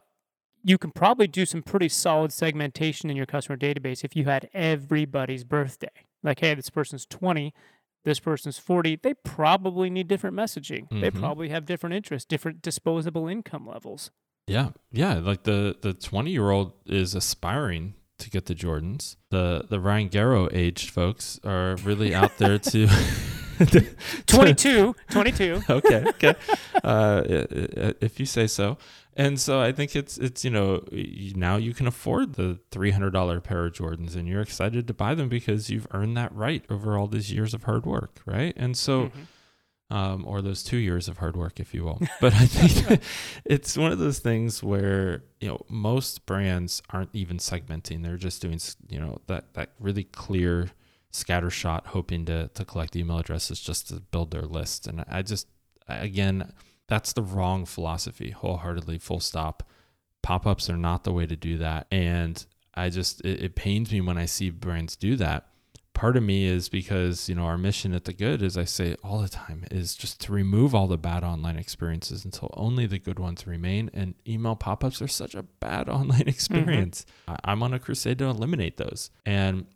you 0.62 0.78
can 0.78 0.92
probably 0.92 1.26
do 1.26 1.44
some 1.44 1.60
pretty 1.60 1.88
solid 1.88 2.32
segmentation 2.32 3.10
in 3.10 3.16
your 3.16 3.26
customer 3.26 3.56
database 3.58 4.04
if 4.04 4.14
you 4.14 4.24
had 4.26 4.48
everybody's 4.54 5.42
birthday. 5.42 5.88
Like, 6.22 6.38
hey, 6.38 6.54
this 6.54 6.70
person's 6.70 7.04
20, 7.04 7.52
this 8.04 8.20
person's 8.20 8.60
40. 8.60 9.00
They 9.02 9.14
probably 9.14 9.90
need 9.90 10.06
different 10.06 10.36
messaging. 10.36 10.88
They 10.88 11.10
Mhm. 11.10 11.18
probably 11.18 11.48
have 11.48 11.66
different 11.66 11.96
interests, 11.96 12.24
different 12.26 12.62
disposable 12.62 13.26
income 13.26 13.66
levels. 13.66 14.12
Yeah, 14.46 14.68
yeah. 14.92 15.14
Like 15.14 15.42
the 15.42 15.76
the 15.80 15.94
twenty 15.94 16.30
year 16.30 16.50
old 16.50 16.74
is 16.86 17.16
aspiring 17.16 17.94
to 18.18 18.30
get 18.30 18.46
the 18.46 18.54
Jordans. 18.54 19.16
The 19.30 19.66
the 19.68 19.80
Ryan 19.80 20.10
Garrow 20.10 20.48
aged 20.52 20.90
folks 20.90 21.40
are 21.42 21.74
really 21.82 22.14
out 22.14 22.38
there 22.38 22.60
to. 22.60 22.88
22, 24.26 24.94
22. 25.10 25.62
okay, 25.70 26.04
okay. 26.08 26.34
Uh, 26.82 27.22
if 28.00 28.18
you 28.20 28.26
say 28.26 28.46
so. 28.46 28.78
And 29.16 29.38
so 29.38 29.60
I 29.60 29.70
think 29.70 29.94
it's 29.94 30.18
it's 30.18 30.44
you 30.44 30.50
know 30.50 30.82
now 31.36 31.56
you 31.56 31.72
can 31.72 31.86
afford 31.86 32.34
the 32.34 32.58
three 32.72 32.90
hundred 32.90 33.12
dollar 33.12 33.40
pair 33.40 33.64
of 33.66 33.72
Jordans, 33.72 34.16
and 34.16 34.26
you're 34.26 34.40
excited 34.40 34.88
to 34.88 34.94
buy 34.94 35.14
them 35.14 35.28
because 35.28 35.70
you've 35.70 35.86
earned 35.92 36.16
that 36.16 36.34
right 36.34 36.64
over 36.68 36.98
all 36.98 37.06
these 37.06 37.30
years 37.32 37.54
of 37.54 37.62
hard 37.62 37.86
work, 37.86 38.20
right? 38.26 38.52
And 38.56 38.76
so 38.76 39.12
Mhm. 39.90 39.94
um, 39.96 40.24
or 40.26 40.42
those 40.42 40.64
two 40.64 40.78
years 40.78 41.06
of 41.06 41.18
hard 41.18 41.36
work, 41.36 41.60
if 41.60 41.72
you 41.72 41.84
will. 41.84 42.00
But 42.20 42.34
I 42.34 42.46
think 42.46 43.00
it's 43.44 43.76
one 43.78 43.92
of 43.92 44.00
those 44.00 44.18
things 44.18 44.64
where 44.64 45.22
you 45.40 45.46
know 45.46 45.60
most 45.68 46.26
brands 46.26 46.82
aren't 46.90 47.10
even 47.12 47.36
segmenting; 47.36 48.02
they're 48.02 48.16
just 48.16 48.42
doing 48.42 48.58
you 48.88 48.98
know 48.98 49.20
that 49.28 49.54
that 49.54 49.70
really 49.78 50.04
clear 50.04 50.70
scatter 51.14 51.50
shot, 51.50 51.88
hoping 51.88 52.24
to 52.26 52.48
to 52.48 52.64
collect 52.64 52.96
email 52.96 53.18
addresses 53.18 53.60
just 53.60 53.88
to 53.88 53.94
build 53.94 54.30
their 54.30 54.42
list. 54.42 54.86
And 54.86 55.04
I 55.08 55.22
just 55.22 55.46
again, 55.88 56.52
that's 56.88 57.12
the 57.12 57.22
wrong 57.22 57.64
philosophy, 57.64 58.30
wholeheartedly, 58.30 58.98
full 58.98 59.20
stop. 59.20 59.62
Pop 60.22 60.46
ups 60.46 60.70
are 60.70 60.76
not 60.76 61.04
the 61.04 61.12
way 61.12 61.26
to 61.26 61.36
do 61.36 61.58
that, 61.58 61.86
and 61.90 62.44
I 62.74 62.90
just 62.90 63.20
it, 63.20 63.42
it 63.42 63.54
pains 63.54 63.92
me 63.92 64.00
when 64.00 64.18
I 64.18 64.26
see 64.26 64.50
brands 64.50 64.96
do 64.96 65.16
that. 65.16 65.46
Part 65.92 66.16
of 66.16 66.24
me 66.24 66.46
is 66.46 66.68
because 66.68 67.28
you 67.28 67.34
know 67.36 67.44
our 67.44 67.58
mission 67.58 67.94
at 67.94 68.04
the 68.04 68.12
good 68.12 68.42
as 68.42 68.58
i 68.58 68.64
say 68.64 68.96
all 69.04 69.20
the 69.20 69.28
time 69.28 69.64
is 69.70 69.94
just 69.94 70.20
to 70.22 70.32
remove 70.32 70.74
all 70.74 70.88
the 70.88 70.98
bad 70.98 71.22
online 71.22 71.56
experiences 71.56 72.24
until 72.24 72.52
only 72.56 72.86
the 72.86 72.98
good 72.98 73.20
ones 73.20 73.46
remain. 73.46 73.90
And 73.94 74.14
email 74.26 74.56
pop-ups 74.56 75.00
are 75.00 75.06
such 75.06 75.36
a 75.36 75.44
bad 75.44 75.88
online 75.90 76.20
mm-hmm. 76.20 76.28
experience. 76.28 77.06
I- 77.28 77.38
i'm 77.44 77.62
on 77.62 77.74
a 77.74 77.78
crusade 77.78 78.18
to 78.18 78.24
eliminate 78.24 78.78
those. 78.78 79.10
And 79.24 79.66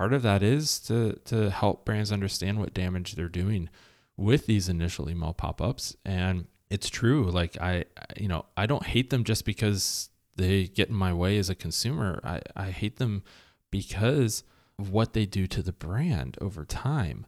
part 0.00 0.14
of 0.14 0.22
that 0.22 0.42
is 0.42 0.80
to 0.80 1.12
to 1.26 1.50
help 1.50 1.84
brands 1.84 2.10
understand 2.10 2.58
what 2.58 2.72
damage 2.72 3.12
they're 3.12 3.28
doing 3.28 3.68
with 4.16 4.46
these 4.46 4.66
initial 4.66 5.10
email 5.10 5.34
pop-ups. 5.34 5.94
And 6.06 6.46
it's 6.70 6.88
true 6.88 7.24
like 7.30 7.60
i 7.60 7.84
you 8.16 8.26
know 8.26 8.46
i 8.56 8.64
don't 8.64 8.86
hate 8.86 9.10
them 9.10 9.24
just 9.24 9.44
because 9.44 10.08
they 10.36 10.68
get 10.68 10.88
in 10.88 10.94
my 10.94 11.12
way 11.12 11.36
as 11.36 11.50
a 11.50 11.54
consumer. 11.54 12.18
I 12.24 12.40
i 12.56 12.70
hate 12.70 12.96
them 12.96 13.22
because 13.70 14.42
of 14.78 14.90
what 14.90 15.12
they 15.12 15.26
do 15.26 15.46
to 15.48 15.62
the 15.62 15.72
brand 15.72 16.38
over 16.40 16.64
time. 16.64 17.26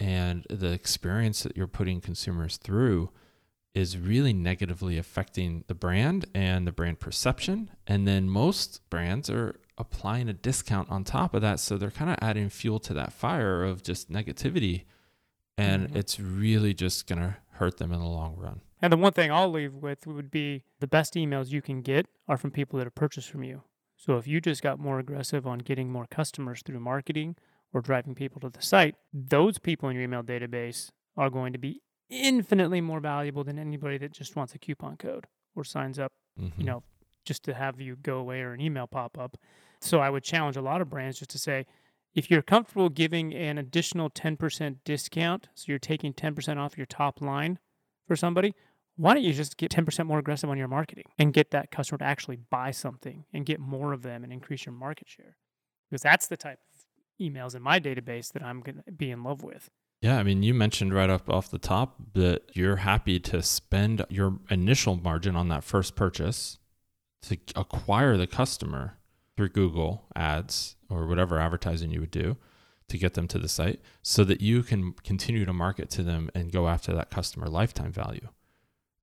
And 0.00 0.46
the 0.48 0.72
experience 0.72 1.42
that 1.42 1.58
you're 1.58 1.66
putting 1.66 2.00
consumers 2.00 2.56
through 2.56 3.10
is 3.74 3.98
really 3.98 4.32
negatively 4.32 4.96
affecting 4.96 5.64
the 5.66 5.74
brand 5.74 6.24
and 6.34 6.66
the 6.66 6.72
brand 6.72 7.00
perception. 7.00 7.70
And 7.86 8.08
then 8.08 8.30
most 8.30 8.80
brands 8.88 9.28
are 9.28 9.60
applying 9.76 10.28
a 10.28 10.32
discount 10.32 10.90
on 10.90 11.04
top 11.04 11.34
of 11.34 11.42
that. 11.42 11.60
So 11.60 11.76
they're 11.76 11.90
kind 11.90 12.10
of 12.10 12.16
adding 12.20 12.48
fuel 12.48 12.78
to 12.80 12.94
that 12.94 13.12
fire 13.12 13.64
of 13.64 13.82
just 13.82 14.10
negativity. 14.10 14.84
And 15.56 15.88
Mhm. 15.88 15.96
it's 15.96 16.18
really 16.18 16.74
just 16.74 17.06
going 17.06 17.20
to 17.20 17.36
hurt 17.52 17.78
them 17.78 17.92
in 17.92 18.00
the 18.00 18.06
long 18.06 18.36
run. 18.36 18.60
And 18.82 18.92
the 18.92 18.96
one 18.96 19.12
thing 19.12 19.30
I'll 19.30 19.50
leave 19.50 19.76
with 19.76 20.06
would 20.06 20.30
be 20.30 20.64
the 20.80 20.86
best 20.86 21.14
emails 21.14 21.50
you 21.50 21.62
can 21.62 21.80
get 21.80 22.06
are 22.28 22.36
from 22.36 22.50
people 22.50 22.78
that 22.78 22.86
have 22.86 22.94
purchased 22.94 23.30
from 23.30 23.44
you. 23.44 23.62
So 23.96 24.16
if 24.18 24.26
you 24.26 24.40
just 24.40 24.62
got 24.62 24.78
more 24.78 24.98
aggressive 24.98 25.46
on 25.46 25.60
getting 25.60 25.90
more 25.90 26.06
customers 26.10 26.62
through 26.62 26.80
marketing 26.80 27.36
or 27.72 27.80
driving 27.80 28.14
people 28.14 28.40
to 28.40 28.50
the 28.50 28.60
site, 28.60 28.96
those 29.12 29.58
people 29.58 29.88
in 29.88 29.94
your 29.94 30.04
email 30.04 30.22
database 30.22 30.90
are 31.16 31.30
going 31.30 31.52
to 31.52 31.58
be 31.58 31.80
infinitely 32.10 32.80
more 32.80 33.00
valuable 33.00 33.44
than 33.44 33.58
anybody 33.58 33.96
that 33.98 34.12
just 34.12 34.36
wants 34.36 34.54
a 34.54 34.58
coupon 34.58 34.96
code 34.96 35.26
or 35.54 35.64
signs 35.64 35.98
up, 35.98 36.12
mm-hmm. 36.38 36.60
you 36.60 36.66
know, 36.66 36.82
just 37.24 37.42
to 37.44 37.54
have 37.54 37.80
you 37.80 37.96
go 37.96 38.18
away 38.18 38.40
or 38.40 38.52
an 38.52 38.60
email 38.60 38.86
pop 38.86 39.18
up. 39.18 39.36
So 39.80 40.00
I 40.00 40.10
would 40.10 40.22
challenge 40.22 40.56
a 40.56 40.62
lot 40.62 40.80
of 40.80 40.88
brands 40.88 41.18
just 41.18 41.30
to 41.30 41.38
say, 41.38 41.66
if 42.14 42.30
you're 42.30 42.42
comfortable 42.42 42.88
giving 42.88 43.34
an 43.34 43.58
additional 43.58 44.08
10% 44.08 44.76
discount, 44.84 45.48
so 45.54 45.64
you're 45.66 45.78
taking 45.78 46.12
10% 46.12 46.56
off 46.58 46.76
your 46.76 46.86
top 46.86 47.20
line 47.20 47.58
for 48.06 48.14
somebody, 48.14 48.54
why 48.96 49.14
don't 49.14 49.24
you 49.24 49.32
just 49.32 49.56
get 49.56 49.72
10% 49.72 50.06
more 50.06 50.20
aggressive 50.20 50.48
on 50.48 50.56
your 50.56 50.68
marketing 50.68 51.04
and 51.18 51.32
get 51.32 51.50
that 51.50 51.70
customer 51.72 51.98
to 51.98 52.04
actually 52.04 52.36
buy 52.36 52.70
something 52.70 53.24
and 53.32 53.44
get 53.44 53.58
more 53.58 53.92
of 53.92 54.02
them 54.02 54.22
and 54.22 54.32
increase 54.32 54.64
your 54.64 54.74
market 54.74 55.08
share? 55.08 55.36
Because 55.90 56.02
that's 56.02 56.28
the 56.28 56.36
type 56.36 56.60
of 56.72 56.84
emails 57.20 57.56
in 57.56 57.62
my 57.62 57.80
database 57.80 58.32
that 58.32 58.42
I'm 58.42 58.60
going 58.60 58.82
to 58.86 58.92
be 58.92 59.10
in 59.10 59.24
love 59.24 59.42
with. 59.42 59.68
Yeah, 60.00 60.18
I 60.18 60.22
mean, 60.22 60.42
you 60.42 60.54
mentioned 60.54 60.94
right 60.94 61.10
up 61.10 61.28
off 61.30 61.50
the 61.50 61.58
top 61.58 61.96
that 62.12 62.42
you're 62.52 62.76
happy 62.76 63.18
to 63.20 63.42
spend 63.42 64.04
your 64.08 64.38
initial 64.50 64.96
margin 64.96 65.34
on 65.34 65.48
that 65.48 65.64
first 65.64 65.96
purchase 65.96 66.58
to 67.28 67.38
acquire 67.56 68.16
the 68.16 68.26
customer 68.26 68.98
through 69.36 69.50
Google 69.50 70.06
ads 70.14 70.76
or 70.88 71.06
whatever 71.06 71.38
advertising 71.38 71.90
you 71.90 72.00
would 72.00 72.10
do 72.10 72.36
to 72.88 72.98
get 72.98 73.14
them 73.14 73.26
to 73.28 73.38
the 73.38 73.48
site 73.48 73.80
so 74.02 74.24
that 74.24 74.40
you 74.40 74.62
can 74.62 74.92
continue 75.04 75.44
to 75.44 75.52
market 75.52 75.90
to 75.90 76.02
them 76.02 76.30
and 76.34 76.52
go 76.52 76.68
after 76.68 76.94
that 76.94 77.10
customer 77.10 77.48
lifetime 77.48 77.92
value. 77.92 78.28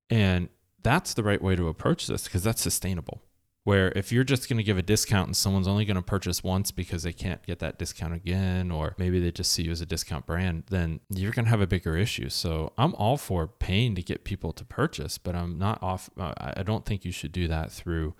And 0.09 0.49
that's 0.83 1.13
the 1.13 1.23
right 1.23 1.41
way 1.41 1.55
to 1.55 1.67
approach 1.67 2.07
this 2.07 2.25
because 2.25 2.43
that's 2.43 2.61
sustainable. 2.61 3.21
Where 3.69 3.93
if 3.95 4.11
you're 4.11 4.23
just 4.23 4.49
going 4.49 4.57
to 4.57 4.63
give 4.63 4.79
a 4.79 4.81
discount 4.81 5.27
and 5.27 5.37
someone's 5.37 5.67
only 5.67 5.85
going 5.85 5.95
to 5.95 6.01
purchase 6.01 6.43
once 6.43 6.71
because 6.71 7.03
they 7.03 7.13
can't 7.13 7.45
get 7.45 7.59
that 7.59 7.77
discount 7.77 8.15
again, 8.15 8.71
or 8.71 8.95
maybe 8.97 9.19
they 9.19 9.31
just 9.31 9.51
see 9.51 9.61
you 9.61 9.69
as 9.69 9.79
a 9.79 9.85
discount 9.85 10.25
brand, 10.25 10.63
then 10.71 11.01
you're 11.07 11.31
going 11.31 11.45
to 11.45 11.51
have 11.51 11.61
a 11.61 11.67
bigger 11.67 11.95
issue. 11.95 12.29
So 12.29 12.73
I'm 12.79 12.95
all 12.95 13.15
for 13.15 13.45
paying 13.45 13.93
to 13.93 14.01
get 14.01 14.23
people 14.23 14.53
to 14.53 14.65
purchase, 14.65 15.19
but 15.19 15.35
I'm 15.35 15.59
not 15.59 15.83
off. 15.83 16.09
Uh, 16.19 16.33
I 16.35 16.63
don't 16.63 16.83
think 16.83 17.05
you 17.05 17.11
should 17.11 17.31
do 17.31 17.47
that 17.47 17.71
through 17.71 18.15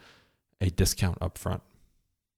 a 0.62 0.70
discount 0.70 1.20
upfront. 1.20 1.62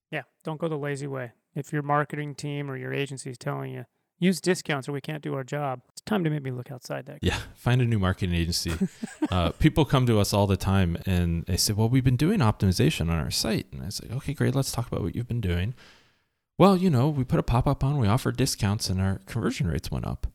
Yeah, 0.10 0.22
don't 0.46 0.58
go 0.58 0.70
the 0.70 0.78
lazy 0.78 1.08
way. 1.08 1.34
If 1.54 1.74
your 1.74 1.84
marketing 1.84 2.34
team 2.34 2.72
or 2.72 2.78
your 2.78 2.94
agency 2.94 3.30
is 3.30 3.38
telling 3.38 3.74
you, 3.74 3.88
use 4.22 4.40
discounts 4.40 4.88
or 4.88 4.94
we 4.94 5.02
can't 5.02 5.22
do 5.22 5.34
our 5.34 5.44
job, 5.44 5.82
it's 5.90 6.02
time 6.02 6.24
to 6.24 6.30
maybe 6.30 6.52
look 6.52 6.72
outside 6.72 7.08
that. 7.08 7.20
Yeah, 7.22 7.40
find 7.56 7.82
a 7.82 7.86
new 7.86 8.00
marketing 8.00 8.36
agency. 8.36 8.72
uh, 9.32 9.50
people 9.52 9.84
come 9.84 10.06
to 10.06 10.20
us 10.20 10.32
all 10.32 10.48
the 10.48 10.56
time 10.56 10.98
and 11.06 11.44
they 11.48 11.58
say, 11.58 11.74
Well, 11.74 11.90
we've 11.90 12.04
been 12.04 12.16
doing 12.16 12.40
optimization 12.40 13.10
on 13.10 13.20
our 13.20 13.32
site. 13.32 13.68
And 13.74 13.84
I 13.84 13.90
say, 13.90 14.08
Okay, 14.12 14.34
great. 14.34 14.56
Let's 14.56 14.72
talk 14.72 14.88
about 14.88 15.02
what 15.02 15.16
you've 15.16 15.28
been 15.28 15.42
doing. 15.42 15.74
Well, 16.58 16.78
you 16.78 16.92
know, 16.92 17.10
we 17.10 17.24
put 17.24 17.40
a 17.40 17.44
pop 17.44 17.66
up 17.66 17.84
on, 17.84 17.98
we 17.98 18.08
offered 18.08 18.38
discounts, 18.38 18.90
and 18.90 19.02
our 19.02 19.20
conversion 19.26 19.68
rates 19.68 19.90
went 19.90 20.06
up. 20.06 20.28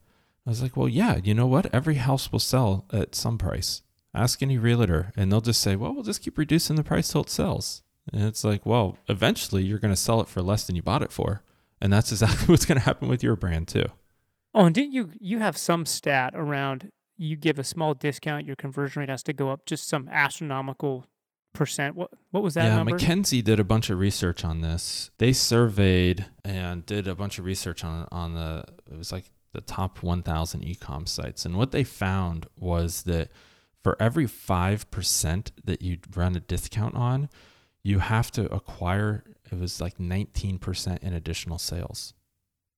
I 0.44 0.50
was 0.50 0.60
like, 0.60 0.76
Well, 0.76 0.88
yeah, 0.88 1.18
you 1.22 1.32
know 1.32 1.46
what? 1.46 1.72
Every 1.72 1.94
house 1.94 2.32
will 2.32 2.40
sell 2.40 2.84
at 2.92 3.14
some 3.14 3.38
price. 3.38 3.82
Ask 4.12 4.42
any 4.42 4.58
realtor, 4.58 5.12
and 5.16 5.30
they'll 5.30 5.40
just 5.40 5.60
say, 5.60 5.76
Well, 5.76 5.94
we'll 5.94 6.02
just 6.02 6.22
keep 6.22 6.36
reducing 6.36 6.74
the 6.76 6.84
price 6.84 7.08
till 7.08 7.20
it 7.22 7.30
sells. 7.30 7.82
And 8.12 8.24
it's 8.24 8.42
like, 8.42 8.66
Well, 8.66 8.98
eventually 9.08 9.62
you're 9.62 9.78
going 9.78 9.94
to 9.94 10.00
sell 10.00 10.20
it 10.20 10.28
for 10.28 10.42
less 10.42 10.66
than 10.66 10.74
you 10.74 10.82
bought 10.82 11.02
it 11.02 11.12
for. 11.12 11.42
And 11.80 11.92
that's 11.92 12.12
exactly 12.12 12.46
what's 12.46 12.64
going 12.64 12.78
to 12.78 12.84
happen 12.84 13.08
with 13.08 13.22
your 13.22 13.36
brand, 13.36 13.68
too. 13.68 13.86
Oh, 14.54 14.64
and 14.64 14.74
didn't 14.74 14.92
you 14.92 15.10
you 15.20 15.38
have 15.40 15.58
some 15.58 15.84
stat 15.84 16.32
around 16.34 16.90
you 17.18 17.36
give 17.36 17.58
a 17.58 17.64
small 17.64 17.94
discount, 17.94 18.46
your 18.46 18.56
conversion 18.56 19.00
rate 19.00 19.08
has 19.08 19.22
to 19.24 19.32
go 19.32 19.50
up 19.50 19.66
just 19.66 19.88
some 19.88 20.08
astronomical 20.10 21.06
percent. 21.52 21.96
What 21.96 22.10
what 22.30 22.42
was 22.42 22.54
that 22.54 22.64
yeah, 22.64 22.76
number? 22.76 22.98
McKinsey 22.98 23.42
did 23.42 23.58
a 23.58 23.64
bunch 23.64 23.90
of 23.90 23.98
research 23.98 24.44
on 24.44 24.60
this. 24.60 25.10
They 25.18 25.32
surveyed 25.32 26.26
and 26.44 26.84
did 26.86 27.08
a 27.08 27.14
bunch 27.14 27.38
of 27.38 27.44
research 27.44 27.84
on 27.84 28.06
on 28.12 28.34
the 28.34 28.64
it 28.90 28.96
was 28.96 29.12
like 29.12 29.30
the 29.52 29.60
top 29.62 30.02
1000 30.02 30.64
e-com 30.64 31.06
sites 31.06 31.46
and 31.46 31.56
what 31.56 31.72
they 31.72 31.82
found 31.82 32.46
was 32.58 33.04
that 33.04 33.30
for 33.82 33.96
every 34.00 34.26
5% 34.26 35.50
that 35.64 35.80
you 35.80 35.98
run 36.14 36.34
a 36.34 36.40
discount 36.40 36.96
on, 36.96 37.30
you 37.84 38.00
have 38.00 38.32
to 38.32 38.52
acquire 38.52 39.22
it 39.52 39.58
was 39.58 39.80
like 39.80 39.98
19% 39.98 41.02
in 41.02 41.12
additional 41.12 41.58
sales 41.58 42.14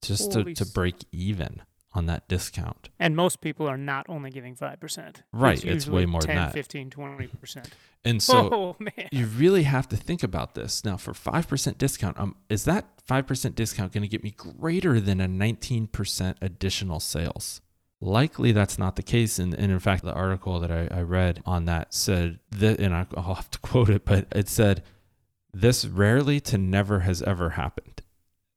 just 0.02 0.32
to, 0.32 0.40
Holy 0.40 0.54
to 0.54 0.66
break 0.66 0.96
even 1.12 1.62
on 1.94 2.06
that 2.06 2.28
discount. 2.28 2.90
and 3.00 3.16
most 3.16 3.40
people 3.40 3.66
are 3.66 3.78
not 3.78 4.06
only 4.08 4.30
giving 4.30 4.54
5%. 4.54 5.22
Right, 5.32 5.54
it's 5.56 5.64
way 5.64 5.72
usually 5.72 6.06
more 6.06 6.20
than 6.20 6.28
10, 6.28 6.36
that. 6.36 6.52
15, 6.52 6.90
20%. 6.90 7.66
And 8.04 8.22
so 8.22 8.36
oh, 8.52 8.76
man. 8.78 9.08
you 9.10 9.26
really 9.26 9.62
have 9.62 9.88
to 9.88 9.96
think 9.96 10.22
about 10.22 10.54
this 10.54 10.84
now 10.84 10.96
for 10.96 11.12
5% 11.12 11.78
discount 11.78 12.20
um, 12.20 12.36
is 12.48 12.64
that 12.64 13.04
5% 13.06 13.54
discount 13.54 13.92
going 13.92 14.02
to 14.02 14.08
get 14.08 14.22
me 14.22 14.30
greater 14.30 15.00
than 15.00 15.20
a 15.20 15.26
19% 15.26 16.34
additional 16.42 17.00
sales 17.00 17.62
likely 18.00 18.52
that's 18.52 18.78
not 18.78 18.96
the 18.96 19.02
case 19.02 19.38
and, 19.38 19.54
and 19.54 19.72
in 19.72 19.78
fact 19.78 20.04
the 20.04 20.12
article 20.12 20.60
that 20.60 20.70
I, 20.70 20.88
I 20.90 21.02
read 21.02 21.42
on 21.44 21.64
that 21.64 21.92
said 21.92 22.38
that 22.52 22.78
and 22.78 22.94
i'll 22.94 23.34
have 23.34 23.50
to 23.50 23.58
quote 23.62 23.90
it 23.90 24.04
but 24.04 24.28
it 24.32 24.48
said 24.48 24.84
this 25.52 25.84
rarely 25.84 26.40
to 26.40 26.58
never 26.58 27.00
has 27.00 27.22
ever 27.22 27.50
happened 27.50 28.02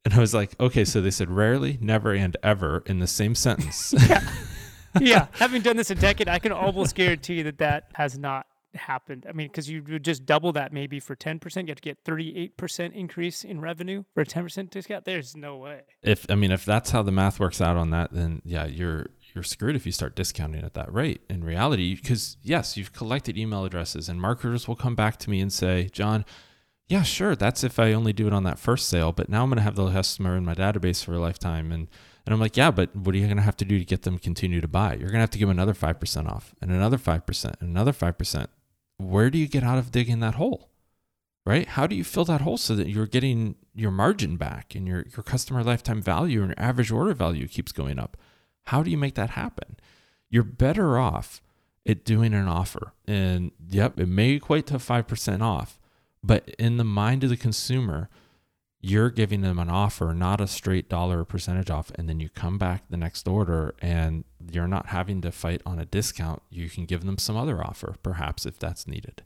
and 0.06 0.14
i 0.14 0.20
was 0.20 0.34
like 0.34 0.60
okay 0.60 0.86
so 0.86 1.02
they 1.02 1.12
said 1.12 1.30
rarely 1.30 1.78
never 1.82 2.14
and 2.14 2.38
ever 2.44 2.84
in 2.86 3.00
the 3.00 3.08
same 3.08 3.36
sentence 3.36 3.94
yeah. 4.10 4.22
yeah. 5.00 5.28
Having 5.34 5.62
done 5.62 5.78
this 5.78 5.90
a 5.90 5.96
decade, 5.96 6.28
I 6.28 6.40
can 6.40 6.52
almost 6.52 6.96
guarantee 6.96 7.42
that 7.44 7.58
that 7.60 7.92
has 7.94 8.18
not 8.18 8.46
happened. 8.74 9.26
I 9.28 9.34
mean, 9.34 9.48
because 9.48 9.70
you 9.70 9.84
would 9.90 10.04
just 10.04 10.26
double 10.26 10.52
that 10.54 10.74
maybe 10.74 11.00
for 11.00 11.16
10%. 11.16 11.62
You 11.64 11.68
have 11.68 11.76
to 11.78 11.82
get 11.82 12.04
38% 12.04 12.94
increase 12.94 13.44
in 13.44 13.62
revenue 13.62 14.04
for 14.14 14.22
a 14.22 14.26
10% 14.26 14.70
discount. 14.70 15.06
There's 15.06 15.36
no 15.36 15.58
way. 15.58 15.82
if 16.02 16.26
I 16.30 16.36
mean 16.36 16.52
if 16.52 16.66
that's 16.66 16.92
how 16.92 17.04
the 17.04 17.12
math 17.12 17.40
works 17.40 17.62
out 17.62 17.78
on 17.78 17.90
that, 17.92 18.12
then 18.14 18.42
yeah, 18.44 18.66
you're 18.66 19.08
you're 19.34 19.44
screwed 19.44 19.78
if 19.78 19.86
you 19.86 19.94
start 19.94 20.16
discounting 20.16 20.64
at 20.64 20.74
that 20.74 20.92
rate. 20.92 21.22
In 21.30 21.44
reality, 21.44 21.96
because 21.96 22.38
yes, 22.42 22.76
you've 22.76 22.92
collected 22.92 23.38
email 23.38 23.64
addresses, 23.64 24.10
and 24.10 24.20
marketers 24.20 24.68
will 24.68 24.76
come 24.76 24.96
back 24.96 25.18
to 25.20 25.30
me 25.30 25.40
and 25.40 25.54
say, 25.54 25.90
Jon, 25.92 26.26
yeah, 26.92 27.04
sure, 27.04 27.36
that's 27.36 27.64
if 27.64 27.80
I 27.80 27.94
only 27.94 28.14
do 28.14 28.28
it 28.28 28.34
on 28.34 28.44
that 28.44 28.60
first 28.60 28.90
sale, 28.90 29.12
but 29.12 29.30
now 29.30 29.44
I'm 29.44 29.50
going 29.50 29.58
to 29.58 29.64
have 29.64 29.76
the 29.76 29.90
customer 29.90 30.36
in 30.36 30.46
my 30.46 30.54
database 30.54 31.04
for 31.04 31.14
a 31.14 31.20
lifetime, 31.20 31.72
and 31.72 31.88
and 32.26 32.34
I'm 32.34 32.40
like, 32.40 32.56
yeah, 32.56 32.70
but 32.70 32.96
what 32.96 33.16
are 33.16 33.18
you 33.18 33.26
going 33.26 33.38
to 33.38 33.44
have 33.44 33.58
to 33.58 33.66
do 33.66 33.80
to 33.80 33.86
get 33.86 34.04
them 34.04 34.20
continue 34.20 34.62
to 34.62 34.68
buy? 34.68 34.94
You're 34.94 35.10
going 35.10 35.14
to 35.14 35.22
have 35.22 35.32
to 35.32 35.40
give 35.40 35.48
them 35.48 35.58
another 35.58 35.74
five 35.74 36.00
percent 36.00 36.28
off, 36.28 36.54
and 36.62 36.72
another 36.72 36.98
five 36.98 37.26
percent, 37.26 37.56
and 37.60 37.70
another 37.70 37.94
five 37.94 38.18
percent. 38.18 38.50
Where 38.98 39.30
do 39.30 39.38
you 39.40 39.48
get 39.48 39.64
out 39.64 39.80
of 39.80 39.92
digging 39.92 40.20
that 40.20 40.36
hole? 40.36 40.72
right? 41.46 41.68
How 41.68 41.88
do 41.88 41.96
you 41.96 42.04
fill 42.04 42.26
that 42.26 42.42
hole 42.42 42.58
so 42.58 42.76
that 42.76 42.90
you're 42.90 43.08
getting 43.08 43.56
your 43.74 43.92
margin 43.92 44.38
back 44.38 44.76
and 44.76 44.88
your, 44.88 45.06
your 45.16 45.24
customer 45.24 45.64
lifetime 45.64 46.02
value 46.02 46.42
and 46.42 46.50
your 46.50 46.60
average 46.60 46.92
order 46.92 47.14
value 47.14 47.48
keeps 47.48 47.72
going 47.72 48.00
up? 48.00 48.18
How 48.66 48.84
do 48.84 48.92
you 48.92 48.98
make 48.98 49.16
that 49.16 49.32
happen? 49.32 49.78
You're 50.30 50.44
better 50.44 51.00
off 51.00 51.42
at 51.86 52.06
doing 52.06 52.34
an 52.34 52.48
offer. 52.48 52.94
And 53.08 53.52
yep, 53.68 54.00
it 54.00 54.08
may 54.08 54.32
equate 54.32 54.68
to 54.68 54.76
5% 54.76 55.42
off, 55.42 55.80
but 56.24 56.50
in 56.60 56.78
the 56.78 56.84
mind 56.84 57.24
of 57.24 57.30
the 57.30 57.38
consumer, 57.38 58.10
you're 58.80 59.10
giving 59.12 59.42
them 59.42 59.60
an 59.60 59.70
offer, 59.70 60.14
not 60.14 60.42
a 60.42 60.48
straight 60.48 60.90
dollar 60.90 61.20
or 61.20 61.26
percentage 61.26 61.70
off. 61.70 61.92
And 61.96 62.10
then 62.10 62.20
you 62.20 62.30
come 62.30 62.58
back 62.58 62.84
the 62.90 62.98
next 62.98 63.28
order 63.28 63.76
and 63.80 64.24
you're 64.52 64.68
not 64.68 64.88
having 64.88 65.22
to 65.22 65.32
fight 65.32 65.62
on 65.66 65.78
a 65.80 65.86
discount. 65.86 66.42
You 66.50 66.68
can 66.70 66.86
give 66.86 67.04
them 67.06 67.18
some 67.20 67.38
other 67.38 67.64
offer, 67.64 67.96
perhaps, 68.02 68.46
if 68.46 68.58
that's 68.58 68.88
needed. 68.88 69.24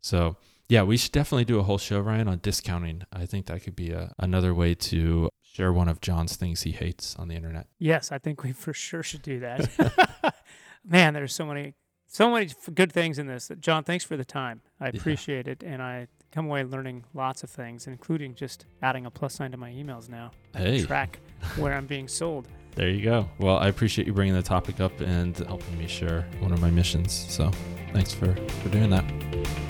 So, 0.00 0.36
yeah, 0.68 0.82
we 0.82 0.96
should 0.96 1.12
definitely 1.12 1.44
do 1.44 1.58
a 1.60 1.62
whole 1.62 1.78
show, 1.78 2.00
Ryan, 2.00 2.26
on 2.28 2.40
discounting. 2.42 3.02
I 3.12 3.24
think 3.24 3.46
that 3.46 3.62
could 3.62 3.76
be 3.76 3.90
a, 3.92 4.12
another 4.18 4.52
way 4.52 4.74
to 4.74 5.28
share 5.42 5.72
one 5.72 5.88
of 5.88 6.00
Jon's 6.00 6.34
things 6.36 6.62
he 6.62 6.72
hates 6.72 7.14
on 7.16 7.28
the 7.28 7.36
internet. 7.36 7.68
Yes, 7.78 8.10
I 8.12 8.18
think 8.18 8.42
we 8.42 8.50
for 8.64 8.72
sure 8.72 9.02
should 9.04 9.22
do 9.22 9.38
that. 9.40 10.34
Man, 10.84 11.14
there's 11.14 11.34
so 11.34 11.46
many, 11.46 11.74
so 12.08 12.30
many 12.32 12.50
good 12.74 12.92
things 12.92 13.18
in 13.18 13.26
this. 13.28 13.50
Jon, 13.60 13.84
thanks 13.84 14.04
for 14.04 14.16
the 14.16 14.24
time. 14.24 14.60
I 14.80 14.86
Yeah. 14.86 14.92
appreciate 14.96 15.46
it, 15.46 15.62
and 15.62 15.80
I 15.82 16.08
come 16.32 16.46
away 16.46 16.64
learning 16.64 17.04
lots 17.14 17.42
of 17.42 17.50
things, 17.50 17.86
including 17.86 18.34
just 18.34 18.66
adding 18.82 19.06
a 19.06 19.10
plus 19.10 19.34
sign 19.34 19.50
to 19.52 19.56
my 19.56 19.70
emails 19.70 20.08
now. 20.08 20.30
Hey. 20.54 20.84
track 20.84 21.20
where 21.56 21.74
I'm 21.74 21.86
being 21.86 22.08
sold. 22.08 22.48
There 22.74 22.88
you 22.88 23.02
go. 23.02 23.28
Well, 23.38 23.58
I 23.58 23.68
appreciate 23.68 24.06
you 24.06 24.12
bringing 24.12 24.34
the 24.34 24.42
topic 24.42 24.80
up 24.80 25.00
and 25.00 25.36
helping 25.38 25.78
me 25.78 25.88
share 25.88 26.26
one 26.40 26.52
of 26.52 26.60
my 26.60 26.70
missions. 26.70 27.26
So, 27.28 27.50
thanks 27.92 28.12
for, 28.12 28.34
for 28.34 28.68
doing 28.68 28.90
that. 28.90 29.04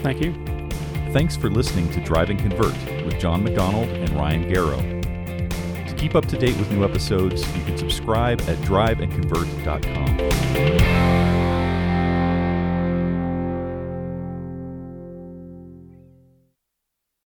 Thank 0.03 0.23
you. 0.23 0.33
Thanks 1.13 1.37
for 1.37 1.49
listening 1.49 1.91
to 1.93 2.05
Drive 2.05 2.29
and 2.29 2.39
Convert 2.39 2.75
with 3.07 3.19
Jon 3.19 3.45
MacDonald 3.45 3.89
and 3.89 4.11
Ryan 4.11 4.51
Garrow. 4.51 4.99
To 5.89 5.95
keep 5.95 6.15
up 6.15 6.27
to 6.27 6.37
date 6.37 6.57
with 6.59 6.71
new 6.71 6.85
episodes, 6.85 7.47
you 7.57 7.65
can 7.65 7.79
subscribe 7.79 8.43
at 8.43 8.59
driveandconvert.com. 8.59 11.18